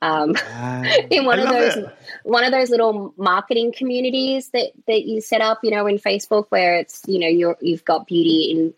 Um, 0.00 0.36
in 1.10 1.24
one 1.24 1.40
of 1.40 1.48
those 1.48 1.76
it. 1.76 1.96
one 2.22 2.44
of 2.44 2.52
those 2.52 2.70
little 2.70 3.12
marketing 3.16 3.72
communities 3.76 4.50
that 4.50 4.70
that 4.86 5.04
you 5.04 5.20
set 5.20 5.40
up, 5.40 5.60
you 5.62 5.70
know, 5.70 5.86
in 5.86 5.98
Facebook, 5.98 6.46
where 6.50 6.76
it's 6.76 7.02
you 7.06 7.18
know 7.18 7.26
you're 7.26 7.56
you've 7.60 7.84
got 7.84 8.06
beauty 8.06 8.50
in 8.50 8.74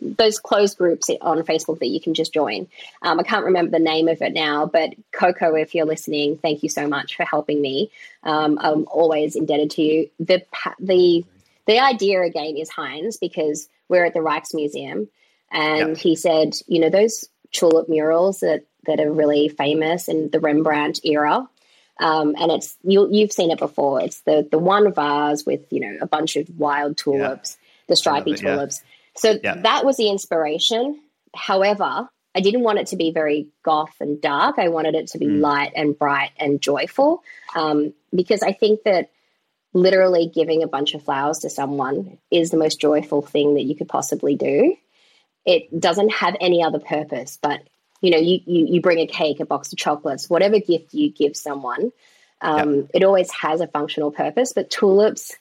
those 0.00 0.38
closed 0.38 0.78
groups 0.78 1.10
on 1.20 1.42
Facebook 1.42 1.78
that 1.80 1.88
you 1.88 2.00
can 2.00 2.14
just 2.14 2.32
join. 2.32 2.66
Um, 3.02 3.20
I 3.20 3.22
can't 3.22 3.44
remember 3.44 3.72
the 3.72 3.84
name 3.84 4.08
of 4.08 4.22
it 4.22 4.32
now, 4.32 4.66
but 4.66 4.94
Coco, 5.12 5.54
if 5.54 5.74
you're 5.74 5.86
listening, 5.86 6.38
thank 6.38 6.62
you 6.62 6.68
so 6.68 6.88
much 6.88 7.16
for 7.16 7.24
helping 7.24 7.60
me. 7.60 7.90
Um, 8.22 8.58
I'm 8.60 8.86
always 8.90 9.36
indebted 9.36 9.72
to 9.72 9.82
you. 9.82 10.10
The 10.18 10.44
the 10.78 11.24
the 11.66 11.78
idea 11.78 12.22
again 12.22 12.56
is 12.56 12.70
Hein's 12.70 13.16
because 13.16 13.68
we're 13.88 14.04
at 14.04 14.14
the 14.14 14.20
Rijksmuseum, 14.20 15.08
and 15.50 15.88
yep. 15.88 15.96
he 15.96 16.16
said, 16.16 16.54
you 16.66 16.80
know, 16.80 16.90
those 16.90 17.28
tulip 17.52 17.88
murals 17.88 18.40
that 18.40 18.64
that 18.86 19.00
are 19.00 19.12
really 19.12 19.48
famous 19.48 20.08
in 20.08 20.30
the 20.30 20.40
Rembrandt 20.40 21.00
era. 21.04 21.48
Um, 21.98 22.34
and 22.38 22.50
it's 22.50 22.76
you, 22.82 23.08
you've 23.10 23.32
seen 23.32 23.50
it 23.50 23.58
before. 23.58 24.00
It's 24.00 24.22
the 24.22 24.48
the 24.50 24.58
one 24.58 24.92
vase 24.92 25.44
with 25.44 25.70
you 25.70 25.80
know 25.80 25.98
a 26.00 26.06
bunch 26.06 26.36
of 26.36 26.48
wild 26.58 26.96
tulips, 26.96 27.58
yeah. 27.60 27.66
the 27.88 27.96
stripy 27.96 28.32
it, 28.32 28.38
tulips. 28.38 28.80
Yeah. 28.82 28.90
So 29.16 29.38
yeah. 29.42 29.60
that 29.62 29.84
was 29.84 29.96
the 29.98 30.08
inspiration. 30.08 31.00
However, 31.34 32.08
I 32.34 32.40
didn't 32.40 32.62
want 32.62 32.78
it 32.78 32.88
to 32.88 32.96
be 32.96 33.12
very 33.12 33.48
goth 33.62 33.94
and 34.00 34.20
dark. 34.20 34.58
I 34.58 34.68
wanted 34.68 34.94
it 34.94 35.08
to 35.08 35.18
be 35.18 35.26
mm. 35.26 35.40
light 35.40 35.72
and 35.74 35.98
bright 35.98 36.30
and 36.38 36.60
joyful 36.60 37.22
um, 37.54 37.92
because 38.14 38.42
I 38.42 38.52
think 38.52 38.84
that 38.84 39.10
literally 39.72 40.30
giving 40.32 40.62
a 40.62 40.68
bunch 40.68 40.94
of 40.94 41.02
flowers 41.02 41.40
to 41.40 41.50
someone 41.50 42.18
is 42.30 42.50
the 42.50 42.56
most 42.56 42.80
joyful 42.80 43.22
thing 43.22 43.54
that 43.54 43.62
you 43.62 43.76
could 43.76 43.88
possibly 43.88 44.36
do. 44.36 44.76
It 45.44 45.78
doesn't 45.78 46.12
have 46.12 46.36
any 46.40 46.62
other 46.62 46.80
purpose, 46.80 47.38
but 47.40 47.60
you 48.00 48.10
know, 48.10 48.18
you, 48.18 48.40
you, 48.46 48.66
you 48.66 48.80
bring 48.80 48.98
a 48.98 49.06
cake, 49.06 49.40
a 49.40 49.46
box 49.46 49.72
of 49.72 49.78
chocolates, 49.78 50.28
whatever 50.30 50.58
gift 50.58 50.94
you 50.94 51.10
give 51.10 51.36
someone, 51.36 51.92
um, 52.40 52.74
yep. 52.74 52.90
it 52.94 53.02
always 53.04 53.30
has 53.32 53.60
a 53.60 53.66
functional 53.66 54.10
purpose. 54.10 54.52
But 54.52 54.70
tulips 54.70 55.36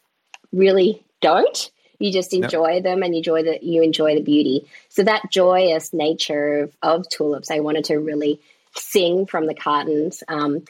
really 0.52 1.04
don't. 1.22 1.72
You 2.00 2.12
just 2.12 2.34
enjoy 2.34 2.76
yep. 2.76 2.84
them 2.84 3.04
and 3.04 3.14
you 3.14 3.20
enjoy 3.20 3.44
the 3.44 3.60
you 3.62 3.82
enjoy 3.82 4.16
the 4.16 4.22
beauty. 4.22 4.68
So 4.88 5.04
that 5.04 5.32
joyous 5.32 5.94
nature 5.94 6.64
of, 6.64 6.76
of 6.82 7.10
tulips, 7.10 7.52
I 7.52 7.60
wanted 7.60 7.86
to 7.86 7.98
really 7.98 8.40
sing 8.76 9.26
from 9.26 9.48
the 9.48 9.54
cartons. 9.54 10.24
Um, 10.28 10.64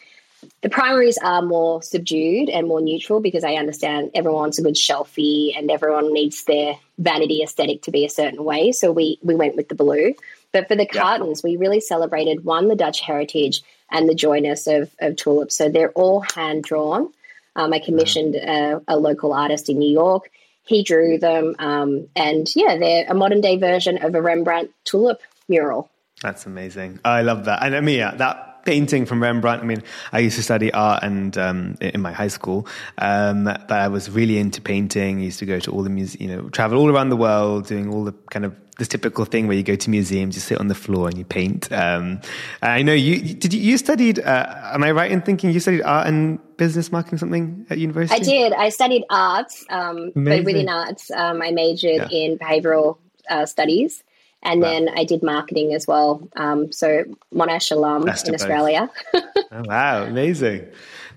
the 0.61 0.69
primaries 0.69 1.17
are 1.21 1.41
more 1.41 1.83
subdued 1.83 2.49
and 2.49 2.67
more 2.67 2.81
neutral 2.81 3.19
because 3.19 3.43
I 3.43 3.55
understand 3.55 4.11
everyone 4.15 4.41
wants 4.41 4.59
a 4.59 4.63
good 4.63 4.75
shelfie 4.75 5.57
and 5.57 5.69
everyone 5.69 6.13
needs 6.13 6.45
their 6.45 6.75
vanity 6.97 7.43
aesthetic 7.43 7.83
to 7.83 7.91
be 7.91 8.05
a 8.05 8.09
certain 8.09 8.43
way. 8.43 8.71
So 8.71 8.91
we 8.91 9.19
we 9.21 9.35
went 9.35 9.55
with 9.55 9.69
the 9.69 9.75
blue. 9.75 10.13
But 10.51 10.67
for 10.67 10.75
the 10.75 10.85
cartons, 10.85 11.41
yeah. 11.43 11.51
we 11.51 11.57
really 11.57 11.79
celebrated 11.79 12.43
one, 12.43 12.67
the 12.67 12.75
Dutch 12.75 13.01
heritage 13.01 13.61
and 13.91 14.09
the 14.09 14.15
joyness 14.15 14.67
of, 14.67 14.91
of 14.99 15.15
tulips. 15.15 15.55
So 15.55 15.69
they're 15.69 15.91
all 15.91 16.21
hand 16.21 16.63
drawn. 16.63 17.11
Um, 17.55 17.73
I 17.73 17.79
commissioned 17.79 18.35
a, 18.35 18.81
a, 18.87 18.97
local 18.97 19.33
artist 19.33 19.69
in 19.69 19.79
New 19.79 19.91
York. 19.91 20.29
He 20.63 20.83
drew 20.83 21.17
them. 21.17 21.55
Um, 21.59 22.07
and 22.15 22.47
yeah, 22.55 22.77
they're 22.77 23.05
a 23.07 23.13
modern 23.13 23.41
day 23.41 23.57
version 23.57 24.03
of 24.03 24.15
a 24.15 24.21
Rembrandt 24.21 24.71
tulip 24.85 25.21
mural. 25.47 25.89
That's 26.21 26.45
amazing. 26.45 26.99
I 27.03 27.21
love 27.21 27.45
that. 27.45 27.63
And 27.63 27.75
I 27.75 27.81
mean, 27.81 27.97
yeah, 27.97 28.15
that 28.15 28.49
painting 28.65 29.05
from 29.05 29.21
Rembrandt. 29.21 29.63
I 29.63 29.65
mean, 29.65 29.83
I 30.11 30.19
used 30.19 30.35
to 30.35 30.43
study 30.43 30.71
art 30.71 31.03
and 31.03 31.37
um, 31.37 31.77
in 31.81 32.01
my 32.01 32.11
high 32.11 32.27
school, 32.27 32.67
um, 32.97 33.45
but 33.45 33.71
I 33.71 33.87
was 33.87 34.09
really 34.09 34.37
into 34.37 34.61
painting. 34.61 35.19
I 35.19 35.23
used 35.23 35.39
to 35.39 35.45
go 35.45 35.59
to 35.59 35.71
all 35.71 35.81
the 35.81 35.89
museums, 35.89 36.21
you 36.21 36.27
know, 36.35 36.49
travel 36.49 36.79
all 36.79 36.89
around 36.89 37.09
the 37.09 37.17
world, 37.17 37.67
doing 37.67 37.91
all 37.91 38.03
the 38.03 38.13
kind 38.29 38.45
of 38.45 38.55
this 38.79 38.87
typical 38.87 39.25
thing 39.25 39.47
where 39.47 39.55
you 39.55 39.61
go 39.63 39.75
to 39.75 39.89
museums, 39.89 40.35
you 40.35 40.41
sit 40.41 40.59
on 40.59 40.67
the 40.67 40.75
floor 40.75 41.07
and 41.07 41.17
you 41.17 41.25
paint. 41.25 41.71
Um, 41.71 42.21
I 42.61 42.81
know 42.81 42.93
you 42.93 43.35
did. 43.35 43.53
You, 43.53 43.59
you 43.59 43.77
studied? 43.77 44.19
Uh, 44.19 44.71
am 44.73 44.83
I 44.83 44.91
right 44.91 45.11
in 45.11 45.21
thinking 45.21 45.51
you 45.51 45.59
studied 45.59 45.83
art 45.83 46.07
and 46.07 46.39
business 46.57 46.91
marketing 46.91 47.19
something 47.19 47.67
at 47.69 47.77
university? 47.77 48.19
I 48.19 48.23
did. 48.23 48.53
I 48.53 48.69
studied 48.69 49.05
arts, 49.09 49.65
um, 49.69 50.11
but 50.15 50.43
within 50.43 50.69
arts, 50.69 51.11
um, 51.11 51.41
I 51.41 51.51
majored 51.51 52.09
yeah. 52.09 52.09
in 52.09 52.37
behavioral 52.39 52.97
uh, 53.29 53.45
studies. 53.45 54.03
And 54.41 54.61
wow. 54.61 54.69
then 54.69 54.89
I 54.95 55.03
did 55.03 55.21
marketing 55.21 55.73
as 55.73 55.85
well. 55.85 56.25
Um, 56.37 56.71
so 56.71 57.03
Monash 57.33 57.71
alum 57.71 58.05
Best 58.05 58.27
in 58.29 58.33
Australia. 58.33 58.89
oh, 59.13 59.23
wow, 59.51 60.03
amazing. 60.03 60.65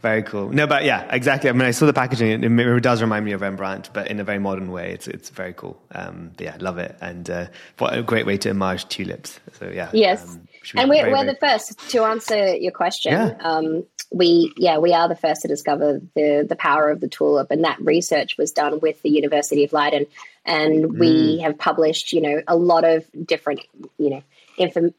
Very 0.03 0.25
cool. 0.25 0.51
No, 0.51 0.67
but 0.67 0.85
yeah, 0.85 1.07
exactly. 1.15 1.49
I 1.49 1.53
mean, 1.53 1.63
I 1.63 1.71
saw 1.71 1.87
the 1.87 1.93
packaging. 1.93 2.43
It, 2.43 2.61
it, 2.61 2.83
does 2.83 3.01
remind 3.01 3.25
me 3.25 3.33
of 3.33 3.41
Rembrandt, 3.41 3.91
but 3.93 4.09
in 4.09 4.19
a 4.19 4.25
very 4.25 4.41
modern 4.41 4.73
way. 4.73 4.93
It's 4.93 5.07
it's 5.07 5.31
very 5.31 5.53
cool. 5.53 5.81
Um, 5.93 6.33
yeah, 6.41 6.57
love 6.59 6.79
it. 6.79 6.97
And 7.01 7.31
uh, 7.31 7.47
what 7.79 7.97
a 7.97 8.03
great 8.03 8.27
way 8.27 8.37
to 8.39 8.51
homage 8.51 8.89
tulips. 8.89 9.39
So 9.53 9.71
yeah. 9.73 9.91
Yes. 9.93 10.29
Um, 10.29 10.49
and 10.75 10.91
we're, 10.91 11.03
very, 11.03 11.13
we're 11.13 11.25
very 11.25 11.35
the 11.35 11.39
first 11.41 11.91
to 11.91 12.03
answer 12.03 12.57
your 12.57 12.73
question. 12.73 13.13
Yeah. 13.13 13.37
Um, 13.41 13.85
we 14.11 14.53
yeah 14.57 14.79
we 14.79 14.93
are 14.93 15.09
the 15.09 15.17
first 15.17 15.43
to 15.43 15.49
discover 15.49 16.01
the 16.15 16.45
the 16.49 16.57
power 16.57 16.91
of 16.91 17.01
the 17.01 17.09
tulip, 17.09 17.53
and 17.53 17.65
that 17.65 17.81
research 17.81 18.37
was 18.37 18.51
done 18.51 18.81
with 18.81 19.01
the 19.03 19.11
University 19.11 19.63
of 19.63 19.73
Leiden, 19.73 20.07
and 20.45 20.85
mm. 20.85 20.99
we 20.99 21.39
have 21.39 21.57
published 21.59 22.13
you 22.13 22.21
know 22.21 22.43
a 22.49 22.57
lot 22.57 22.85
of 22.85 23.07
different 23.25 23.61
you 23.99 24.11
know 24.11 24.23
inform- 24.59 24.95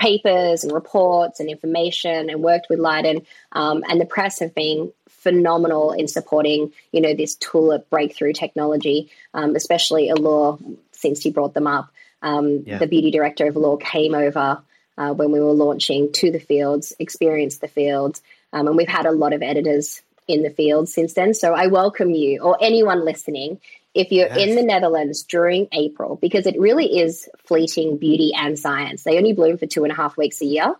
papers 0.00 0.64
and 0.64 0.72
reports 0.72 1.38
and 1.38 1.48
information, 1.48 2.30
and 2.30 2.42
worked 2.42 2.68
with 2.68 2.80
Leiden, 2.80 3.26
um, 3.52 3.84
and 3.88 4.00
the 4.00 4.06
press 4.06 4.40
have 4.40 4.54
been 4.54 4.92
phenomenal 5.08 5.92
in 5.92 6.08
supporting 6.08 6.72
you 6.90 7.00
know 7.00 7.14
this 7.14 7.36
tulip 7.36 7.88
breakthrough 7.90 8.32
technology, 8.32 9.10
um, 9.34 9.54
especially 9.54 10.08
Allure 10.08 10.58
since 10.92 11.24
you 11.24 11.32
brought 11.32 11.54
them 11.54 11.66
up. 11.66 11.92
Um, 12.22 12.64
yeah. 12.66 12.78
The 12.78 12.86
beauty 12.86 13.10
director 13.10 13.46
of 13.46 13.56
Allure 13.56 13.76
came 13.76 14.14
over 14.14 14.60
uh, 14.98 15.12
when 15.12 15.30
we 15.30 15.40
were 15.40 15.52
launching 15.52 16.12
to 16.12 16.30
the 16.30 16.40
fields, 16.40 16.94
experienced 16.98 17.60
the 17.60 17.68
fields, 17.68 18.22
um, 18.52 18.66
and 18.66 18.76
we've 18.76 18.88
had 18.88 19.06
a 19.06 19.12
lot 19.12 19.32
of 19.32 19.42
editors 19.42 20.02
in 20.26 20.42
the 20.42 20.50
field 20.50 20.88
since 20.88 21.12
then. 21.14 21.34
So 21.34 21.52
I 21.54 21.66
welcome 21.66 22.10
you 22.10 22.40
or 22.40 22.56
anyone 22.60 23.04
listening 23.04 23.60
if 23.94 24.12
you're 24.12 24.28
yes. 24.28 24.38
in 24.38 24.56
the 24.56 24.62
Netherlands 24.62 25.22
during 25.24 25.68
April, 25.72 26.16
because 26.16 26.46
it 26.46 26.58
really 26.58 27.00
is 27.00 27.28
fleeting 27.44 27.98
beauty 27.98 28.32
and 28.36 28.58
science. 28.58 29.02
They 29.02 29.18
only 29.18 29.32
bloom 29.32 29.58
for 29.58 29.66
two 29.66 29.84
and 29.84 29.92
a 29.92 29.96
half 29.96 30.16
weeks 30.16 30.40
a 30.40 30.46
year. 30.46 30.74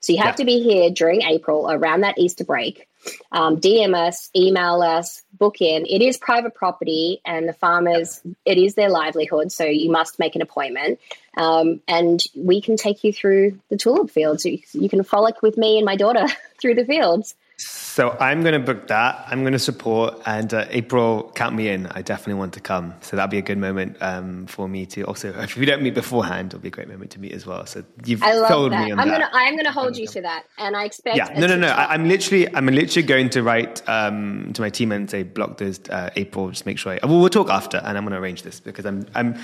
So 0.00 0.12
you 0.12 0.18
have 0.18 0.34
yeah. 0.34 0.36
to 0.36 0.44
be 0.44 0.62
here 0.62 0.90
during 0.90 1.22
April 1.22 1.70
around 1.70 2.02
that 2.02 2.18
Easter 2.18 2.44
break. 2.44 2.88
Um, 3.32 3.60
DM 3.60 3.94
us, 3.94 4.30
email 4.36 4.82
us, 4.82 5.22
book 5.32 5.60
in. 5.60 5.86
It 5.86 6.02
is 6.02 6.16
private 6.16 6.54
property, 6.54 7.20
and 7.24 7.48
the 7.48 7.52
farmers, 7.52 8.20
it 8.44 8.58
is 8.58 8.74
their 8.74 8.90
livelihood. 8.90 9.52
So 9.52 9.64
you 9.64 9.90
must 9.90 10.18
make 10.18 10.34
an 10.34 10.42
appointment. 10.42 11.00
Um, 11.36 11.80
and 11.86 12.20
we 12.34 12.60
can 12.60 12.76
take 12.76 13.04
you 13.04 13.12
through 13.12 13.58
the 13.68 13.76
tulip 13.76 14.10
fields. 14.10 14.44
You, 14.44 14.58
you 14.72 14.88
can 14.88 15.02
frolic 15.02 15.42
with 15.42 15.56
me 15.56 15.76
and 15.78 15.84
my 15.84 15.96
daughter 15.96 16.26
through 16.60 16.74
the 16.74 16.84
fields. 16.84 17.34
So 17.58 18.14
I'm 18.20 18.42
going 18.42 18.52
to 18.52 18.58
book 18.58 18.88
that. 18.88 19.24
I'm 19.28 19.40
going 19.40 19.54
to 19.54 19.58
support, 19.58 20.20
and 20.26 20.52
uh, 20.52 20.66
April, 20.68 21.32
count 21.34 21.56
me 21.56 21.68
in. 21.68 21.86
I 21.86 22.02
definitely 22.02 22.34
want 22.34 22.52
to 22.52 22.60
come. 22.60 22.92
So 23.00 23.16
that'll 23.16 23.30
be 23.30 23.38
a 23.38 23.42
good 23.42 23.56
moment 23.56 23.96
um, 24.02 24.46
for 24.46 24.68
me 24.68 24.84
to 24.84 25.04
also. 25.04 25.32
If 25.40 25.56
we 25.56 25.64
don't 25.64 25.82
meet 25.82 25.94
beforehand, 25.94 26.48
it'll 26.48 26.60
be 26.60 26.68
a 26.68 26.70
great 26.70 26.88
moment 26.88 27.12
to 27.12 27.20
meet 27.20 27.32
as 27.32 27.46
well. 27.46 27.64
So 27.64 27.82
you've 28.04 28.22
I 28.22 28.34
love 28.34 28.48
told 28.48 28.72
that. 28.72 28.84
me 28.84 28.92
on 28.92 29.00
I'm 29.00 29.08
that. 29.08 29.20
Gonna, 29.20 29.30
I'm 29.32 29.54
going 29.54 29.64
to 29.64 29.72
hold 29.72 29.96
you 29.96 30.06
to 30.08 30.20
that, 30.20 30.44
and 30.58 30.76
I 30.76 30.84
expect. 30.84 31.16
Yeah, 31.16 31.32
no, 31.38 31.46
no, 31.46 31.56
no. 31.56 31.68
I, 31.68 31.94
am 31.94 32.06
literally, 32.06 32.54
I'm 32.54 32.66
literally 32.66 33.06
going 33.06 33.30
to 33.30 33.42
write 33.42 33.88
um, 33.88 34.52
to 34.52 34.60
my 34.60 34.68
team 34.68 34.92
and 34.92 35.10
say 35.10 35.22
block 35.22 35.56
this 35.56 35.80
uh, 35.88 36.10
April. 36.16 36.50
Just 36.50 36.66
make 36.66 36.76
sure. 36.76 36.92
I, 36.92 37.06
well, 37.06 37.18
we'll 37.18 37.30
talk 37.30 37.48
after, 37.48 37.78
and 37.78 37.96
I'm 37.96 38.04
going 38.04 38.12
to 38.12 38.18
arrange 38.18 38.42
this 38.42 38.60
because 38.60 38.84
I'm, 38.84 39.06
I'm 39.14 39.38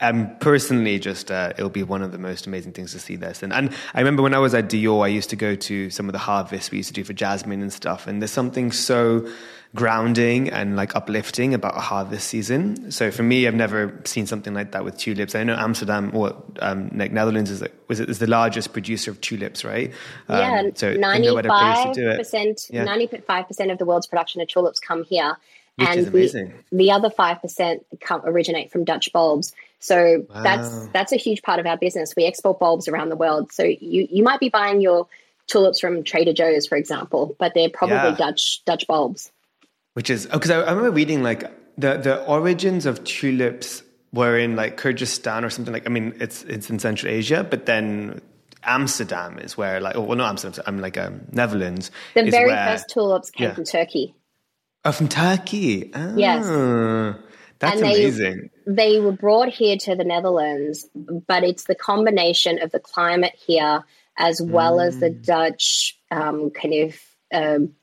um, 0.00 0.36
personally, 0.40 0.98
just 0.98 1.30
uh, 1.30 1.52
it'll 1.56 1.70
be 1.70 1.82
one 1.82 2.02
of 2.02 2.12
the 2.12 2.18
most 2.18 2.46
amazing 2.46 2.72
things 2.72 2.92
to 2.92 2.98
see 2.98 3.16
this. 3.16 3.42
And, 3.42 3.52
and 3.52 3.74
I 3.94 4.00
remember 4.00 4.22
when 4.22 4.34
I 4.34 4.38
was 4.38 4.54
at 4.54 4.68
Dior, 4.68 5.04
I 5.04 5.08
used 5.08 5.30
to 5.30 5.36
go 5.36 5.54
to 5.54 5.90
some 5.90 6.06
of 6.08 6.12
the 6.12 6.18
harvests 6.18 6.70
we 6.70 6.78
used 6.78 6.88
to 6.88 6.94
do 6.94 7.02
for 7.04 7.14
jasmine 7.14 7.62
and 7.62 7.72
stuff. 7.72 8.06
And 8.06 8.20
there's 8.20 8.30
something 8.30 8.72
so 8.72 9.26
grounding 9.74 10.50
and 10.50 10.76
like 10.76 10.94
uplifting 10.96 11.54
about 11.54 11.76
a 11.76 11.80
harvest 11.80 12.28
season. 12.28 12.90
So 12.90 13.10
for 13.10 13.22
me, 13.22 13.46
I've 13.46 13.54
never 13.54 14.00
seen 14.04 14.26
something 14.26 14.52
like 14.52 14.72
that 14.72 14.84
with 14.84 14.98
tulips. 14.98 15.34
I 15.34 15.44
know 15.44 15.54
Amsterdam 15.54 16.10
or 16.14 16.42
um, 16.60 16.90
Netherlands 16.92 17.50
is 17.50 17.62
was 17.88 18.00
it 18.00 18.10
is 18.10 18.18
the 18.18 18.26
largest 18.26 18.72
producer 18.72 19.10
of 19.10 19.20
tulips, 19.20 19.64
right? 19.64 19.92
Um, 20.28 20.38
yeah, 20.38 20.70
so 20.74 20.94
ninety 20.94 21.28
five 21.46 21.94
percent, 21.94 22.66
ninety 22.70 23.06
five 23.26 23.46
percent 23.46 23.70
of 23.70 23.78
the 23.78 23.86
world's 23.86 24.06
production 24.06 24.40
of 24.40 24.48
tulips 24.48 24.80
come 24.80 25.04
here. 25.04 25.36
Which 25.76 25.88
and 25.88 26.06
the, 26.06 26.52
the, 26.72 26.90
other 26.90 27.10
five 27.10 27.42
percent 27.42 27.84
come 28.00 28.22
originate 28.24 28.72
from 28.72 28.84
Dutch 28.84 29.12
bulbs. 29.12 29.54
So 29.78 30.26
wow. 30.28 30.42
that's 30.42 30.88
that's 30.88 31.12
a 31.12 31.16
huge 31.16 31.42
part 31.42 31.60
of 31.60 31.66
our 31.66 31.76
business. 31.76 32.14
We 32.16 32.24
export 32.24 32.58
bulbs 32.58 32.88
around 32.88 33.10
the 33.10 33.16
world. 33.16 33.52
So 33.52 33.62
you 33.64 34.08
you 34.10 34.22
might 34.22 34.40
be 34.40 34.48
buying 34.48 34.80
your 34.80 35.06
tulips 35.46 35.80
from 35.80 36.02
Trader 36.02 36.32
Joe's, 36.32 36.66
for 36.66 36.76
example, 36.76 37.36
but 37.38 37.52
they're 37.54 37.70
probably 37.70 38.10
yeah. 38.10 38.16
Dutch 38.16 38.62
Dutch 38.64 38.86
bulbs. 38.86 39.30
Which 39.94 40.10
is 40.10 40.26
because 40.26 40.50
I, 40.50 40.60
I 40.60 40.70
remember 40.70 40.90
reading 40.90 41.22
like 41.22 41.44
the 41.78 41.96
the 41.96 42.24
origins 42.24 42.86
of 42.86 43.04
tulips 43.04 43.82
were 44.12 44.38
in 44.38 44.56
like 44.56 44.76
Kyrgyzstan 44.76 45.44
or 45.44 45.50
something 45.50 45.72
like. 45.72 45.86
I 45.86 45.90
mean, 45.90 46.14
it's 46.20 46.42
it's 46.44 46.70
in 46.70 46.78
Central 46.78 47.12
Asia, 47.12 47.46
but 47.48 47.66
then 47.66 48.20
Amsterdam 48.64 49.38
is 49.38 49.56
where 49.56 49.80
like 49.80 49.96
oh 49.96 50.02
well 50.02 50.16
not 50.16 50.30
Amsterdam 50.30 50.64
I'm 50.66 50.78
like 50.80 50.98
um, 50.98 51.22
Netherlands. 51.32 51.90
The 52.14 52.30
very 52.30 52.50
where, 52.50 52.66
first 52.66 52.88
tulips 52.90 53.30
came 53.30 53.48
yeah. 53.48 53.54
from 53.54 53.64
Turkey. 53.64 54.14
Oh, 54.84 54.92
from 54.92 55.08
Turkey. 55.08 55.90
Oh. 55.94 56.16
Yes. 56.16 56.46
That's 57.58 57.80
and 57.80 57.90
amazing. 57.90 58.50
They, 58.66 58.94
they 58.94 59.00
were 59.00 59.12
brought 59.12 59.48
here 59.48 59.76
to 59.78 59.94
the 59.94 60.04
Netherlands, 60.04 60.86
but 60.94 61.44
it's 61.44 61.64
the 61.64 61.74
combination 61.74 62.60
of 62.60 62.70
the 62.70 62.80
climate 62.80 63.34
here 63.46 63.84
as 64.18 64.40
well 64.42 64.78
mm. 64.78 64.86
as 64.86 64.98
the 64.98 65.10
mm. 65.10 65.24
Dutch 65.24 65.98
um, 66.10 66.50
kind 66.50 66.74
of 66.74 67.00
um, 67.32 67.74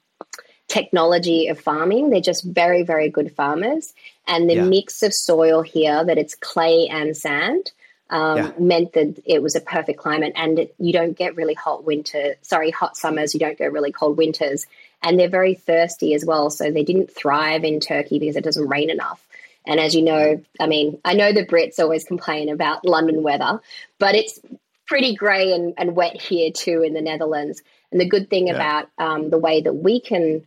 technology 0.68 1.48
of 1.48 1.60
farming. 1.60 2.10
They're 2.10 2.22
just 2.22 2.44
very, 2.44 2.84
very 2.84 3.10
good 3.10 3.36
farmers. 3.36 3.94
And 4.28 4.50
the 4.50 4.56
yeah. 4.56 4.66
mix 4.66 5.04
of 5.04 5.14
soil 5.14 5.62
here, 5.62 6.04
that 6.04 6.18
it's 6.18 6.36
clay 6.36 6.88
and 6.90 7.16
sand, 7.16 7.72
um, 8.10 8.38
yeah. 8.38 8.52
meant 8.60 8.94
that 8.94 9.22
it 9.26 9.42
was 9.42 9.56
a 9.56 9.62
perfect 9.62 10.00
climate. 10.00 10.34
And 10.36 10.60
it, 10.60 10.76
you 10.80 10.94
don't 10.94 11.18
get 11.18 11.36
really 11.36 11.54
hot 11.54 11.84
winter, 11.84 12.36
sorry, 12.42 12.72
hot 12.72 12.98
summers. 12.98 13.34
You 13.34 13.40
don't 13.40 13.58
get 13.58 13.72
really 13.72 13.92
cold 13.92 14.18
winters. 14.18 14.66
And 15.02 15.20
they're 15.20 15.30
very 15.30 15.56
thirsty 15.56 16.14
as 16.14 16.24
well. 16.26 16.50
So 16.50 16.72
they 16.72 16.84
didn't 16.84 17.12
thrive 17.12 17.64
in 17.64 17.80
Turkey 17.80 18.20
because 18.20 18.38
it 18.38 18.44
doesn't 18.44 18.68
rain 18.68 18.90
enough. 18.90 19.24
And 19.66 19.80
as 19.80 19.96
you 19.96 20.02
know, 20.02 20.42
I 20.60 20.68
mean, 20.68 21.00
I 21.06 21.14
know 21.14 21.32
the 21.32 21.46
Brits 21.46 21.80
always 21.80 22.04
complain 22.04 22.50
about 22.50 22.86
London 22.86 23.24
weather, 23.24 23.62
but 23.98 24.16
it's 24.16 24.40
pretty 24.86 25.16
grey 25.16 25.54
and, 25.54 25.74
and 25.78 25.96
wet 25.96 26.20
here 26.20 26.52
too 26.52 26.82
in 26.84 26.94
the 26.94 27.02
Netherlands. 27.02 27.62
And 27.92 28.02
the 28.02 28.10
good 28.10 28.30
thing 28.30 28.48
yeah. 28.48 28.56
about 28.56 28.90
um, 28.98 29.30
the 29.30 29.38
way 29.38 29.62
that 29.62 29.74
we 29.74 30.00
can 30.02 30.46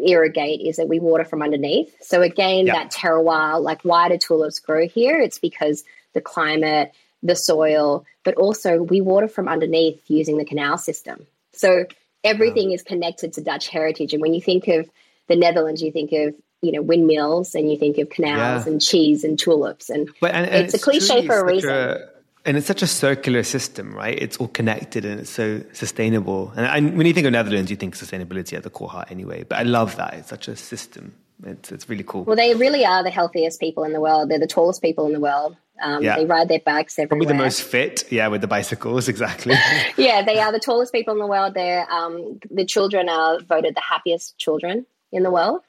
irrigate 0.00 0.60
is 0.60 0.76
that 0.76 0.88
we 0.88 0.98
water 0.98 1.24
from 1.24 1.42
underneath. 1.42 1.94
So 2.00 2.22
again, 2.22 2.66
yeah. 2.66 2.72
that 2.72 2.92
terroir, 2.92 3.60
like 3.60 3.82
why 3.82 4.08
do 4.08 4.18
tulips 4.18 4.58
grow 4.58 4.88
here? 4.88 5.20
It's 5.20 5.38
because 5.38 5.84
the 6.14 6.20
climate, 6.20 6.92
the 7.22 7.36
soil, 7.36 8.04
but 8.24 8.34
also 8.36 8.82
we 8.82 9.00
water 9.00 9.28
from 9.28 9.48
underneath 9.48 10.00
using 10.08 10.38
the 10.38 10.44
canal 10.44 10.78
system. 10.78 11.26
So 11.52 11.86
everything 12.24 12.70
wow. 12.70 12.74
is 12.74 12.82
connected 12.82 13.34
to 13.34 13.42
Dutch 13.42 13.68
heritage. 13.68 14.12
And 14.12 14.22
when 14.22 14.34
you 14.34 14.40
think 14.40 14.66
of 14.68 14.88
the 15.28 15.36
Netherlands, 15.36 15.82
you 15.82 15.92
think 15.92 16.12
of 16.12 16.34
you 16.66 16.72
know 16.72 16.82
windmills 16.82 17.54
and 17.54 17.70
you 17.70 17.78
think 17.78 17.98
of 17.98 18.10
canals 18.10 18.66
yeah. 18.66 18.72
and 18.72 18.82
cheese 18.82 19.24
and 19.24 19.38
tulips 19.38 19.88
and, 19.88 20.10
but, 20.20 20.34
and, 20.34 20.46
and 20.46 20.64
it's, 20.64 20.74
it's, 20.74 20.82
a 20.82 20.84
cliche 20.84 21.26
for 21.26 21.38
a 21.38 21.44
reason 21.44 21.70
a, 21.70 22.08
and 22.44 22.56
it's 22.56 22.66
such 22.66 22.82
a 22.82 22.86
circular 22.86 23.42
system 23.42 23.94
right 23.94 24.18
it's 24.20 24.36
all 24.38 24.48
connected 24.48 25.04
and 25.04 25.20
it's 25.20 25.30
so 25.30 25.62
sustainable 25.72 26.52
and, 26.56 26.66
and, 26.66 26.98
when 26.98 27.06
you 27.06 27.12
think 27.12 27.26
of 27.26 27.32
netherlands 27.32 27.70
you 27.70 27.76
think 27.76 27.94
sustainability 27.94 28.54
at 28.54 28.62
the 28.62 28.70
core 28.70 28.88
heart 28.88 29.10
anyway 29.10 29.44
but 29.44 29.58
i 29.58 29.62
love 29.62 29.96
that 29.96 30.14
it's 30.14 30.28
such 30.28 30.48
a 30.48 30.56
system 30.56 31.14
it's, 31.44 31.70
it's 31.70 31.88
really 31.88 32.04
cool 32.04 32.24
well 32.24 32.36
they 32.36 32.54
really 32.54 32.84
are 32.84 33.02
the 33.04 33.10
healthiest 33.10 33.60
people 33.60 33.84
in 33.84 33.92
the 33.92 34.00
world 34.00 34.28
they're 34.28 34.38
the 34.38 34.46
tallest 34.46 34.82
people 34.82 35.06
in 35.06 35.12
the 35.12 35.20
world 35.20 35.56
um, 35.82 36.02
yeah. 36.02 36.16
They 36.16 36.24
ride 36.24 36.48
their 36.48 36.60
bikes 36.60 36.98
everywhere. 36.98 37.26
Probably 37.26 37.26
the 37.26 37.42
most 37.42 37.62
fit, 37.62 38.10
yeah, 38.10 38.28
with 38.28 38.40
the 38.40 38.46
bicycles, 38.46 39.08
exactly. 39.10 39.54
yeah, 39.96 40.22
they 40.22 40.38
are 40.38 40.52
the 40.52 40.60
tallest 40.60 40.92
people 40.92 41.12
in 41.12 41.20
the 41.20 41.26
world. 41.26 41.54
They're 41.54 41.90
um, 41.90 42.40
the 42.50 42.64
children 42.64 43.08
are 43.08 43.40
voted 43.40 43.74
the 43.74 43.82
happiest 43.82 44.38
children 44.38 44.86
in 45.12 45.22
the 45.22 45.30
world. 45.30 45.62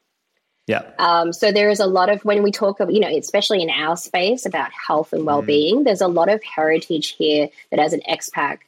Yeah. 0.68 0.84
Um, 1.00 1.32
so 1.32 1.52
there 1.52 1.70
is 1.70 1.80
a 1.80 1.88
lot 1.88 2.10
of 2.10 2.24
when 2.26 2.44
we 2.44 2.52
talk 2.52 2.82
of 2.82 2.92
you 2.92 3.00
know 3.00 3.08
especially 3.08 3.62
in 3.62 3.70
our 3.70 3.96
space 3.96 4.46
about 4.46 4.70
health 4.72 5.14
and 5.14 5.26
well 5.26 5.42
being, 5.42 5.80
mm. 5.80 5.84
there's 5.86 6.02
a 6.02 6.08
lot 6.08 6.30
of 6.30 6.44
heritage 6.44 7.16
here 7.18 7.50
that 7.72 7.80
as 7.80 7.94
an 7.94 8.02
expat 8.08 8.60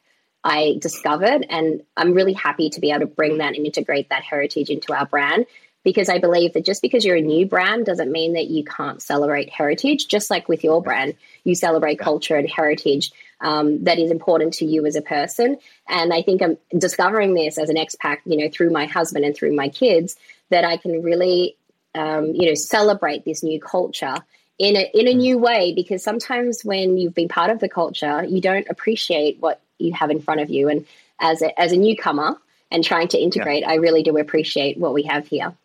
I 0.43 0.77
discovered, 0.79 1.45
and 1.49 1.83
I'm 1.97 2.13
really 2.13 2.33
happy 2.33 2.69
to 2.69 2.79
be 2.79 2.91
able 2.91 3.01
to 3.01 3.07
bring 3.07 3.39
that 3.39 3.55
and 3.55 3.65
integrate 3.65 4.09
that 4.09 4.23
heritage 4.23 4.69
into 4.69 4.93
our 4.93 5.05
brand 5.05 5.45
because 5.83 6.09
I 6.09 6.19
believe 6.19 6.53
that 6.53 6.65
just 6.65 6.81
because 6.81 7.05
you're 7.05 7.15
a 7.15 7.21
new 7.21 7.45
brand 7.45 7.85
doesn't 7.85 8.11
mean 8.11 8.33
that 8.33 8.47
you 8.47 8.63
can't 8.63 9.01
celebrate 9.01 9.49
heritage. 9.49 10.07
Just 10.07 10.29
like 10.29 10.47
with 10.47 10.63
your 10.63 10.81
brand, 10.81 11.15
you 11.43 11.55
celebrate 11.55 11.97
yeah. 11.99 12.03
culture 12.03 12.35
and 12.35 12.49
heritage. 12.49 13.11
Um, 13.41 13.83
that 13.85 13.99
is 13.99 14.11
important 14.11 14.53
to 14.55 14.65
you 14.65 14.85
as 14.85 14.95
a 14.95 15.01
person. 15.01 15.57
And 15.87 16.13
I 16.13 16.21
think 16.21 16.41
I'm 16.41 16.57
discovering 16.77 17.33
this 17.33 17.57
as 17.57 17.69
an 17.69 17.77
expat, 17.77 18.17
you 18.25 18.37
know, 18.37 18.49
through 18.49 18.71
my 18.71 18.85
husband 18.85 19.23
and 19.23 19.35
through 19.35 19.55
my 19.55 19.69
kids, 19.69 20.17
that 20.49 20.65
I 20.65 20.77
can 20.77 21.01
really 21.01 21.55
um, 21.95 22.33
you 22.33 22.47
know, 22.47 22.55
celebrate 22.55 23.25
this 23.25 23.43
new 23.43 23.59
culture 23.59 24.15
in 24.57 24.75
a 24.75 24.89
in 24.93 25.07
a 25.07 25.13
new 25.13 25.37
way. 25.37 25.73
Because 25.73 26.03
sometimes 26.03 26.63
when 26.63 26.97
you've 26.97 27.15
been 27.15 27.29
part 27.29 27.49
of 27.49 27.59
the 27.59 27.69
culture, 27.69 28.23
you 28.23 28.41
don't 28.41 28.67
appreciate 28.69 29.39
what 29.39 29.61
you 29.77 29.93
have 29.93 30.11
in 30.11 30.21
front 30.21 30.41
of 30.41 30.49
you. 30.49 30.69
And 30.69 30.85
as 31.19 31.41
a, 31.41 31.59
as 31.59 31.71
a 31.71 31.77
newcomer 31.77 32.37
and 32.71 32.83
trying 32.83 33.07
to 33.09 33.17
integrate, 33.17 33.61
yeah. 33.61 33.71
I 33.71 33.75
really 33.75 34.03
do 34.03 34.17
appreciate 34.17 34.77
what 34.77 34.93
we 34.93 35.03
have 35.03 35.27
here. 35.27 35.55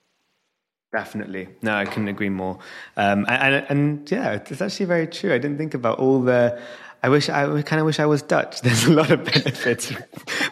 Definitely. 0.92 1.48
No, 1.60 1.74
I 1.74 1.86
couldn't 1.86 2.06
agree 2.06 2.28
more. 2.28 2.60
Um, 2.96 3.26
and, 3.28 3.54
and, 3.54 3.66
and, 3.68 4.10
yeah, 4.10 4.34
it's 4.34 4.62
actually 4.62 4.86
very 4.86 5.08
true. 5.08 5.34
I 5.34 5.38
didn't 5.38 5.58
think 5.58 5.74
about 5.74 5.98
all 5.98 6.20
the 6.20 6.60
I 7.04 7.10
wish 7.10 7.28
I 7.28 7.60
kind 7.60 7.80
of 7.80 7.84
wish 7.84 8.00
I 8.00 8.06
was 8.06 8.22
Dutch. 8.22 8.60
There's 8.62 8.86
a 8.86 8.92
lot 8.92 9.10
of 9.10 9.22
benefits, 9.24 9.92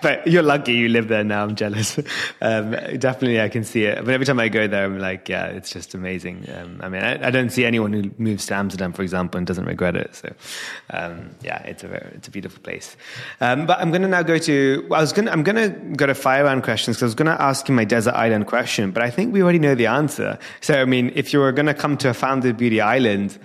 but 0.03 0.27
you're 0.27 0.43
lucky 0.43 0.75
you 0.75 0.91
live 0.91 1.09
there 1.09 1.25
now. 1.25 1.45
I'm 1.45 1.57
jealous. 1.57 1.99
Um, 2.43 2.73
definitely, 2.99 3.41
I 3.41 3.49
can 3.49 3.65
see 3.65 3.85
it. 3.85 4.05
But 4.05 4.13
every 4.13 4.27
time 4.27 4.39
I 4.39 4.51
go 4.51 4.67
there, 4.67 4.85
I'm 4.85 4.99
like, 4.99 5.31
yeah, 5.31 5.47
it's 5.47 5.71
just 5.71 5.95
amazing. 5.95 6.47
Um, 6.55 6.79
I 6.83 6.91
mean, 6.91 7.03
I, 7.03 7.29
I, 7.29 7.31
don't 7.31 7.49
see 7.49 7.65
anyone 7.65 7.95
who 7.95 8.11
moves 8.19 8.45
to 8.47 8.55
Amsterdam, 8.55 8.93
for 8.93 9.01
example, 9.01 9.39
and 9.39 9.47
doesn't 9.47 9.65
regret 9.65 9.97
it. 9.97 10.15
So, 10.15 10.35
um, 10.91 11.31
yeah, 11.43 11.63
it's 11.63 11.85
a 11.85 11.89
very, 11.89 12.11
it's 12.17 12.29
a 12.29 12.31
beautiful 12.31 12.61
place. 12.61 12.99
Um, 13.41 13.65
but 13.65 13.81
I'm 13.81 13.91
going 13.91 14.03
to 14.03 14.09
now 14.09 14.23
go 14.23 14.37
to. 14.37 14.87
Well, 14.91 14.99
I 14.99 15.03
was 15.03 15.15
gonna. 15.15 15.31
I'm 15.31 15.45
going 15.45 15.57
to 15.57 15.97
go 15.97 16.05
to 16.05 16.15
fire 16.15 16.45
round 16.45 16.65
questions 16.65 16.97
because 16.97 17.05
I 17.05 17.07
was 17.07 17.15
going 17.15 17.35
to 17.35 17.43
ask 17.43 17.67
you 17.67 17.75
my 17.75 17.85
desert 17.85 18.15
island 18.15 18.47
question, 18.47 18.91
but 18.91 19.03
I 19.03 19.09
think 19.09 19.33
we 19.33 19.43
already 19.43 19.59
know 19.59 19.75
the 19.75 19.87
answer. 19.87 20.39
So, 20.61 20.83
I 20.83 20.85
mean, 20.85 21.13
if 21.15 21.33
you 21.33 21.39
were 21.39 21.53
going 21.53 21.67
to 21.67 21.75
come 21.75 21.97
to 21.99 22.11
a 22.11 22.15
founded 22.15 22.59
beauty 22.59 22.83
island 22.83 23.39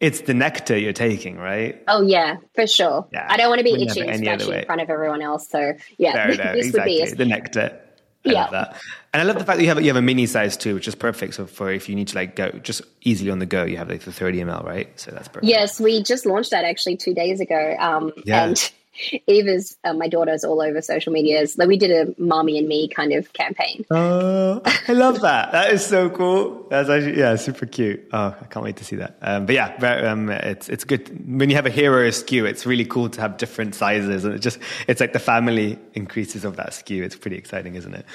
it's 0.00 0.22
the 0.22 0.34
nectar 0.34 0.76
you're 0.76 0.92
taking, 0.92 1.36
right? 1.38 1.82
Oh 1.88 2.02
yeah, 2.02 2.36
for 2.54 2.66
sure. 2.66 3.06
Yeah. 3.12 3.26
I 3.28 3.36
don't 3.36 3.48
want 3.48 3.60
to 3.60 3.64
be 3.64 3.82
itching 3.82 4.08
and 4.08 4.20
scratching 4.20 4.52
in 4.52 4.66
front 4.66 4.80
of 4.80 4.90
everyone 4.90 5.22
else. 5.22 5.48
So 5.48 5.74
yeah, 5.98 6.12
no, 6.14 6.26
no, 6.26 6.52
this 6.52 6.66
exactly. 6.66 7.00
would 7.00 7.06
be 7.06 7.12
a... 7.12 7.14
the 7.14 7.24
nectar. 7.24 7.80
I 8.26 8.32
yeah. 8.32 8.48
that. 8.50 8.76
And 9.12 9.22
I 9.22 9.24
love 9.24 9.38
the 9.38 9.44
fact 9.44 9.58
that 9.58 9.62
you 9.62 9.68
have 9.68 9.80
you 9.80 9.88
have 9.88 9.96
a 9.96 10.02
mini 10.02 10.26
size 10.26 10.56
too, 10.56 10.74
which 10.74 10.88
is 10.88 10.94
perfect. 10.94 11.34
So 11.34 11.46
for 11.46 11.72
if 11.72 11.88
you 11.88 11.94
need 11.94 12.08
to 12.08 12.16
like 12.16 12.36
go 12.36 12.50
just 12.50 12.82
easily 13.02 13.30
on 13.30 13.38
the 13.38 13.46
go, 13.46 13.64
you 13.64 13.76
have 13.76 13.88
like 13.88 14.02
the 14.02 14.12
30 14.12 14.40
ml, 14.40 14.64
right? 14.64 14.88
So 14.98 15.12
that's 15.12 15.28
perfect. 15.28 15.46
Yes, 15.46 15.80
we 15.80 16.02
just 16.02 16.26
launched 16.26 16.50
that 16.50 16.64
actually 16.64 16.96
two 16.96 17.14
days 17.14 17.40
ago. 17.40 17.76
Um, 17.78 18.12
yeah. 18.24 18.44
and 18.44 18.72
Eva's, 19.26 19.76
uh, 19.84 19.92
my 19.92 20.08
daughter's 20.08 20.44
all 20.44 20.60
over 20.60 20.80
social 20.80 21.12
media. 21.12 21.46
So 21.46 21.66
we 21.66 21.76
did 21.76 21.90
a 21.90 22.20
mommy 22.20 22.58
and 22.58 22.68
me 22.68 22.88
kind 22.88 23.12
of 23.12 23.32
campaign. 23.32 23.84
Oh, 23.90 24.60
I 24.88 24.92
love 24.92 25.20
that. 25.20 25.52
that 25.52 25.72
is 25.72 25.84
so 25.84 26.10
cool. 26.10 26.66
That's 26.68 26.88
actually, 26.88 27.18
yeah, 27.18 27.36
super 27.36 27.66
cute. 27.66 28.08
Oh, 28.12 28.34
I 28.40 28.44
can't 28.46 28.64
wait 28.64 28.76
to 28.76 28.84
see 28.84 28.96
that. 28.96 29.16
Um, 29.22 29.46
but 29.46 29.54
yeah, 29.54 29.78
very, 29.78 30.06
um, 30.06 30.30
it's, 30.30 30.68
it's 30.68 30.84
good. 30.84 31.08
When 31.38 31.50
you 31.50 31.56
have 31.56 31.66
a 31.66 31.70
hero 31.70 32.08
SKU, 32.08 32.44
it's 32.48 32.66
really 32.66 32.84
cool 32.84 33.08
to 33.10 33.20
have 33.20 33.36
different 33.36 33.74
sizes 33.74 34.24
and 34.24 34.34
it 34.34 34.40
just, 34.40 34.58
it's 34.88 35.00
like 35.00 35.12
the 35.12 35.18
family 35.18 35.78
increases 35.94 36.44
of 36.44 36.56
that 36.56 36.70
SKU. 36.70 37.02
It's 37.02 37.16
pretty 37.16 37.36
exciting, 37.36 37.74
isn't 37.74 37.94
it? 37.94 38.06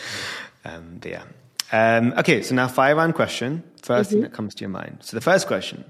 Um, 0.65 0.97
but 0.99 1.11
yeah. 1.11 1.23
Um, 1.71 2.13
okay, 2.17 2.41
so 2.43 2.53
now 2.53 2.67
five 2.67 2.97
round 2.97 3.15
question. 3.15 3.63
1st 3.81 3.87
mm-hmm. 3.87 4.03
thing 4.03 4.21
that 4.21 4.33
comes 4.33 4.55
to 4.55 4.61
your 4.61 4.69
mind. 4.69 4.97
So 5.01 5.17
the 5.17 5.21
first 5.21 5.47
question 5.47 5.83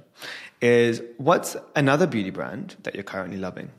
is 0.61 1.01
what's 1.17 1.57
another 1.75 2.07
beauty 2.07 2.29
brand 2.29 2.75
that 2.83 2.95
you're 2.95 3.03
currently 3.03 3.37
loving? 3.37 3.71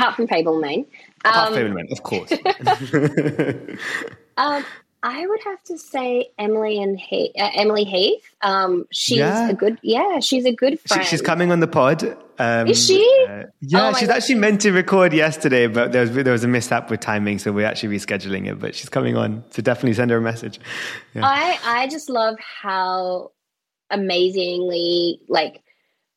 Apart 0.00 0.16
from 0.16 0.28
Fable 0.28 0.58
Mane. 0.58 0.86
Apart 1.24 1.48
um, 1.48 1.54
from 1.54 1.74
Mane, 1.74 1.88
of 1.92 2.02
course. 2.02 2.32
um, 4.38 4.64
I 5.02 5.26
would 5.26 5.40
have 5.44 5.62
to 5.64 5.76
say 5.76 6.30
Emily 6.38 6.82
and 6.82 6.98
he- 6.98 7.34
uh, 7.38 7.50
Emilie 7.54 7.84
Heathe. 7.84 8.22
Um, 8.40 8.86
she's 8.90 9.18
yeah. 9.18 9.50
a 9.50 9.54
good, 9.54 9.78
yeah, 9.82 10.20
she's 10.20 10.46
a 10.46 10.52
good 10.52 10.80
friend. 10.80 11.04
She, 11.04 11.10
she's 11.10 11.20
coming 11.20 11.52
on 11.52 11.60
the 11.60 11.66
pod. 11.66 12.16
Um, 12.38 12.68
Is 12.68 12.86
she? 12.86 13.26
Uh, 13.28 13.42
yeah, 13.60 13.88
oh 13.88 13.92
she's 13.92 14.08
God. 14.08 14.16
actually 14.16 14.36
meant 14.36 14.62
to 14.62 14.72
record 14.72 15.12
yesterday, 15.12 15.66
but 15.66 15.92
there 15.92 16.00
was 16.00 16.12
there 16.12 16.32
was 16.32 16.44
a 16.44 16.48
mishap 16.48 16.90
with 16.90 17.00
timing, 17.00 17.38
so 17.38 17.52
we're 17.52 17.66
actually 17.66 17.98
rescheduling 17.98 18.50
it. 18.50 18.58
But 18.58 18.74
she's 18.74 18.88
coming 18.88 19.14
on, 19.14 19.44
so 19.50 19.60
definitely 19.60 19.92
send 19.92 20.10
her 20.10 20.16
a 20.16 20.22
message. 20.22 20.58
Yeah. 21.12 21.26
I 21.26 21.58
I 21.64 21.88
just 21.88 22.08
love 22.08 22.36
how 22.40 23.32
amazingly 23.90 25.20
like 25.28 25.62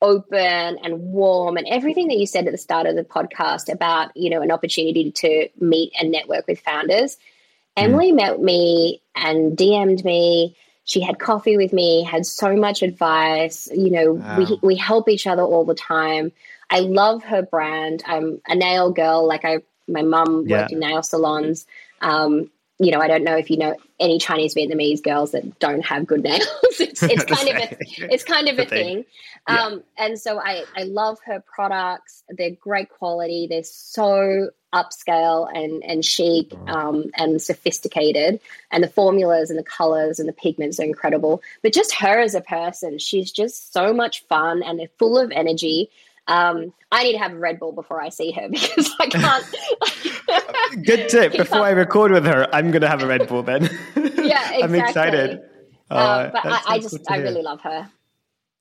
open 0.04 0.78
and 0.84 1.00
warm 1.00 1.56
and 1.56 1.66
everything 1.68 2.10
that 2.10 2.18
you 2.18 2.28
said 2.28 2.46
at 2.46 2.52
the 2.52 2.58
start 2.58 2.86
of 2.86 2.96
the 2.96 3.06
podcast 3.06 3.72
about 3.72 4.16
you 4.16 4.30
know 4.30 4.42
an 4.42 4.52
opportunity 4.52 5.12
to 5.12 5.48
meet 5.60 5.94
and 6.00 6.12
network 6.12 6.46
with 6.46 6.60
founders 6.60 7.16
mm. 7.16 7.84
emily 7.84 8.12
met 8.12 8.40
me 8.40 9.02
and 9.16 9.58
dm'd 9.58 10.04
me 10.04 10.56
she 10.84 11.00
had 11.00 11.18
coffee 11.18 11.56
with 11.56 11.72
me 11.72 12.04
had 12.04 12.26
so 12.26 12.56
much 12.56 12.84
advice 12.84 13.70
you 13.74 13.90
know 13.90 14.14
wow. 14.14 14.38
we, 14.38 14.60
we 14.62 14.76
help 14.76 15.08
each 15.08 15.26
other 15.26 15.42
all 15.42 15.64
the 15.64 15.74
time 15.74 16.34
i 16.70 16.82
love 16.82 17.24
her 17.24 17.42
brand 17.42 18.04
i'm 18.06 18.42
a 18.48 18.56
nail 18.56 18.92
girl 18.92 19.26
like 19.26 19.46
i 19.46 19.60
my 19.88 20.02
mum 20.02 20.44
yeah. 20.46 20.62
worked 20.62 20.74
in 20.74 20.80
nail 20.80 21.02
salons 21.02 21.66
um, 22.02 22.52
you 22.84 22.92
know, 22.92 23.00
I 23.00 23.08
don't 23.08 23.24
know 23.24 23.38
if 23.38 23.50
you 23.50 23.58
know 23.58 23.76
any 24.00 24.20
Chinese 24.20 24.56
Vietnamese 24.56 25.02
girls 25.02 25.32
that 25.32 25.60
don't 25.60 25.86
have 25.86 26.06
good 26.06 26.24
nails. 26.24 26.48
it's, 26.80 27.04
it's 27.04 27.24
kind 27.24 27.50
of 27.50 27.56
a, 27.56 27.78
it's 28.14 28.24
kind 28.24 28.48
of 28.48 28.60
a 28.60 28.66
thing. 28.66 29.04
thing. 29.04 29.06
Yeah. 29.48 29.64
Um, 29.64 29.84
and 29.98 30.20
so 30.20 30.40
I, 30.40 30.64
I 30.76 30.84
love 30.84 31.18
her 31.26 31.42
products. 31.42 32.24
They're 32.30 32.52
great 32.52 32.90
quality. 32.90 33.48
They're 33.50 33.64
so 33.64 34.50
upscale 34.74 35.48
and, 35.54 35.84
and 35.84 36.04
chic 36.04 36.54
um, 36.68 37.12
and 37.16 37.42
sophisticated. 37.42 38.40
And 38.72 38.84
the 38.84 38.90
formulas 38.90 39.50
and 39.50 39.60
the 39.60 39.64
colors 39.64 40.20
and 40.20 40.28
the 40.28 40.34
pigments 40.34 40.80
are 40.80 40.84
incredible. 40.84 41.42
But 41.62 41.74
just 41.74 41.96
her 41.96 42.20
as 42.20 42.36
a 42.36 42.42
person, 42.42 43.00
she's 43.00 43.32
just 43.32 43.72
so 43.72 43.94
much 43.94 44.26
fun 44.26 44.64
and 44.64 44.80
they're 44.80 44.88
full 44.98 45.18
of 45.18 45.32
energy. 45.32 45.90
Um, 46.28 46.74
I 46.92 47.04
need 47.04 47.14
to 47.14 47.18
have 47.20 47.34
a 47.34 47.38
Red 47.38 47.60
Bull 47.60 47.72
before 47.74 48.02
I 48.02 48.10
see 48.10 48.32
her 48.32 48.48
because 48.52 48.92
I 49.00 49.08
can't. 49.08 50.86
Good 50.86 51.10
tip. 51.10 51.34
Before 51.34 51.62
I 51.62 51.72
record 51.72 52.12
with 52.12 52.26
her, 52.26 52.48
I'm 52.54 52.72
going 52.72 52.82
to 52.82 52.88
have 52.88 53.04
a 53.04 53.08
Red 53.08 53.28
Bull 53.28 53.44
then. 53.44 53.64
yeah, 53.96 54.54
exactly. 54.54 54.64
I'm 54.64 54.76
excited. 54.76 55.42
Uh, 55.90 56.30
but 56.30 56.46
I, 56.46 56.62
I 56.68 56.80
just, 56.80 57.12
I 57.12 57.18
really 57.18 57.42
love 57.42 57.62
her. 57.62 57.90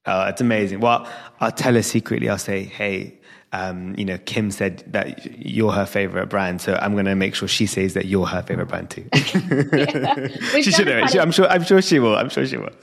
Oh, 0.05 0.25
it's 0.27 0.41
amazing. 0.41 0.81
Well, 0.81 1.09
I'll 1.41 1.53
tell 1.53 1.75
her 1.75 1.83
secretly. 1.83 2.29
I'll 2.29 2.39
say, 2.39 2.65
hey, 2.65 3.21
um, 3.53 3.95
you 3.99 4.07
know, 4.07 4.17
Kim 4.19 4.51
said 4.51 4.83
that 4.89 5.39
you're 5.39 5.73
her 5.73 5.85
favorite 5.85 6.29
brand, 6.29 6.63
so 6.63 6.75
I'm 6.81 6.95
going 6.95 7.05
to 7.05 7.15
make 7.15 7.35
sure 7.35 7.47
she 7.47 7.67
says 7.67 7.93
that 7.95 8.07
you're 8.07 8.27
her 8.27 8.43
favorite 8.43 8.69
brand 8.69 8.89
too. 8.89 9.05
yeah, 9.13 10.29
she 10.61 10.73
should 10.73 10.87
know 10.87 10.99
it. 10.99 11.17
I'm 11.17 11.31
sure. 11.33 11.47
I'm 11.49 11.63
sure 11.63 11.83
she 11.83 11.99
will. 11.99 12.17
I'm 12.17 12.31
sure 12.31 12.47
she 12.47 12.57
will. 12.57 12.71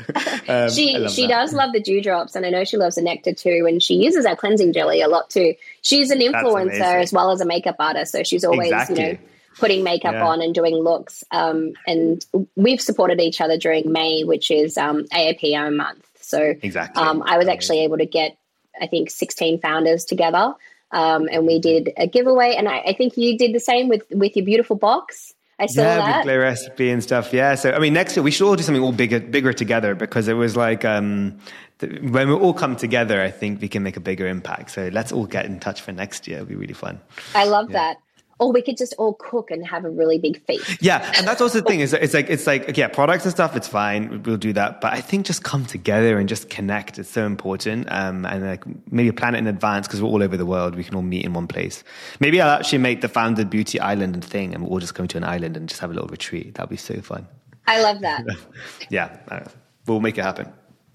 Um, 0.48 0.68
she 0.72 1.08
she 1.10 1.28
that. 1.28 1.30
does 1.30 1.54
love 1.54 1.74
the 1.74 1.80
dewdrops, 1.80 2.36
and 2.36 2.44
I 2.44 2.50
know 2.50 2.64
she 2.64 2.76
loves 2.76 2.96
the 2.96 3.04
nectar 3.04 3.34
too. 3.34 3.66
And 3.68 3.84
she 3.84 3.96
uses 3.96 4.26
our 4.26 4.36
cleansing 4.36 4.74
jelly 4.74 5.00
a 5.02 5.08
lot 5.08 5.30
too. 5.30 5.54
She's 5.84 6.10
an 6.10 6.20
influencer 6.20 7.02
as 7.04 7.14
well 7.14 7.30
as 7.30 7.40
a 7.40 7.46
makeup 7.46 7.76
artist, 7.78 8.14
so 8.14 8.24
she's 8.24 8.44
always 8.44 8.72
exactly. 8.72 9.00
you 9.00 9.14
know 9.14 9.20
putting 9.60 9.84
makeup 9.84 10.14
yeah. 10.14 10.26
on 10.26 10.42
and 10.42 10.56
doing 10.56 10.76
looks. 10.76 11.24
Um, 11.30 11.74
and 11.86 12.26
we've 12.56 12.82
supported 12.82 13.20
each 13.20 13.42
other 13.42 13.58
during 13.58 13.92
May, 13.92 14.24
which 14.24 14.50
is 14.50 14.78
um, 14.78 15.04
AAPI 15.06 15.76
month. 15.76 16.08
So 16.20 16.56
exactly. 16.62 17.04
Um, 17.04 17.22
I 17.26 17.38
was 17.38 17.48
actually 17.48 17.84
able 17.84 17.98
to 17.98 18.06
get 18.06 18.38
I 18.82 18.88
think, 18.88 19.10
16 19.10 19.60
founders 19.60 20.06
together. 20.06 20.54
Um, 20.92 21.30
and 21.32 21.46
we 21.46 21.60
did 21.60 21.92
a 21.98 22.08
giveaway. 22.08 22.56
And 22.56 22.68
I, 22.68 22.80
I, 22.80 22.94
think 22.94 23.16
you 23.16 23.38
did 23.38 23.54
the 23.54 23.60
same 23.60 23.90
with, 23.90 24.04
with 24.10 24.36
your 24.36 24.46
beautiful 24.46 24.76
box. 24.76 25.34
I 25.60 25.68
saw 25.68 25.82
yeah, 25.82 25.98
that. 25.98 26.26
with 26.26 26.36
recipe 26.36 26.90
and 26.90 27.04
stuff. 27.04 27.32
Yeah. 27.32 27.56
So, 27.56 27.72
I 27.72 27.80
mean, 27.80 27.94
next 27.94 28.16
year 28.16 28.24
we 28.24 28.32
should 28.32 28.48
all 28.48 28.56
do 28.56 28.64
something 28.64 28.82
all 28.82 28.92
bigger, 28.94 29.20
bigger 29.20 29.54
together 29.54 29.94
because 29.94 30.28
it 30.28 30.34
was 30.34 30.56
like, 30.56 30.86
um, 30.86 31.38
when 31.80 32.28
we 32.28 32.34
all 32.34 32.54
come 32.54 32.76
together, 32.76 33.22
I 33.22 33.30
think 33.30 33.62
we 33.62 33.68
can 33.68 33.84
make 33.84 33.98
a 33.98 34.00
bigger 34.00 34.28
impact. 34.28 34.72
So 34.72 34.90
let's 34.92 35.12
all 35.12 35.26
get 35.26 35.46
in 35.46 35.60
touch 35.60 35.82
for 35.82 35.92
next 35.92 36.28
year. 36.28 36.38
It'll 36.38 36.48
be 36.48 36.56
really 36.56 36.74
fun. 36.74 37.00
I 37.36 37.46
love 37.46 37.70
yeah. 37.70 37.78
that 37.78 37.98
or 38.40 38.52
we 38.52 38.62
could 38.62 38.78
just 38.78 38.94
all 38.98 39.14
cook 39.14 39.52
and 39.52 39.66
have 39.68 39.86
a 39.86 39.90
really 39.90 40.18
big 40.18 40.44
feast. 40.46 40.82
Yeah, 40.82 41.12
and 41.18 41.28
that's 41.28 41.42
also 41.42 41.60
the 41.60 41.66
thing 41.66 41.82
is 41.82 41.94
it's 41.94 42.14
like 42.14 42.30
it's 42.30 42.48
like 42.48 42.76
yeah, 42.78 42.88
products 42.88 43.26
and 43.26 43.32
stuff. 43.32 43.56
It's 43.56 43.68
fine, 43.68 44.24
we'll 44.24 44.38
do 44.38 44.54
that. 44.54 44.82
But 44.82 44.94
I 44.94 45.02
think 45.02 45.26
just 45.26 45.44
come 45.44 45.66
together 45.66 46.18
and 46.18 46.28
just 46.28 46.50
connect. 46.50 46.98
It's 46.98 47.10
so 47.10 47.26
important. 47.26 47.88
Um, 47.92 48.26
and 48.26 48.46
like 48.46 48.64
maybe 48.92 49.12
plan 49.12 49.36
it 49.36 49.40
in 49.40 49.48
advance 49.48 49.88
because 49.88 50.02
we're 50.02 50.10
all 50.10 50.24
over 50.24 50.38
the 50.38 50.46
world. 50.46 50.76
We 50.76 50.84
can 50.84 50.96
all 50.96 51.02
meet 51.02 51.26
in 51.26 51.34
one 51.34 51.48
place. 51.48 51.84
Maybe 52.20 52.42
I'll 52.42 52.58
actually 52.58 52.80
make 52.80 53.02
the 53.02 53.10
founded 53.10 53.50
beauty 53.50 53.80
island 53.80 54.24
thing, 54.24 54.54
and 54.54 54.64
we'll 54.64 54.74
all 54.74 54.80
just 54.80 54.96
go 54.96 55.06
to 55.06 55.18
an 55.18 55.24
island 55.24 55.58
and 55.58 55.68
just 55.68 55.82
have 55.82 55.92
a 55.92 55.94
little 55.94 56.10
retreat. 56.10 56.56
That'd 56.56 56.70
be 56.70 56.78
so 56.78 57.02
fun. 57.02 57.28
I 57.68 57.82
love 57.82 58.00
that. 58.02 58.26
yeah, 58.90 59.18
uh, 59.28 59.42
we'll 59.86 60.00
make 60.00 60.18
it 60.18 60.24
happen. 60.24 60.52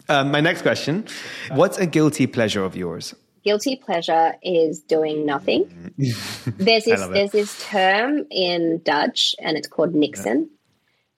Um, 0.09 0.31
my 0.31 0.41
next 0.41 0.63
question: 0.63 1.07
What's 1.53 1.79
a 1.79 1.87
guilty 1.87 2.27
pleasure 2.27 2.65
of 2.65 2.75
yours? 2.75 3.15
Guilty 3.45 3.77
pleasure 3.77 4.37
is 4.43 4.81
doing 4.81 5.27
nothing. 5.27 5.93
there's 6.47 6.85
this 6.85 7.07
there's 7.09 7.31
this 7.31 7.63
term 7.65 8.27
in 8.31 8.81
Dutch, 8.83 9.35
and 9.39 9.57
it's 9.59 9.69
called 9.69 9.93
niksen. 9.93 10.49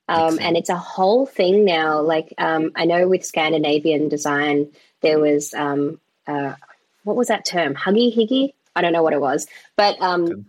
Um, 0.09 0.39
and 0.41 0.57
it's 0.57 0.69
a 0.69 0.77
whole 0.77 1.27
thing 1.27 1.65
now. 1.65 2.01
Like 2.01 2.35
um, 2.39 2.73
I 2.75 2.85
know 2.85 3.09
with 3.09 3.25
Scandinavian 3.25 4.09
design, 4.09 4.73
there 5.03 5.19
was 5.19 5.55
um, 5.55 6.01
uh, 6.27 6.55
what 7.05 7.17
was 7.17 7.29
that 7.29 7.45
term? 7.45 7.75
Huggy 7.75 8.17
higgy? 8.17 8.55
I 8.75 8.83
don't 8.83 8.93
know 8.93 9.03
what 9.03 9.15
it 9.15 9.21
was, 9.21 9.47
but 9.77 10.01
um, 10.03 10.47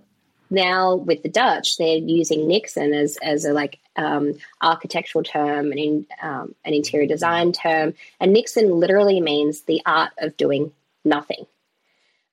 now 0.49 0.95
with 0.95 1.23
the 1.23 1.29
Dutch, 1.29 1.77
they're 1.77 1.97
using 1.97 2.47
niksen 2.47 2.95
as 2.95 3.17
as 3.21 3.45
a 3.45 3.53
like 3.53 3.79
um, 3.95 4.33
architectural 4.61 5.23
term 5.23 5.71
and 5.71 5.79
in, 5.79 6.07
um, 6.21 6.55
an 6.65 6.73
interior 6.73 7.07
design 7.07 7.51
term. 7.51 7.93
And 8.19 8.35
niksen 8.35 8.79
literally 8.79 9.21
means 9.21 9.61
the 9.61 9.81
art 9.85 10.11
of 10.17 10.37
doing 10.37 10.71
nothing. 11.03 11.45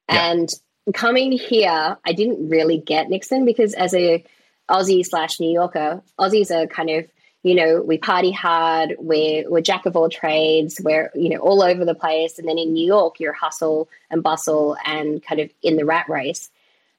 And 0.09 0.49
coming 0.93 1.33
here, 1.33 1.97
I 2.05 2.13
didn't 2.13 2.49
really 2.49 2.79
get 2.79 3.09
niksen 3.09 3.45
because 3.45 3.75
as 3.75 3.95
a 3.95 4.25
Aussie 4.69 5.05
slash 5.05 5.41
New 5.41 5.51
Yorker, 5.51 6.03
Aussies 6.19 6.51
are 6.51 6.67
kind 6.67 6.91
of, 6.91 7.07
you 7.43 7.55
know, 7.55 7.83
we 7.83 7.99
party 7.99 8.33
hard, 8.33 8.97
we're, 8.99 9.49
we're 9.51 9.61
jack 9.61 9.87
of 9.87 9.97
all 9.97 10.09
trades, 10.09 10.81
we're, 10.83 11.11
you 11.15 11.29
know, 11.29 11.39
all 11.39 11.63
over 11.63 11.85
the 11.85 11.95
place. 11.95 12.39
And 12.39 12.49
then 12.49 12.59
in 12.59 12.73
New 12.73 12.87
York, 12.87 13.21
you're 13.21 13.33
hustle 13.33 13.89
and 14.11 14.23
bustle 14.23 14.77
and 14.85 15.23
kind 15.23 15.41
of 15.41 15.51
in 15.63 15.77
the 15.77 15.85
rat 15.85 16.09
race. 16.09 16.51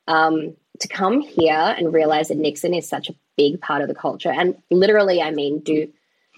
Um, 0.08 0.56
to 0.80 0.88
come 0.88 1.22
here 1.22 1.54
and 1.78 1.94
realize 1.94 2.28
that 2.28 2.38
niksen 2.38 2.78
is 2.78 2.88
such 2.88 3.10
a 3.10 3.16
big 3.38 3.62
part 3.62 3.82
of 3.82 3.88
the 3.88 3.96
culture, 3.96 4.32
and 4.32 4.56
literally, 4.70 5.22
I 5.22 5.32
mean, 5.32 5.60
do 5.60 5.92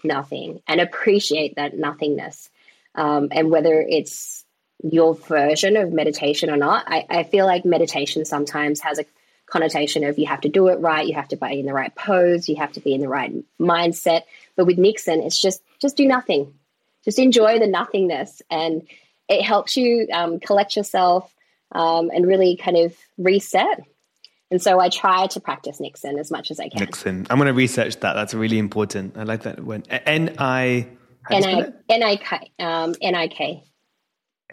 nothing 0.04 0.62
and 0.68 0.80
appreciate 0.80 1.56
that 1.56 1.78
nothingness. 1.78 2.50
Um, 2.96 3.30
and 3.32 3.52
whether 3.52 3.82
it's 3.82 4.46
your 4.84 5.16
version 5.16 5.76
of 5.78 5.92
meditation 5.92 6.50
or 6.50 6.58
not. 6.58 6.86
I, 6.88 7.06
I 7.10 7.24
feel 7.24 7.46
like 7.46 7.66
meditation 7.66 8.26
sometimes 8.26 8.80
has 8.82 9.00
a 9.00 9.06
connotation 9.48 10.04
of 10.04 10.20
you 10.20 10.28
have 10.28 10.42
to 10.42 10.50
do 10.50 10.68
it 10.68 10.80
right, 10.80 11.08
you 11.08 11.16
have 11.16 11.30
to 11.30 11.38
be 11.38 11.60
in 11.60 11.66
the 11.66 11.74
right 11.74 11.94
pose, 11.96 12.48
you 12.48 12.58
have 12.58 12.72
to 12.74 12.80
be 12.80 12.94
in 12.94 13.02
the 13.02 13.08
right 13.08 13.34
mindset. 13.60 14.24
But 14.56 14.66
with 14.66 14.78
niksen, 14.78 15.26
it's 15.26 15.40
just 15.42 15.62
just 15.82 15.98
do 15.98 16.06
nothing, 16.06 16.54
just 17.06 17.18
enjoy 17.18 17.60
the 17.60 17.68
nothingness, 17.68 18.42
and 18.52 18.88
it 19.28 19.42
helps 19.42 19.78
you 19.78 20.08
um, 20.14 20.40
collect 20.40 20.76
yourself 20.76 21.34
um, 21.72 22.12
and 22.14 22.28
really 22.28 22.56
kind 22.58 22.78
of 22.78 22.96
reset. 23.18 23.84
And 24.50 24.62
so 24.62 24.80
I 24.80 24.90
try 24.90 25.28
to 25.28 25.40
practice 25.42 25.80
niksen 25.80 26.18
as 26.20 26.32
much 26.32 26.52
as 26.52 26.60
I 26.60 26.70
can. 26.70 26.88
Niksen, 26.88 27.28
I'm 27.30 27.38
going 27.38 27.48
to 27.48 27.54
research 27.54 28.00
that. 28.00 28.14
That's 28.14 28.34
really 28.34 28.58
important. 28.58 29.18
I 29.18 29.24
like 29.24 29.44
that 29.44 29.60
one. 29.62 29.84
N 29.90 30.36
I 30.38 30.88
N 31.30 31.44
I 31.44 31.72
N 31.90 32.04
I 32.04 32.16
K 32.18 32.52
um, 32.60 32.96
N 33.02 33.16
I 33.16 33.28
K 33.28 33.64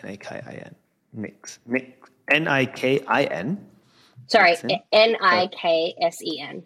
N 0.03 0.11
I 0.11 0.17
K 0.17 0.43
I 0.47 0.53
N 0.53 0.75
Nix 1.13 1.59
Nix 1.67 2.11
N 2.31 2.49
I 2.49 2.67
K 2.67 3.01
I 3.07 3.25
N. 3.25 3.67
Sorry, 4.27 4.57
N 4.93 5.17
I 5.21 5.49
K 5.49 5.95
S 6.01 6.23
E 6.23 6.41
N. 6.41 6.63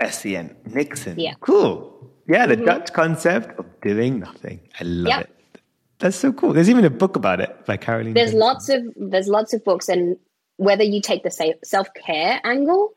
S 0.00 0.24
E 0.26 0.36
N 0.36 0.54
niksen. 0.68 1.14
Yeah. 1.16 1.34
Cool. 1.40 2.10
Yeah, 2.28 2.46
the 2.46 2.56
mm-hmm. 2.56 2.64
Dutch 2.64 2.92
concept 2.92 3.58
of 3.58 3.66
doing 3.80 4.18
nothing. 4.18 4.60
I 4.80 4.84
love 4.84 5.06
yep. 5.06 5.20
it. 5.54 5.60
That's 5.98 6.16
so 6.16 6.32
cool. 6.32 6.52
There's 6.52 6.68
even 6.68 6.84
a 6.84 6.90
book 6.90 7.16
about 7.16 7.40
it 7.40 7.64
by 7.64 7.76
Caroline. 7.76 8.14
There's 8.14 8.34
lots 8.34 8.68
of 8.68 8.82
there's 8.96 9.28
lots 9.28 9.54
of 9.54 9.64
books, 9.64 9.88
and 9.88 10.16
whether 10.56 10.82
you 10.82 11.00
take 11.00 11.22
the 11.22 11.54
self 11.64 11.88
care 11.94 12.40
angle 12.44 12.92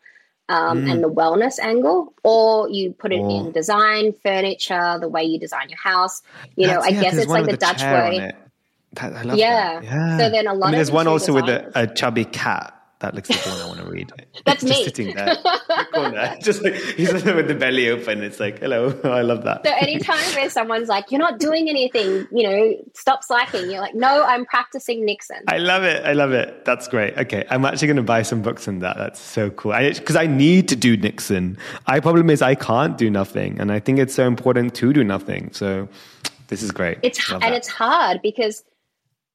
um, 0.49 0.85
mm. 0.85 0.91
and 0.91 1.03
the 1.03 1.09
wellness 1.09 1.59
angle, 1.59 2.13
or 2.23 2.67
you 2.69 2.91
put 2.91 3.13
it 3.13 3.19
oh. 3.19 3.29
in 3.29 3.51
design, 3.51 4.13
furniture, 4.21 4.97
the 4.99 5.07
way 5.07 5.23
you 5.23 5.39
design 5.39 5.69
your 5.69 5.79
house. 5.79 6.21
You 6.55 6.67
That's, 6.67 6.77
know, 6.77 6.85
I 6.85 6.89
yeah, 6.89 7.01
guess 7.01 7.17
it's 7.17 7.27
like 7.27 7.45
the 7.45 7.55
Dutch 7.55 7.81
way. 7.81 8.33
That, 8.93 9.37
yeah. 9.37 9.81
yeah. 9.81 10.17
So 10.17 10.29
then 10.29 10.47
a 10.47 10.53
lot 10.53 10.67
I 10.67 10.71
mean, 10.71 10.77
there's 10.77 10.91
one 10.91 11.07
also 11.07 11.33
with 11.33 11.47
a, 11.47 11.71
a 11.75 11.87
chubby 11.87 12.25
cat 12.25 12.73
that 12.99 13.15
looks 13.15 13.29
like 13.29 13.41
the 13.43 13.49
one 13.49 13.61
I 13.61 13.65
want 13.65 13.79
to 13.79 13.85
read. 13.85 14.11
That's 14.45 14.61
just 14.61 14.79
me. 14.79 14.83
sitting 14.83 15.15
there, 15.15 15.37
corner, 15.93 16.35
just 16.41 16.61
like 16.63 16.73
he's 16.73 17.11
with 17.23 17.47
the 17.47 17.55
belly 17.55 17.89
open. 17.89 18.21
It's 18.21 18.39
like, 18.39 18.59
hello, 18.59 18.99
I 19.03 19.21
love 19.21 19.43
that. 19.45 19.65
So 19.65 19.71
anytime 19.71 20.19
where 20.35 20.49
someone's 20.49 20.89
like, 20.89 21.09
"You're 21.09 21.19
not 21.19 21.39
doing 21.39 21.69
anything," 21.69 22.27
you 22.31 22.43
know, 22.43 22.75
stop 22.93 23.23
slacking. 23.23 23.69
You're 23.71 23.79
like, 23.79 23.95
"No, 23.95 24.23
I'm 24.23 24.45
practicing 24.45 25.07
niksen." 25.07 25.43
I 25.47 25.59
love 25.59 25.83
it. 25.83 26.05
I 26.05 26.13
love 26.13 26.31
it. 26.31 26.65
That's 26.65 26.87
great. 26.87 27.17
Okay, 27.17 27.45
I'm 27.49 27.63
actually 27.63 27.87
going 27.87 27.97
to 27.97 28.03
buy 28.03 28.21
some 28.21 28.41
books 28.41 28.67
on 28.67 28.79
that. 28.79 28.97
That's 28.97 29.19
so 29.19 29.49
cool. 29.51 29.73
Because 29.73 30.15
I, 30.15 30.23
I, 30.23 30.27
need 30.27 30.67
to 30.69 30.75
do 30.75 30.97
niksen. 30.97 31.57
My 31.87 31.99
problem 31.99 32.29
is 32.29 32.41
I 32.41 32.55
can't 32.55 32.97
do 32.97 33.09
nothing, 33.09 33.59
and 33.59 33.71
I 33.71 33.79
think 33.79 33.99
it's 33.99 34.13
so 34.13 34.27
important 34.27 34.75
to 34.75 34.91
do 34.91 35.03
nothing. 35.03 35.51
So 35.53 35.87
this 36.47 36.61
is 36.61 36.71
great. 36.71 36.97
It's 37.01 37.31
and 37.31 37.55
it's 37.55 37.67
hard 37.67 38.21
because 38.21 38.63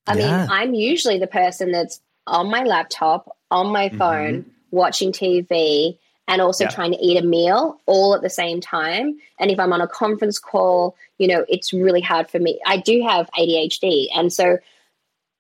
I 0.07 0.17
yeah. 0.17 0.39
mean, 0.39 0.51
I'm 0.51 0.75
usually 0.75 1.19
the 1.19 1.27
person 1.27 1.73
that's 1.73 2.01
on 2.27 2.51
my 2.51 2.65
laptop, 2.65 3.37
on 3.51 3.69
my 3.69 3.89
mm-hmm. 3.89 3.99
phone, 3.99 4.35
mm-hmm. 4.43 4.51
watching 4.71 5.13
TV, 5.13 5.99
and 6.27 6.41
also 6.41 6.65
yeah. 6.65 6.71
trying 6.71 6.93
to 6.93 6.99
eat 6.99 7.23
a 7.23 7.27
meal 7.27 7.81
all 7.87 8.15
at 8.15 8.23
the 8.23 8.31
same 8.31 8.61
time. 8.61 9.19
And 9.39 9.51
if 9.51 9.59
I'm 9.59 9.73
on 9.73 9.81
a 9.81 9.89
conference 9.89 10.39
call, 10.39 10.97
you 11.19 11.29
know, 11.29 11.45
it's 11.49 11.73
really 11.73 12.01
hard 12.01 12.31
for 12.31 12.39
me. 12.39 12.61
I 12.65 12.79
do 12.79 13.03
have 13.03 13.29
ADHD. 13.39 14.07
And 14.15 14.33
so 14.33 14.59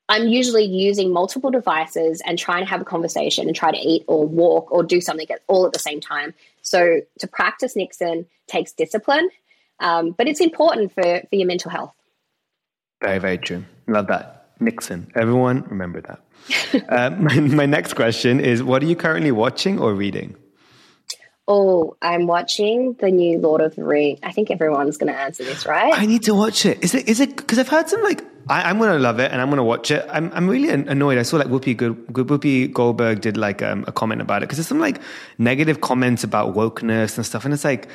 I'm 0.08 0.28
usually 0.28 0.64
using 0.64 1.12
multiple 1.12 1.50
devices 1.50 2.20
and 2.24 2.38
trying 2.38 2.64
to 2.64 2.70
have 2.70 2.82
a 2.82 2.84
conversation 2.84 3.46
and 3.46 3.56
try 3.56 3.70
to 3.70 3.78
eat 3.78 4.04
or 4.06 4.26
walk 4.26 4.70
or 4.70 4.82
do 4.82 5.00
something 5.00 5.26
all 5.46 5.64
at 5.64 5.72
the 5.72 5.78
same 5.78 6.00
time. 6.00 6.34
So 6.60 7.00
to 7.20 7.26
practice 7.26 7.74
niksen 7.74 8.26
takes 8.46 8.72
discipline, 8.72 9.30
um, 9.80 10.10
but 10.10 10.28
it's 10.28 10.40
important 10.40 10.92
for, 10.92 11.02
for 11.02 11.36
your 11.36 11.46
mental 11.46 11.70
health. 11.70 11.94
Very, 13.02 13.18
very 13.18 13.38
true. 13.38 13.64
Love 13.86 14.06
that. 14.08 14.43
Niksen. 14.60 15.10
Everyone 15.14 15.62
remember 15.62 16.00
that. 16.02 16.20
uh, 16.88 17.10
my, 17.18 17.40
my 17.40 17.66
next 17.66 17.94
question 17.94 18.40
is 18.40 18.62
what 18.62 18.82
are 18.82 18.86
you 18.86 18.96
currently 18.96 19.32
watching 19.32 19.78
or 19.78 19.94
reading? 19.94 20.36
Oh, 21.46 21.94
I'm 22.00 22.26
watching 22.26 22.94
the 23.00 23.10
new 23.10 23.38
Lord 23.38 23.60
of 23.60 23.76
the 23.76 23.84
Rings. 23.84 24.18
I 24.22 24.32
think 24.32 24.50
everyone's 24.50 24.96
going 24.96 25.12
to 25.12 25.18
answer 25.18 25.44
this, 25.44 25.66
right? 25.66 25.92
I 25.92 26.06
need 26.06 26.22
to 26.22 26.34
watch 26.34 26.64
it. 26.64 26.82
Is 26.82 26.94
it? 26.94 27.06
Is 27.06 27.20
it? 27.20 27.36
Because 27.36 27.58
I've 27.58 27.68
heard 27.68 27.86
some 27.88 28.02
like 28.02 28.24
I, 28.48 28.70
am 28.70 28.78
going 28.78 28.90
to 28.92 28.98
love 28.98 29.20
it 29.20 29.30
and 29.30 29.40
I'm 29.40 29.48
going 29.48 29.58
to 29.58 29.64
watch 29.64 29.90
it. 29.90 30.06
I'm 30.10 30.30
I'm 30.32 30.48
really 30.48 30.68
annoyed. 30.68 31.18
I 31.18 31.22
saw 31.22 31.36
like 31.36 31.48
Whoopi 31.48 31.76
Good, 31.76 32.06
Whoopi 32.08 32.72
Goldberg 32.72 33.20
did 33.20 33.36
like 33.36 33.62
um, 33.62 33.84
a 33.86 33.92
comment 33.92 34.20
about 34.20 34.42
it 34.42 34.46
because 34.46 34.58
there's 34.58 34.68
some 34.68 34.80
like 34.80 35.00
negative 35.38 35.80
comments 35.80 36.24
about 36.24 36.54
wokeness 36.54 37.16
and 37.16 37.24
stuff, 37.26 37.44
and 37.44 37.52
it's 37.52 37.64
like 37.64 37.88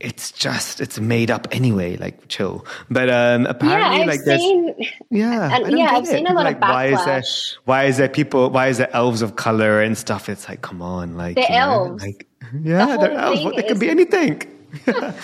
it's 0.00 0.32
just 0.32 0.80
it's 0.80 0.98
made 0.98 1.30
up 1.30 1.48
anyway. 1.50 1.96
Like 1.96 2.28
chill. 2.28 2.66
But 2.90 3.08
um, 3.10 3.46
apparently, 3.46 4.00
yeah, 4.00 4.04
like 4.06 4.20
seen, 4.20 4.74
yeah, 5.10 5.56
and, 5.56 5.78
yeah, 5.78 5.90
I've 5.92 6.04
it. 6.04 6.08
seen 6.08 6.26
a 6.26 6.34
lot 6.34 6.44
like, 6.44 6.56
of 6.56 6.62
backlash. 6.62 6.68
Why 6.70 6.86
is 6.86 7.04
there 7.04 7.22
why 7.64 7.84
is 7.84 7.96
there 7.96 8.08
people? 8.08 8.50
Why 8.50 8.68
is 8.68 8.78
there 8.78 8.94
elves 8.94 9.22
of 9.22 9.36
color 9.36 9.80
and 9.80 9.96
stuff? 9.96 10.28
It's 10.28 10.48
like 10.48 10.62
come 10.62 10.82
on, 10.82 11.16
like 11.16 11.36
the 11.36 11.50
elves. 11.50 12.02
Know, 12.02 12.06
like 12.06 12.26
yeah, 12.62 12.96
the 12.96 12.98
they're 12.98 13.12
elves. 13.12 13.44
What, 13.44 13.56
they 13.56 13.62
could 13.62 13.80
be 13.80 13.88
anything. 13.88 14.42
the 14.84 15.14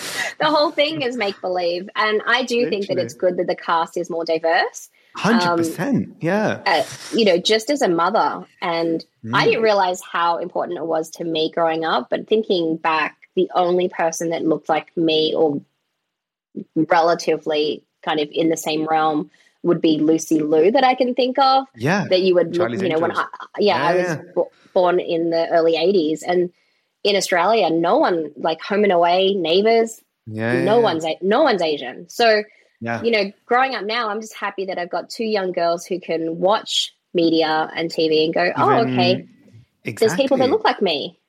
whole 0.42 0.70
thing 0.70 1.02
is 1.02 1.16
make 1.16 1.40
believe, 1.40 1.88
and 1.96 2.22
I 2.26 2.44
do 2.44 2.56
Literally. 2.56 2.70
think 2.70 2.86
that 2.88 2.98
it's 2.98 3.14
good 3.14 3.36
that 3.38 3.48
the 3.48 3.56
cast 3.56 3.96
is 3.96 4.08
more 4.08 4.24
diverse. 4.24 4.88
Hundred 5.16 5.48
um, 5.48 5.58
percent, 5.58 6.16
yeah. 6.20 6.62
Uh, 6.64 6.84
you 7.12 7.24
know, 7.24 7.36
just 7.36 7.68
as 7.68 7.82
a 7.82 7.88
mother, 7.88 8.46
and 8.62 9.04
mm. 9.24 9.34
I 9.34 9.46
didn't 9.46 9.62
realize 9.62 10.00
how 10.02 10.38
important 10.38 10.78
it 10.78 10.86
was 10.86 11.10
to 11.10 11.24
me 11.24 11.50
growing 11.50 11.84
up. 11.84 12.10
But 12.10 12.28
thinking 12.28 12.76
back, 12.76 13.16
the 13.36 13.50
only 13.54 13.88
person 13.88 14.30
that 14.30 14.44
looked 14.44 14.68
like 14.68 14.96
me 14.96 15.34
or 15.36 15.60
relatively 16.74 17.84
kind 18.02 18.20
of 18.20 18.28
in 18.32 18.48
the 18.48 18.56
same 18.56 18.86
realm 18.86 19.30
would 19.62 19.80
be 19.80 19.98
Lucy 19.98 20.40
Liu 20.40 20.70
that 20.70 20.84
I 20.84 20.94
can 20.94 21.14
think 21.14 21.38
of. 21.38 21.66
Yeah, 21.76 22.06
that 22.08 22.22
you 22.22 22.34
would, 22.34 22.54
Charlie's 22.54 22.82
you 22.82 22.88
know, 22.88 22.98
when 22.98 23.12
I, 23.12 23.26
yeah, 23.58 23.76
yeah 23.76 23.88
I 23.88 23.94
was 23.94 24.06
yeah. 24.36 24.42
born 24.72 25.00
in 25.00 25.30
the 25.30 25.48
early 25.50 25.74
'80s, 25.74 26.22
and 26.26 26.50
in 27.04 27.16
Australia, 27.16 27.70
no 27.70 27.98
one 27.98 28.32
like 28.36 28.60
home 28.60 28.84
and 28.84 28.92
away 28.92 29.34
neighbors. 29.34 30.02
Yeah, 30.26 30.62
no 30.64 30.78
yeah. 30.78 30.82
one's 30.82 31.04
no 31.20 31.42
one's 31.42 31.62
Asian. 31.62 32.08
So, 32.08 32.42
you 32.80 33.10
know, 33.10 33.32
growing 33.46 33.74
up 33.74 33.84
now, 33.84 34.08
I'm 34.08 34.20
just 34.20 34.34
happy 34.34 34.66
that 34.66 34.78
I've 34.78 34.90
got 34.90 35.10
two 35.10 35.24
young 35.24 35.52
girls 35.52 35.84
who 35.84 36.00
can 36.00 36.38
watch 36.38 36.94
media 37.12 37.70
and 37.74 37.90
TV 37.90 38.24
and 38.24 38.34
go, 38.34 38.52
oh, 38.56 38.80
okay, 38.80 39.28
exactly. 39.84 39.92
there's 39.94 40.14
people 40.14 40.36
that 40.38 40.50
look 40.50 40.64
like 40.64 40.80
me. 40.80 41.19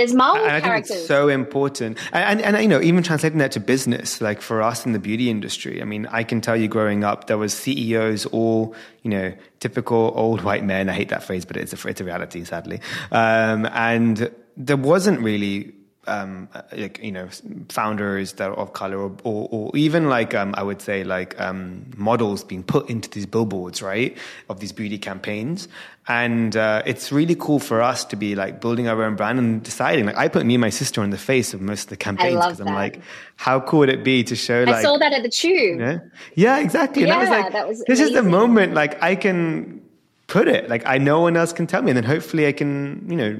There's 0.00 0.44
and 0.44 0.52
I 0.52 0.60
characters. 0.60 0.88
think 0.88 0.98
it's 1.00 1.08
so 1.08 1.28
important, 1.28 1.98
and, 2.12 2.40
and, 2.40 2.56
and 2.56 2.62
you 2.62 2.68
know, 2.68 2.80
even 2.80 3.02
translating 3.02 3.38
that 3.38 3.52
to 3.52 3.60
business, 3.60 4.20
like 4.20 4.40
for 4.40 4.62
us 4.62 4.86
in 4.86 4.92
the 4.92 4.98
beauty 4.98 5.30
industry. 5.30 5.80
I 5.80 5.84
mean, 5.84 6.06
I 6.06 6.24
can 6.24 6.40
tell 6.40 6.56
you, 6.56 6.68
growing 6.68 7.04
up, 7.04 7.26
there 7.26 7.38
was 7.38 7.52
CEOs, 7.54 8.26
all 8.26 8.74
you 9.02 9.10
know, 9.10 9.34
typical 9.60 10.12
old 10.14 10.42
white 10.42 10.64
men. 10.64 10.88
I 10.88 10.92
hate 10.92 11.08
that 11.10 11.22
phrase, 11.22 11.44
but 11.44 11.56
it's 11.56 11.72
a 11.72 11.88
it's 11.88 12.00
a 12.00 12.04
reality, 12.04 12.44
sadly. 12.44 12.80
Um, 13.12 13.66
and 13.66 14.30
there 14.56 14.76
wasn't 14.76 15.20
really 15.20 15.72
um, 16.06 16.48
like 16.72 16.98
you 17.02 17.12
know 17.12 17.28
founders 17.68 18.32
that 18.34 18.50
are 18.50 18.56
of 18.56 18.72
color 18.72 18.98
or, 18.98 19.16
or, 19.22 19.48
or 19.50 19.76
even 19.76 20.08
like 20.08 20.34
um, 20.34 20.54
I 20.56 20.62
would 20.62 20.80
say 20.80 21.04
like 21.04 21.38
um, 21.40 21.84
models 21.96 22.42
being 22.42 22.62
put 22.62 22.88
into 22.88 23.10
these 23.10 23.26
billboards 23.26 23.82
right 23.82 24.16
of 24.48 24.60
these 24.60 24.72
beauty 24.72 24.98
campaigns. 24.98 25.68
And 26.08 26.56
uh, 26.56 26.82
it's 26.86 27.12
really 27.12 27.36
cool 27.36 27.60
for 27.60 27.82
us 27.82 28.04
to 28.06 28.16
be 28.16 28.34
like 28.34 28.60
building 28.60 28.88
our 28.88 29.04
own 29.04 29.14
brand 29.14 29.38
and 29.38 29.62
deciding 29.62 30.06
like 30.06 30.16
I 30.16 30.28
put 30.28 30.44
me 30.44 30.54
and 30.54 30.60
my 30.60 30.70
sister 30.70 31.02
on 31.02 31.10
the 31.10 31.18
face 31.18 31.54
of 31.54 31.60
most 31.60 31.84
of 31.84 31.88
the 31.90 31.96
campaigns 31.96 32.44
because 32.44 32.60
I'm 32.60 32.74
like 32.74 33.00
how 33.36 33.60
cool 33.60 33.80
would 33.80 33.90
it 33.90 34.02
be 34.02 34.24
to 34.24 34.34
show 34.34 34.64
like 34.64 34.76
I 34.76 34.82
saw 34.82 34.98
that 34.98 35.12
at 35.12 35.22
the 35.22 35.28
tube. 35.28 35.78
yeah 35.78 35.98
yeah 36.34 36.58
exactly. 36.58 37.02
Yeah, 37.04 37.20
and 37.20 37.28
that 37.28 37.36
was 37.36 37.44
like 37.44 37.52
that 37.52 37.68
was 37.68 37.78
this 37.86 38.00
amazing. 38.00 38.16
is 38.16 38.22
the 38.24 38.28
moment 38.28 38.74
like 38.74 39.00
I 39.02 39.14
can 39.14 39.82
put 40.30 40.48
it. 40.48 40.70
Like 40.70 40.82
I 40.86 40.96
no 40.96 41.20
one 41.20 41.36
else 41.36 41.52
can 41.52 41.66
tell 41.66 41.82
me, 41.82 41.90
and 41.90 41.96
then 41.96 42.04
hopefully 42.04 42.46
I 42.46 42.52
can 42.52 43.04
you 43.10 43.16
know 43.16 43.38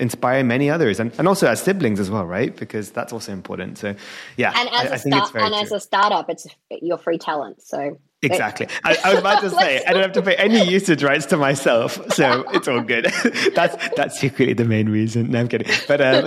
inspire 0.00 0.42
many 0.42 0.68
others, 0.68 0.98
and 0.98 1.12
and 1.18 1.28
also 1.28 1.46
as 1.46 1.62
siblings 1.62 2.00
as 2.00 2.10
well, 2.10 2.26
right? 2.26 2.56
Because 2.56 2.90
that's 2.90 3.12
also 3.12 3.32
important. 3.32 3.78
So 3.78 3.94
yeah, 4.36 4.52
and 4.56 4.68
as 4.70 4.74
I, 4.74 4.94
a 4.94 4.94
I 4.94 4.98
think 4.98 5.14
it's 5.16 5.30
very 5.30 5.44
and 5.44 5.54
true. 5.54 5.62
as 5.62 5.72
a 5.72 5.78
startup, 5.80 6.28
it's 6.28 6.46
your 6.70 6.98
free 6.98 7.18
talent. 7.18 7.62
So 7.62 7.98
Exactly. 8.22 8.68
I, 8.84 8.96
I, 9.04 9.10
was 9.10 9.18
about 9.18 9.40
to 9.40 9.50
say 9.58 9.82
I 9.84 9.92
don't 9.92 10.02
have 10.02 10.12
to 10.12 10.22
pay 10.22 10.36
any 10.36 10.62
usage 10.64 11.02
rights 11.02 11.26
to 11.26 11.36
myself, 11.36 12.00
so 12.12 12.44
it's 12.52 12.68
all 12.68 12.80
good. 12.80 13.06
that's 13.54 13.88
that's 13.96 14.18
secretly 14.18 14.54
the 14.54 14.64
main 14.64 14.88
reason. 14.88 15.30
No, 15.30 15.40
I'm 15.40 15.48
kidding. 15.48 15.68
But 15.88 16.00
um, 16.00 16.26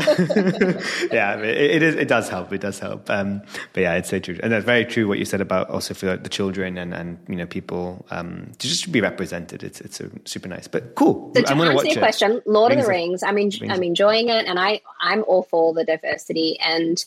yeah, 1.11 1.37
it, 1.37 1.57
it 1.57 1.81
is. 1.81 1.95
It 1.95 2.07
does 2.07 2.27
help. 2.27 2.51
It 2.51 2.59
does 2.59 2.79
help. 2.79 3.09
Um, 3.09 3.41
but 3.73 3.81
yeah, 3.81 3.93
it's 3.95 4.09
so 4.09 4.19
true, 4.19 4.37
and 4.43 4.51
that's 4.51 4.65
very 4.65 4.83
true. 4.83 5.07
What 5.07 5.19
you 5.19 5.25
said 5.25 5.39
about 5.39 5.69
also 5.69 5.93
for 5.93 6.17
the 6.17 6.29
children 6.29 6.77
and 6.77 6.93
and 6.93 7.17
you 7.29 7.37
know 7.37 7.45
people 7.45 8.05
um, 8.11 8.51
to 8.59 8.67
just 8.67 8.91
be 8.91 8.99
represented. 8.99 9.63
It's 9.63 9.79
it's 9.79 10.01
super 10.25 10.49
nice. 10.49 10.67
But 10.67 10.95
cool. 10.95 11.31
So 11.35 11.43
to 11.43 11.49
I'm 11.49 11.61
answer 11.61 11.87
your 11.87 11.97
question, 11.97 12.41
Lord 12.45 12.71
Rings 12.71 12.81
of 12.81 12.85
the 12.85 12.91
Rings. 12.91 13.23
I'm 13.23 13.37
en- 13.37 13.71
I'm 13.71 13.83
enjoying 13.83 14.27
it, 14.27 14.47
and 14.47 14.59
I 14.59 14.81
I'm 14.99 15.23
all 15.27 15.43
for 15.43 15.73
the 15.73 15.85
diversity 15.85 16.59
and 16.59 17.03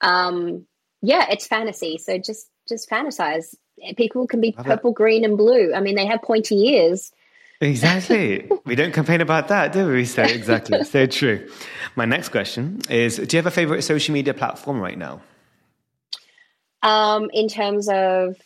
um, 0.00 0.66
yeah, 1.00 1.26
it's 1.30 1.46
fantasy. 1.46 1.98
So 1.98 2.18
just 2.18 2.48
just 2.68 2.88
fantasize 2.90 3.54
people 3.96 4.26
can 4.26 4.40
be 4.40 4.52
purple, 4.52 4.92
green, 4.92 5.24
and 5.24 5.36
blue. 5.36 5.72
I 5.74 5.80
mean, 5.80 5.94
they 5.94 6.06
have 6.06 6.22
pointy 6.22 6.56
ears. 6.74 7.12
Exactly. 7.60 8.48
we 8.64 8.74
don't 8.74 8.92
complain 8.92 9.20
about 9.20 9.48
that, 9.48 9.72
do 9.72 9.86
we? 9.88 10.04
So 10.04 10.22
exactly. 10.22 10.84
so 10.84 11.06
true. 11.06 11.48
My 11.96 12.04
next 12.04 12.30
question 12.30 12.80
is: 12.90 13.16
Do 13.16 13.36
you 13.36 13.38
have 13.38 13.46
a 13.46 13.50
favorite 13.50 13.82
social 13.82 14.12
media 14.12 14.34
platform 14.34 14.80
right 14.80 14.98
now? 14.98 15.20
Um, 16.82 17.30
in 17.32 17.48
terms 17.48 17.88
of 17.88 18.36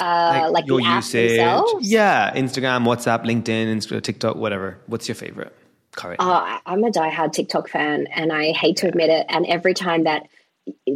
Uh, 0.00 0.48
like, 0.50 0.52
like 0.52 0.66
your 0.66 0.80
usage. 0.80 1.36
Themselves? 1.36 1.90
Yeah, 1.90 2.32
Instagram, 2.34 2.84
WhatsApp, 2.84 3.24
LinkedIn, 3.24 3.76
Instagram, 3.76 4.02
TikTok, 4.02 4.36
whatever. 4.36 4.78
What's 4.86 5.06
your 5.08 5.14
favorite? 5.14 5.54
Correct. 5.92 6.20
Uh, 6.20 6.58
I'm 6.66 6.82
a 6.82 6.90
diehard 6.90 7.32
TikTok 7.32 7.68
fan, 7.68 8.08
and 8.08 8.32
I 8.32 8.52
hate 8.52 8.78
to 8.78 8.88
admit 8.88 9.10
it. 9.10 9.26
And 9.28 9.46
every 9.46 9.74
time 9.74 10.04
that 10.04 10.26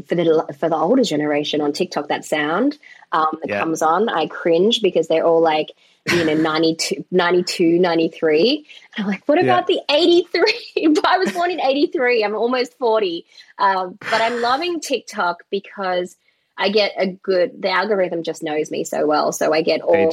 for 0.06 0.14
the 0.14 0.56
for 0.58 0.68
the 0.68 0.76
older 0.76 1.04
generation 1.04 1.60
on 1.60 1.72
TikTok, 1.72 2.08
that 2.08 2.24
sound 2.24 2.78
um, 3.12 3.38
that 3.42 3.50
yeah. 3.50 3.60
comes 3.60 3.82
on, 3.82 4.08
I 4.08 4.26
cringe 4.26 4.80
because 4.82 5.08
they're 5.08 5.24
all 5.24 5.42
like, 5.42 5.72
you 6.10 6.24
know, 6.24 6.34
92, 6.34 7.04
92 7.10 7.78
93. 7.78 8.66
And 8.96 9.04
I'm 9.04 9.10
like, 9.10 9.26
what 9.26 9.38
about 9.38 9.68
yeah. 9.68 9.76
the 9.88 9.94
83? 9.94 10.96
I 11.04 11.18
was 11.18 11.32
born 11.32 11.50
in 11.50 11.60
83. 11.60 12.24
I'm 12.24 12.34
almost 12.34 12.78
40. 12.78 13.26
Um, 13.58 13.98
but 14.00 14.20
I'm 14.20 14.40
loving 14.40 14.80
TikTok 14.80 15.44
because– 15.50 16.16
I 16.58 16.70
get 16.70 16.92
a 16.98 17.06
good, 17.06 17.62
the 17.62 17.70
algorithm 17.70 18.24
just 18.24 18.42
knows 18.42 18.70
me 18.70 18.82
so 18.82 19.06
well. 19.06 19.30
So 19.30 19.54
I 19.54 19.62
get 19.62 19.80
all 19.80 20.12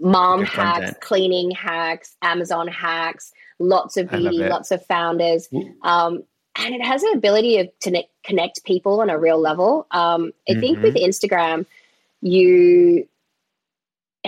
mom 0.00 0.42
hacks, 0.42 0.78
content. 0.78 1.00
cleaning 1.02 1.50
hacks, 1.50 2.16
Amazon 2.22 2.66
hacks, 2.66 3.32
lots 3.58 3.98
of 3.98 4.08
beauty, 4.10 4.38
lots 4.38 4.70
of 4.70 4.84
founders. 4.86 5.48
Um, 5.82 6.24
and 6.56 6.74
it 6.74 6.84
has 6.84 7.02
an 7.02 7.14
ability 7.14 7.58
of, 7.58 7.68
to 7.80 8.02
connect 8.24 8.64
people 8.64 9.00
on 9.00 9.10
a 9.10 9.18
real 9.18 9.40
level. 9.40 9.86
Um, 9.90 10.32
I 10.48 10.52
mm-hmm. 10.52 10.60
think 10.60 10.82
with 10.82 10.94
Instagram, 10.96 11.66
you 12.20 13.08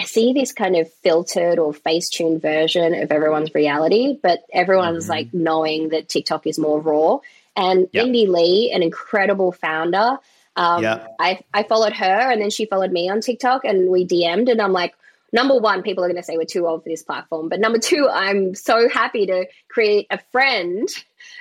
see 0.04 0.32
this 0.32 0.52
kind 0.52 0.76
of 0.76 0.92
filtered 1.02 1.58
or 1.58 1.72
face 1.72 2.08
tuned 2.08 2.42
version 2.42 2.94
of 2.94 3.12
everyone's 3.12 3.54
reality, 3.54 4.18
but 4.20 4.40
everyone's 4.52 5.04
mm-hmm. 5.04 5.10
like 5.10 5.34
knowing 5.34 5.90
that 5.90 6.08
TikTok 6.08 6.46
is 6.46 6.58
more 6.58 6.80
raw. 6.80 7.18
And 7.56 7.88
yep. 7.92 8.06
Indie 8.06 8.28
Lee, 8.28 8.72
an 8.74 8.82
incredible 8.82 9.52
founder, 9.52 10.18
um, 10.56 10.82
yeah. 10.82 11.06
I, 11.20 11.40
I 11.52 11.62
followed 11.64 11.92
her 11.94 12.30
and 12.30 12.40
then 12.40 12.50
she 12.50 12.66
followed 12.66 12.92
me 12.92 13.08
on 13.08 13.20
TikTok 13.20 13.64
and 13.64 13.90
we 13.90 14.06
DM'd 14.06 14.48
and 14.48 14.60
I'm 14.60 14.72
like, 14.72 14.94
number 15.32 15.56
one, 15.58 15.82
people 15.82 16.04
are 16.04 16.08
going 16.08 16.20
to 16.20 16.22
say 16.22 16.36
we're 16.36 16.44
too 16.44 16.66
old 16.66 16.82
for 16.82 16.88
this 16.88 17.02
platform. 17.02 17.48
But 17.48 17.60
number 17.60 17.78
two, 17.78 18.08
I'm 18.10 18.54
so 18.54 18.88
happy 18.88 19.26
to 19.26 19.46
create 19.68 20.06
a 20.10 20.18
friend, 20.30 20.88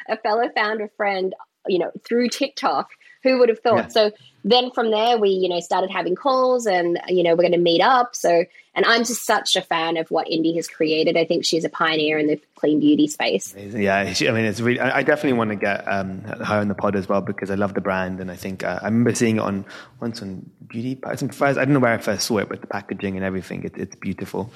a 0.07 0.17
fellow 0.17 0.49
founder 0.55 0.89
friend, 0.97 1.33
you 1.67 1.79
know, 1.79 1.91
through 2.05 2.29
TikTok. 2.29 2.89
Who 3.23 3.39
would 3.39 3.47
have 3.47 3.59
thought? 3.59 3.77
Yeah. 3.77 3.87
So 3.87 4.11
then 4.43 4.71
from 4.71 4.91
there 4.91 5.17
we 5.17 5.29
you 5.29 5.49
know 5.49 5.59
started 5.59 5.89
having 5.89 6.15
calls 6.15 6.65
and 6.65 6.99
you 7.07 7.23
know 7.23 7.31
we're 7.31 7.43
going 7.43 7.51
to 7.51 7.57
meet 7.57 7.81
up 7.81 8.15
so 8.15 8.45
and 8.75 8.85
i'm 8.85 9.03
just 9.03 9.25
such 9.25 9.55
a 9.55 9.61
fan 9.61 9.97
of 9.97 10.09
what 10.11 10.29
indy 10.29 10.55
has 10.55 10.67
created 10.67 11.17
i 11.17 11.25
think 11.25 11.45
she's 11.45 11.63
a 11.63 11.69
pioneer 11.69 12.17
in 12.17 12.27
the 12.27 12.39
clean 12.55 12.79
beauty 12.79 13.07
space 13.07 13.55
yeah 13.57 13.99
i 13.99 14.31
mean 14.31 14.45
it's 14.45 14.59
really 14.59 14.79
i 14.79 15.01
definitely 15.01 15.37
want 15.37 15.49
to 15.49 15.55
get 15.55 15.87
um, 15.87 16.21
her 16.21 16.59
on 16.59 16.67
the 16.67 16.75
pod 16.75 16.95
as 16.95 17.07
well 17.07 17.21
because 17.21 17.49
i 17.49 17.55
love 17.55 17.73
the 17.73 17.81
brand 17.81 18.19
and 18.19 18.29
i 18.31 18.35
think 18.35 18.63
uh, 18.63 18.79
i 18.81 18.85
remember 18.85 19.13
seeing 19.15 19.37
it 19.37 19.41
on 19.41 19.65
once 20.01 20.21
on 20.21 20.49
beauty 20.67 20.99
i 21.05 21.15
don't 21.15 21.69
know 21.69 21.79
where 21.79 21.93
i 21.93 21.97
first 21.97 22.27
saw 22.27 22.37
it 22.37 22.49
but 22.49 22.61
the 22.61 22.67
packaging 22.67 23.15
and 23.15 23.25
everything 23.25 23.63
it, 23.63 23.73
it's 23.77 23.95
beautiful 23.95 24.51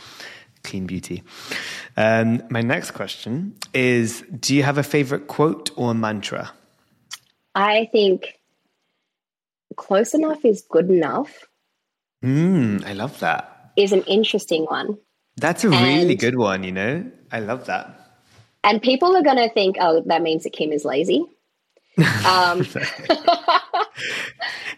clean 0.63 0.85
beauty 0.85 1.23
um, 1.97 2.41
my 2.49 2.61
next 2.61 2.91
question 2.91 3.55
is 3.73 4.23
do 4.39 4.55
you 4.55 4.63
have 4.63 4.77
a 4.77 4.83
favorite 4.83 5.27
quote 5.27 5.71
or 5.75 5.93
mantra 5.93 6.51
i 7.55 7.89
think 7.91 8.37
close 9.77 10.13
enough 10.13 10.43
is 10.43 10.63
good 10.69 10.89
enough. 10.89 11.45
Mm, 12.23 12.85
I 12.85 12.93
love 12.93 13.17
that. 13.21 13.71
Is 13.77 13.93
an 13.93 14.01
interesting 14.03 14.65
one. 14.65 14.97
That's 15.37 15.63
a 15.63 15.69
really 15.69 16.15
good 16.15 16.35
one, 16.35 16.63
you 16.63 16.71
know? 16.71 17.09
I 17.31 17.39
love 17.39 17.67
that. 17.67 17.93
And 18.63 18.81
people 18.81 19.15
are 19.15 19.21
going 19.21 19.37
to 19.37 19.49
think, 19.49 19.77
oh, 19.79 20.03
that 20.07 20.21
means 20.23 20.43
that 20.43 20.49
Kim 20.51 20.71
is 20.71 20.83
lazy. 20.83 21.23
Um, 22.25 22.61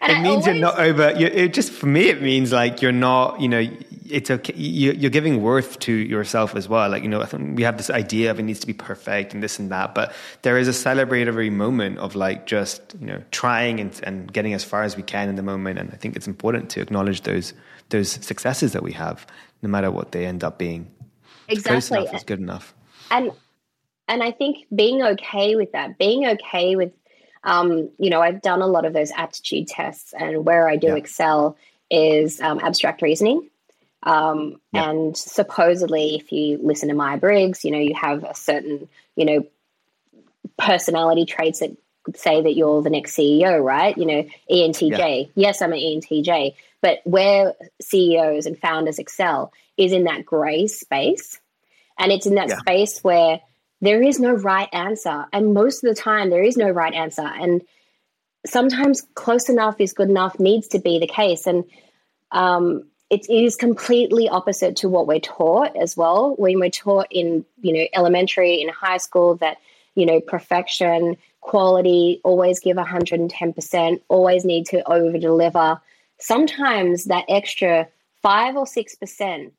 it 0.02 0.20
means 0.20 0.26
always, 0.26 0.46
you're 0.46 0.54
not 0.54 0.78
over. 0.78 1.12
You're, 1.18 1.30
it 1.30 1.54
just 1.54 1.72
for 1.72 1.86
me, 1.86 2.08
it 2.08 2.20
means 2.22 2.52
like 2.52 2.82
you're 2.82 2.92
not. 2.92 3.40
You 3.40 3.48
know, 3.48 3.68
it's 4.10 4.30
okay. 4.30 4.54
You, 4.54 5.06
are 5.06 5.10
giving 5.10 5.42
worth 5.42 5.78
to 5.80 5.92
yourself 5.92 6.54
as 6.56 6.68
well. 6.68 6.88
Like 6.90 7.02
you 7.02 7.08
know, 7.08 7.20
I 7.20 7.26
think 7.26 7.56
we 7.56 7.62
have 7.62 7.76
this 7.76 7.90
idea 7.90 8.30
of 8.30 8.38
it 8.38 8.42
needs 8.42 8.60
to 8.60 8.66
be 8.66 8.72
perfect 8.72 9.34
and 9.34 9.42
this 9.42 9.58
and 9.58 9.70
that, 9.70 9.94
but 9.94 10.12
there 10.42 10.58
is 10.58 10.68
a 10.68 10.72
celebratory 10.72 11.50
moment 11.52 11.98
of 11.98 12.14
like 12.14 12.46
just 12.46 12.94
you 13.00 13.06
know 13.06 13.22
trying 13.30 13.80
and, 13.80 14.00
and 14.02 14.32
getting 14.32 14.54
as 14.54 14.64
far 14.64 14.82
as 14.82 14.96
we 14.96 15.02
can 15.02 15.28
in 15.28 15.36
the 15.36 15.42
moment. 15.42 15.78
And 15.78 15.90
I 15.92 15.96
think 15.96 16.16
it's 16.16 16.26
important 16.26 16.70
to 16.70 16.80
acknowledge 16.80 17.22
those 17.22 17.52
those 17.90 18.10
successes 18.10 18.72
that 18.72 18.82
we 18.82 18.92
have, 18.92 19.26
no 19.62 19.68
matter 19.68 19.90
what 19.90 20.12
they 20.12 20.26
end 20.26 20.44
up 20.44 20.58
being. 20.58 20.90
Exactly, 21.48 21.70
close 21.70 21.90
enough 21.90 22.14
is 22.14 22.24
good 22.24 22.40
enough. 22.40 22.74
And 23.10 23.32
and 24.08 24.22
I 24.22 24.32
think 24.32 24.66
being 24.74 25.02
okay 25.02 25.56
with 25.56 25.72
that, 25.72 25.98
being 25.98 26.26
okay 26.26 26.76
with 26.76 26.92
um, 27.42 27.90
you 27.98 28.10
know, 28.10 28.20
I've 28.20 28.42
done 28.42 28.60
a 28.62 28.66
lot 28.66 28.84
of 28.84 28.92
those 28.92 29.10
aptitude 29.12 29.68
tests, 29.68 30.12
and 30.12 30.44
where 30.44 30.68
I 30.68 30.76
do 30.76 30.88
yeah. 30.88 30.96
excel 30.96 31.56
is 31.90 32.40
um, 32.40 32.60
abstract 32.60 33.02
reasoning. 33.02 33.49
Um, 34.02 34.60
yeah. 34.72 34.90
And 34.90 35.16
supposedly, 35.16 36.16
if 36.16 36.32
you 36.32 36.58
listen 36.62 36.88
to 36.88 36.94
Myers 36.94 37.20
Briggs, 37.20 37.64
you 37.64 37.70
know, 37.70 37.78
you 37.78 37.94
have 37.94 38.24
a 38.24 38.34
certain, 38.34 38.88
you 39.16 39.24
know, 39.24 39.46
personality 40.58 41.26
traits 41.26 41.60
that 41.60 41.76
say 42.16 42.42
that 42.42 42.56
you're 42.56 42.82
the 42.82 42.90
next 42.90 43.16
CEO, 43.16 43.62
right? 43.62 43.96
You 43.96 44.06
know, 44.06 44.26
ENTJ. 44.50 45.26
Yeah. 45.26 45.32
Yes, 45.34 45.62
I'm 45.62 45.72
an 45.72 45.78
ENTJ, 45.78 46.54
but 46.80 47.00
where 47.04 47.54
CEOs 47.80 48.46
and 48.46 48.58
founders 48.58 48.98
excel 48.98 49.52
is 49.76 49.92
in 49.92 50.04
that 50.04 50.24
gray 50.24 50.66
space. 50.66 51.38
And 51.98 52.10
it's 52.10 52.26
in 52.26 52.36
that 52.36 52.48
yeah. 52.48 52.58
space 52.58 53.04
where 53.04 53.40
there 53.82 54.02
is 54.02 54.18
no 54.18 54.32
right 54.32 54.68
answer. 54.72 55.26
And 55.32 55.52
most 55.52 55.84
of 55.84 55.94
the 55.94 56.00
time, 56.00 56.30
there 56.30 56.42
is 56.42 56.56
no 56.56 56.70
right 56.70 56.94
answer. 56.94 57.22
And 57.22 57.62
sometimes 58.46 59.06
close 59.14 59.48
enough 59.48 59.80
is 59.80 59.92
good 59.92 60.08
enough 60.08 60.40
needs 60.40 60.68
to 60.68 60.78
be 60.78 60.98
the 60.98 61.06
case. 61.06 61.46
And 61.46 61.64
um, 62.30 62.89
it 63.10 63.28
is 63.28 63.56
completely 63.56 64.28
opposite 64.28 64.76
to 64.76 64.88
what 64.88 65.06
we're 65.06 65.20
taught 65.20 65.76
as 65.76 65.96
well. 65.96 66.34
When 66.38 66.60
we're 66.60 66.70
taught 66.70 67.08
in, 67.10 67.44
you 67.60 67.72
know, 67.72 67.84
elementary, 67.92 68.62
in 68.62 68.68
high 68.68 68.98
school, 68.98 69.36
that, 69.36 69.58
you 69.94 70.06
know, 70.06 70.20
perfection, 70.20 71.16
quality, 71.40 72.20
always 72.22 72.60
give 72.60 72.76
110%, 72.76 74.00
always 74.08 74.44
need 74.44 74.66
to 74.66 74.88
over 74.90 75.18
deliver. 75.18 75.80
Sometimes 76.18 77.06
that 77.06 77.24
extra 77.28 77.88
five 78.22 78.56
or 78.56 78.64
6% 78.64 79.50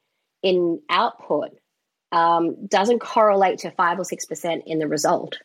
in 0.44 0.82
output 0.90 1.58
um, 2.12 2.66
doesn't 2.68 3.00
correlate 3.00 3.60
to 3.60 3.72
five 3.72 4.00
or 4.00 4.04
six 4.04 4.26
percent 4.26 4.64
in 4.68 4.80
the 4.80 4.88
result. 4.88 5.38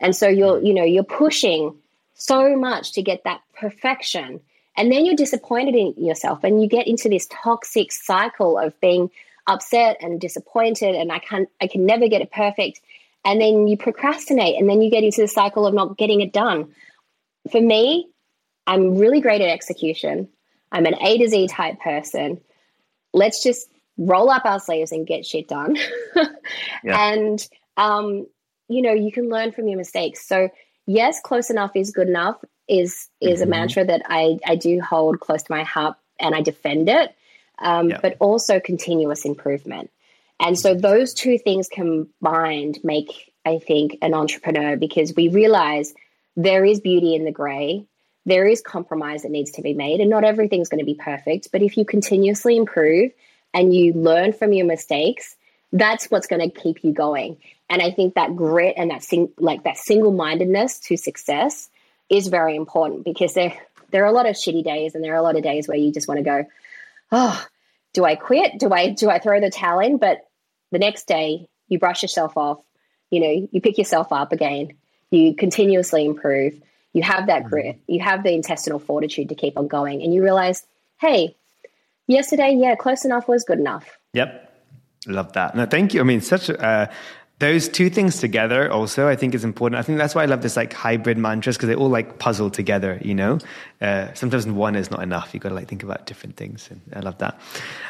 And 0.00 0.14
so 0.14 0.28
you're, 0.28 0.62
you 0.62 0.74
know, 0.74 0.84
you're 0.84 1.04
pushing 1.04 1.76
so 2.14 2.56
much 2.56 2.92
to 2.92 3.02
get 3.02 3.24
that 3.24 3.40
perfection. 3.58 4.40
And 4.78 4.92
then 4.92 5.04
you're 5.04 5.16
disappointed 5.16 5.74
in 5.74 5.92
yourself 5.96 6.44
and 6.44 6.62
you 6.62 6.68
get 6.68 6.86
into 6.86 7.08
this 7.08 7.26
toxic 7.30 7.90
cycle 7.90 8.56
of 8.56 8.80
being 8.80 9.10
upset 9.48 9.96
and 10.00 10.20
disappointed 10.20 10.94
and 10.94 11.10
I 11.10 11.18
can 11.18 11.48
I 11.60 11.66
can 11.66 11.84
never 11.84 12.06
get 12.06 12.22
it 12.22 12.30
perfect. 12.30 12.80
And 13.24 13.40
then 13.40 13.66
you 13.66 13.76
procrastinate 13.76 14.54
and 14.56 14.70
then 14.70 14.80
you 14.80 14.88
get 14.88 15.02
into 15.02 15.20
the 15.20 15.26
cycle 15.26 15.66
of 15.66 15.74
not 15.74 15.98
getting 15.98 16.20
it 16.20 16.32
done. 16.32 16.72
For 17.50 17.60
me, 17.60 18.08
I'm 18.68 18.96
really 18.96 19.20
great 19.20 19.40
at 19.40 19.48
execution. 19.48 20.28
I'm 20.70 20.86
an 20.86 20.94
A 21.02 21.18
to 21.18 21.28
Z 21.28 21.48
type 21.48 21.80
person. 21.80 22.40
Let's 23.12 23.42
just 23.42 23.68
roll 23.96 24.30
up 24.30 24.44
our 24.44 24.60
sleeves 24.60 24.92
and 24.92 25.04
get 25.04 25.26
shit 25.26 25.48
done. 25.48 25.76
yeah. 26.84 27.10
And, 27.10 27.44
um, 27.76 28.28
you 28.68 28.82
know, 28.82 28.92
you 28.92 29.10
can 29.10 29.28
learn 29.28 29.50
from 29.50 29.66
your 29.66 29.78
mistakes. 29.78 30.28
So, 30.28 30.50
yes, 30.86 31.20
close 31.20 31.50
enough 31.50 31.72
is 31.74 31.90
good 31.90 32.06
enough 32.06 32.36
is 32.68 33.08
is 33.20 33.40
mm-hmm. 33.40 33.42
a 33.42 33.46
mantra 33.46 33.84
that 33.84 34.02
I, 34.06 34.38
I 34.46 34.56
do 34.56 34.80
hold 34.80 35.20
close 35.20 35.42
to 35.42 35.52
my 35.52 35.64
heart 35.64 35.96
and 36.20 36.34
I 36.34 36.42
defend 36.42 36.88
it, 36.88 37.14
um, 37.58 37.90
yeah. 37.90 38.00
but 38.00 38.16
also 38.20 38.60
continuous 38.60 39.24
improvement. 39.24 39.90
And 40.40 40.58
so 40.58 40.74
those 40.74 41.14
two 41.14 41.38
things 41.38 41.68
combined 41.68 42.78
make, 42.84 43.32
I 43.44 43.58
think, 43.58 43.98
an 44.02 44.14
entrepreneur 44.14 44.76
because 44.76 45.14
we 45.16 45.28
realize 45.28 45.94
there 46.36 46.64
is 46.64 46.80
beauty 46.80 47.14
in 47.14 47.24
the 47.24 47.32
gray. 47.32 47.86
There 48.24 48.46
is 48.46 48.60
compromise 48.60 49.22
that 49.22 49.30
needs 49.30 49.52
to 49.52 49.62
be 49.62 49.74
made, 49.74 50.00
and 50.00 50.10
not 50.10 50.22
everything's 50.22 50.68
going 50.68 50.80
to 50.80 50.84
be 50.84 50.94
perfect. 50.94 51.48
But 51.50 51.62
if 51.62 51.76
you 51.76 51.84
continuously 51.84 52.56
improve 52.56 53.12
and 53.54 53.74
you 53.74 53.94
learn 53.94 54.32
from 54.32 54.52
your 54.52 54.66
mistakes, 54.66 55.34
that's 55.72 56.10
what's 56.10 56.26
going 56.26 56.48
to 56.48 56.60
keep 56.60 56.84
you 56.84 56.92
going. 56.92 57.38
And 57.70 57.82
I 57.82 57.90
think 57.90 58.14
that 58.14 58.36
grit 58.36 58.74
and 58.76 58.90
that 58.90 59.02
sing, 59.02 59.32
like 59.38 59.64
that 59.64 59.76
single 59.76 60.12
mindedness 60.12 60.78
to 60.80 60.96
success 60.96 61.68
is 62.10 62.28
very 62.28 62.56
important 62.56 63.04
because 63.04 63.34
there 63.34 63.56
there 63.90 64.04
are 64.04 64.08
a 64.08 64.12
lot 64.12 64.26
of 64.26 64.36
shitty 64.36 64.64
days 64.64 64.94
and 64.94 65.02
there 65.02 65.14
are 65.14 65.18
a 65.18 65.22
lot 65.22 65.36
of 65.36 65.42
days 65.42 65.66
where 65.66 65.76
you 65.76 65.92
just 65.92 66.08
want 66.08 66.18
to 66.18 66.24
go, 66.24 66.44
oh, 67.10 67.46
do 67.94 68.04
I 68.04 68.16
quit? 68.16 68.58
Do 68.58 68.72
I 68.72 68.90
do 68.90 69.08
I 69.08 69.18
throw 69.18 69.40
the 69.40 69.50
towel 69.50 69.80
in? 69.80 69.98
But 69.98 70.18
the 70.70 70.78
next 70.78 71.06
day 71.06 71.48
you 71.68 71.78
brush 71.78 72.02
yourself 72.02 72.36
off, 72.36 72.58
you 73.10 73.20
know, 73.20 73.48
you 73.50 73.60
pick 73.60 73.78
yourself 73.78 74.12
up 74.12 74.32
again, 74.32 74.74
you 75.10 75.34
continuously 75.34 76.04
improve, 76.04 76.60
you 76.92 77.02
have 77.02 77.26
that 77.26 77.42
mm-hmm. 77.42 77.48
grit, 77.48 77.80
you 77.86 78.00
have 78.00 78.22
the 78.22 78.32
intestinal 78.32 78.78
fortitude 78.78 79.30
to 79.30 79.34
keep 79.34 79.56
on 79.56 79.68
going, 79.68 80.02
and 80.02 80.12
you 80.12 80.22
realize, 80.22 80.66
hey, 81.00 81.36
yesterday, 82.06 82.56
yeah, 82.58 82.74
close 82.74 83.04
enough 83.04 83.28
was 83.28 83.44
good 83.44 83.58
enough. 83.58 83.98
Yep. 84.14 84.44
Love 85.06 85.32
that. 85.34 85.54
No, 85.54 85.64
thank 85.64 85.94
you. 85.94 86.00
I 86.00 86.04
mean, 86.04 86.20
such 86.20 86.48
a, 86.48 86.62
uh, 86.62 86.86
those 87.38 87.68
two 87.68 87.88
things 87.88 88.18
together 88.18 88.70
also 88.70 89.08
i 89.08 89.16
think 89.16 89.34
is 89.34 89.44
important. 89.44 89.78
I 89.78 89.82
think 89.82 89.98
that's 89.98 90.14
why 90.14 90.22
i 90.22 90.26
love 90.26 90.42
this 90.42 90.56
like 90.56 90.72
hybrid 90.72 91.18
mantras 91.18 91.56
because 91.56 91.68
they 91.68 91.74
all 91.74 91.88
like 91.88 92.18
puzzle 92.18 92.50
together 92.50 92.98
you 93.02 93.14
know? 93.14 93.38
Uh, 93.80 94.12
sometimes 94.14 94.46
one 94.46 94.74
is 94.74 94.90
not 94.90 95.02
enough. 95.02 95.32
You 95.32 95.40
got 95.40 95.50
to 95.50 95.54
like 95.54 95.68
think 95.68 95.82
about 95.82 96.06
different 96.06 96.36
things 96.36 96.68
and 96.70 96.80
i 96.94 97.00
love 97.00 97.18
that. 97.18 97.38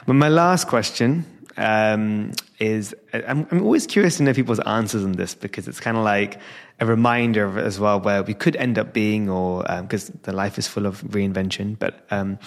But 0.07 0.15
my 0.15 0.29
last 0.29 0.69
question 0.69 1.25
um, 1.59 2.33
is 2.61 2.95
I'm, 3.13 3.47
I'm 3.51 3.63
always 3.63 3.87
curious 3.87 4.17
to 4.19 4.23
know 4.23 4.33
people's 4.33 4.61
answers 4.61 5.05
on 5.05 5.13
this 5.13 5.35
because 5.35 5.69
it's 5.69 5.81
kind 5.81 5.97
of 5.97 6.05
like 6.05 6.41
a 6.81 6.87
reminder 6.87 7.59
as 7.59 7.81
well 7.81 8.01
where 8.01 8.23
we 8.23 8.35
could 8.35 8.55
end 8.57 8.79
up 8.79 8.93
being 8.93 9.29
or 9.29 9.65
because 9.83 10.11
um, 10.11 10.19
the 10.23 10.33
life 10.33 10.59
is 10.59 10.69
full 10.69 10.87
of 10.87 11.03
reinvention. 11.03 11.77
But 11.77 12.07
um, 12.11 12.39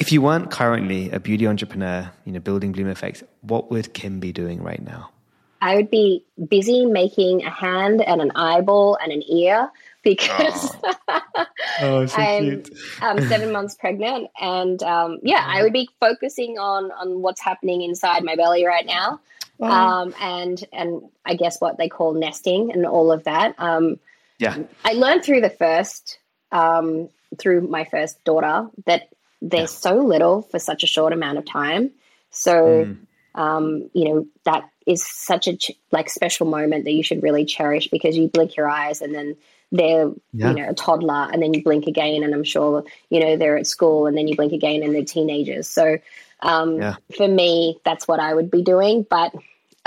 if 0.00 0.10
you 0.10 0.20
weren't 0.20 0.50
currently 0.50 1.10
a 1.10 1.20
beauty 1.20 1.46
entrepreneur 1.46 2.10
you 2.24 2.32
know 2.32 2.40
building 2.40 2.72
bloom 2.72 2.88
effects 2.88 3.22
what 3.42 3.70
would 3.70 3.94
kim 3.94 4.18
be 4.18 4.32
doing 4.32 4.62
right 4.62 4.82
now 4.82 5.10
I 5.60 5.76
would 5.76 5.90
be 5.90 6.24
busy 6.48 6.86
making 6.86 7.44
a 7.44 7.50
hand 7.50 8.02
and 8.02 8.20
an 8.20 8.32
eyeball 8.34 8.98
and 9.02 9.12
an 9.12 9.22
ear 9.30 9.70
because 10.02 10.76
oh. 11.80 12.06
so 12.06 12.16
I'm 12.16 12.62
um, 13.02 13.20
seven 13.28 13.52
months 13.52 13.74
pregnant, 13.74 14.30
and 14.40 14.82
um, 14.82 15.18
yeah, 15.22 15.44
I 15.44 15.62
would 15.62 15.72
be 15.72 15.88
focusing 16.00 16.58
on 16.58 16.92
on 16.92 17.22
what's 17.22 17.40
happening 17.40 17.82
inside 17.82 18.22
my 18.22 18.36
belly 18.36 18.64
right 18.64 18.86
now, 18.86 19.20
oh. 19.60 19.66
um, 19.66 20.14
and 20.20 20.64
and 20.72 21.02
I 21.24 21.34
guess 21.34 21.60
what 21.60 21.78
they 21.78 21.88
call 21.88 22.14
nesting 22.14 22.72
and 22.72 22.86
all 22.86 23.10
of 23.10 23.24
that. 23.24 23.54
Um, 23.58 23.98
yeah, 24.38 24.58
I 24.84 24.92
learned 24.92 25.24
through 25.24 25.40
the 25.40 25.50
first 25.50 26.18
um, 26.52 27.08
through 27.38 27.62
my 27.62 27.84
first 27.84 28.22
daughter 28.24 28.68
that 28.86 29.08
there's 29.42 29.72
yeah. 29.72 29.90
so 29.90 29.94
little 29.96 30.42
for 30.42 30.58
such 30.58 30.82
a 30.82 30.86
short 30.86 31.12
amount 31.12 31.38
of 31.38 31.44
time. 31.44 31.90
So, 32.30 32.54
mm. 32.86 32.98
Um, 33.36 33.88
you 33.92 34.08
know, 34.08 34.26
that 34.44 34.68
is 34.86 35.06
such 35.06 35.46
a 35.46 35.56
ch- 35.56 35.72
like 35.92 36.08
special 36.10 36.46
moment 36.46 36.84
that 36.84 36.92
you 36.92 37.02
should 37.02 37.22
really 37.22 37.44
cherish 37.44 37.88
because 37.88 38.16
you 38.16 38.28
blink 38.28 38.56
your 38.56 38.68
eyes 38.68 39.00
and 39.00 39.14
then 39.14 39.36
they're 39.72 40.12
yeah. 40.32 40.50
you 40.50 40.54
know 40.54 40.68
a 40.68 40.74
toddler 40.74 41.28
and 41.32 41.42
then 41.42 41.52
you 41.52 41.60
blink 41.60 41.88
again 41.88 42.22
and 42.22 42.32
i'm 42.32 42.44
sure 42.44 42.84
you 43.10 43.18
know 43.18 43.36
they're 43.36 43.58
at 43.58 43.66
school 43.66 44.06
and 44.06 44.16
then 44.16 44.28
you 44.28 44.36
blink 44.36 44.52
again 44.52 44.80
and 44.80 44.94
they're 44.94 45.04
teenagers 45.04 45.68
so 45.68 45.98
um, 46.40 46.80
yeah. 46.80 46.94
for 47.16 47.26
me 47.26 47.76
that's 47.84 48.06
what 48.06 48.20
i 48.20 48.32
would 48.32 48.48
be 48.48 48.62
doing 48.62 49.04
but 49.10 49.34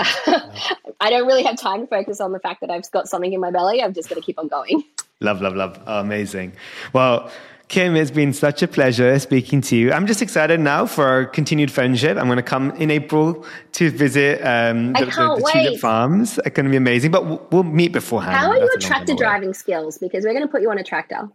I 1.00 1.10
don't 1.10 1.26
really 1.26 1.42
have 1.42 1.56
time 1.56 1.80
to 1.80 1.86
focus 1.86 2.20
on 2.20 2.32
the 2.32 2.38
fact 2.38 2.60
that 2.62 2.70
I've 2.70 2.90
got 2.90 3.08
something 3.08 3.32
in 3.32 3.40
my 3.40 3.50
belly. 3.50 3.82
I'm 3.82 3.92
just 3.92 4.08
going 4.08 4.20
to 4.20 4.24
keep 4.24 4.38
on 4.38 4.48
going. 4.48 4.84
Love, 5.20 5.42
love, 5.42 5.54
love. 5.54 5.78
Amazing. 5.86 6.52
Well, 6.94 7.30
Kim, 7.70 7.94
it's 7.94 8.10
been 8.10 8.32
such 8.32 8.64
a 8.64 8.68
pleasure 8.68 9.16
speaking 9.20 9.60
to 9.60 9.76
you. 9.76 9.92
I'm 9.92 10.08
just 10.08 10.20
excited 10.20 10.58
now 10.58 10.86
for 10.86 11.06
our 11.06 11.24
continued 11.24 11.70
friendship. 11.70 12.18
I'm 12.18 12.26
going 12.26 12.36
to 12.36 12.42
come 12.42 12.72
in 12.72 12.90
April 12.90 13.46
to 13.74 13.92
visit 13.92 14.40
um, 14.44 14.92
the, 14.94 15.04
the, 15.04 15.06
the 15.06 15.50
tulip 15.52 15.80
farms. 15.80 16.38
It's 16.38 16.50
going 16.56 16.64
to 16.64 16.70
be 16.70 16.76
amazing, 16.76 17.12
but 17.12 17.26
we'll, 17.26 17.46
we'll 17.52 17.62
meet 17.62 17.92
beforehand. 17.92 18.34
How 18.34 18.50
are 18.50 18.58
your 18.58 18.76
tractor 18.78 19.14
driving 19.14 19.54
skills? 19.54 19.98
Because 19.98 20.24
we're 20.24 20.32
going 20.32 20.44
to 20.44 20.50
put 20.50 20.62
you 20.62 20.70
on 20.72 20.78
a 20.78 20.82
tractor. 20.82 21.28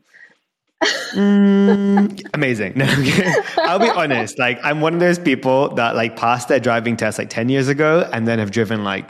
mm, 1.14 2.30
amazing. 2.34 2.74
No, 2.76 2.86
I'll 3.60 3.80
be 3.80 3.90
honest. 3.90 4.38
Like, 4.38 4.60
I'm 4.62 4.82
one 4.82 4.94
of 4.94 5.00
those 5.00 5.18
people 5.18 5.74
that 5.76 5.96
like 5.96 6.18
passed 6.18 6.50
their 6.50 6.60
driving 6.60 6.98
test 6.98 7.18
like 7.18 7.30
10 7.30 7.48
years 7.48 7.70
ago 7.70 8.10
and 8.12 8.28
then 8.28 8.40
have 8.40 8.52
driven 8.52 8.84
like 8.84 9.10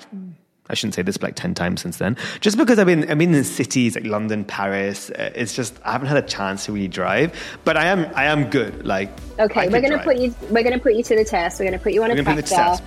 I 0.69 0.73
shouldn't 0.73 0.95
say 0.95 1.03
this, 1.03 1.17
but 1.17 1.27
like 1.27 1.35
10 1.35 1.53
times 1.53 1.81
since 1.81 1.97
then. 1.97 2.17
Just 2.39 2.57
because 2.57 2.79
I've 2.79 2.87
been, 2.87 3.09
I've 3.09 3.17
been 3.17 3.35
in 3.35 3.43
cities 3.43 3.95
like 3.95 4.05
London, 4.05 4.43
Paris. 4.43 5.11
Uh, 5.11 5.31
it's 5.35 5.55
just, 5.55 5.77
I 5.85 5.91
haven't 5.91 6.07
had 6.07 6.17
a 6.17 6.27
chance 6.27 6.65
to 6.65 6.71
really 6.71 6.87
drive, 6.87 7.33
but 7.63 7.77
I 7.77 7.85
am, 7.85 8.11
I 8.15 8.25
am 8.25 8.49
good. 8.49 8.85
Like, 8.85 9.09
okay, 9.39 9.69
we're 9.69 9.81
going 9.81 9.97
to 9.97 10.03
put 10.03 10.17
you, 10.17 10.33
we're 10.49 10.63
going 10.63 10.73
to 10.73 10.79
put 10.79 10.95
you 10.95 11.03
to 11.03 11.15
the 11.15 11.25
test. 11.25 11.59
We're 11.59 11.67
going 11.67 11.77
to 11.77 11.83
put 11.83 11.93
you 11.93 12.03
on 12.03 12.11
a 12.11 12.23
tractor. 12.23 12.83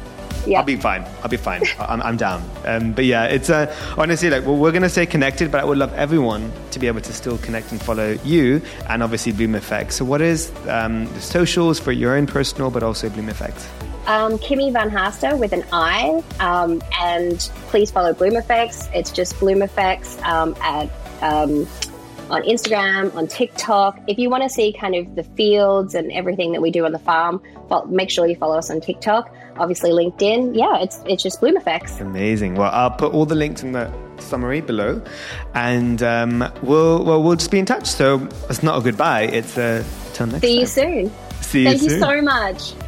Yeah. 0.47 0.61
I'll 0.61 0.65
be 0.65 0.77
fine. 0.77 1.05
I'll 1.23 1.29
be 1.29 1.37
fine. 1.37 1.63
I'm, 1.79 2.01
I'm 2.03 2.17
down. 2.17 2.43
Um, 2.65 2.93
but 2.93 3.05
yeah, 3.05 3.25
it's 3.25 3.51
uh, 3.51 3.75
honestly 3.99 4.31
like, 4.31 4.47
well, 4.47 4.57
we're 4.57 4.73
going 4.73 4.83
to 4.83 4.89
stay 4.89 5.05
connected, 5.05 5.53
but 5.53 5.61
I 5.61 5.65
would 5.65 5.79
love 5.79 5.93
everyone 5.95 6.51
to 6.71 6.79
be 6.79 6.87
able 6.87 7.01
to 7.03 7.13
still 7.13 7.39
connect 7.39 7.71
and 7.71 7.83
follow 7.83 8.19
you 8.25 8.63
and 8.89 9.03
obviously 9.03 9.33
Bloom 9.33 9.55
Effect. 9.55 9.93
So 9.93 10.05
what 10.05 10.23
is 10.23 10.51
um, 10.69 11.07
the 11.15 11.21
socials 11.21 11.79
for 11.79 11.93
your 11.93 12.17
own 12.17 12.27
personal, 12.27 12.71
but 12.71 12.83
also 12.83 13.11
Bloom 13.11 13.29
Effect? 13.29 13.69
Um, 14.09 14.39
Kimmy 14.39 14.73
Van 14.73 14.91
Haaster 14.91 15.39
with 15.39 15.53
an 15.53 15.65
I. 15.71 16.25
Um, 16.41 16.83
and 16.99 17.39
please 17.67 17.91
follow 17.91 18.15
Bloom 18.15 18.37
Effects. 18.37 18.89
It's 18.95 19.11
just 19.11 19.39
Bloom 19.39 19.61
Effects 19.61 20.19
um, 20.23 20.57
at 20.63 20.91
um, 21.21 21.69
on 22.31 22.43
Instagram, 22.43 23.15
on 23.15 23.27
TikTok. 23.27 24.01
If 24.07 24.19
you 24.19 24.31
want 24.31 24.45
to 24.45 24.49
see 24.49 24.73
kind 24.73 24.95
of 24.95 25.15
the 25.15 25.23
fields 25.23 25.95
and 25.95 26.11
everything 26.13 26.53
that 26.53 26.63
we 26.63 26.71
do 26.71 26.87
on 26.87 26.93
the 26.93 26.99
farm, 26.99 27.43
make 27.89 28.11
sure 28.11 28.27
you 28.27 28.35
follow 28.37 28.57
us 28.57 28.71
on 28.71 28.81
TikTok. 28.81 29.35
Obviously, 29.57 29.91
LinkedIn. 29.91 30.57
Yeah, 30.57 30.81
it's 30.83 31.01
it's 31.05 31.23
just 31.23 31.41
Bloom 31.41 31.57
Effects. 31.59 32.01
Amazing. 32.01 32.55
Well, 32.55 32.71
I'll 32.73 32.91
put 32.91 33.13
all 33.13 33.27
the 33.27 33.35
links 33.35 33.63
in 33.63 33.73
the 33.73 33.93
summary 34.19 34.63
below, 34.63 35.03
and 35.55 36.03
um, 36.03 36.51
we'll 36.63 37.05
well 37.05 37.23
we'll 37.23 37.37
just 37.37 37.51
be 37.51 37.59
in 37.59 37.67
touch. 37.67 37.87
So 37.87 38.27
it's 38.49 38.63
not 38.63 38.79
a 38.79 38.83
goodbye. 38.83 39.25
It's 39.25 39.59
a 39.59 39.85
till 40.15 40.29
next. 40.29 40.41
See 40.43 40.55
time. 40.55 40.61
you 40.61 40.67
soon. 40.67 41.13
See 41.43 41.61
you 41.61 41.69
Thank 41.69 41.81
soon. 41.81 41.91
you 41.91 41.99
so 41.99 42.23
much. 42.23 42.88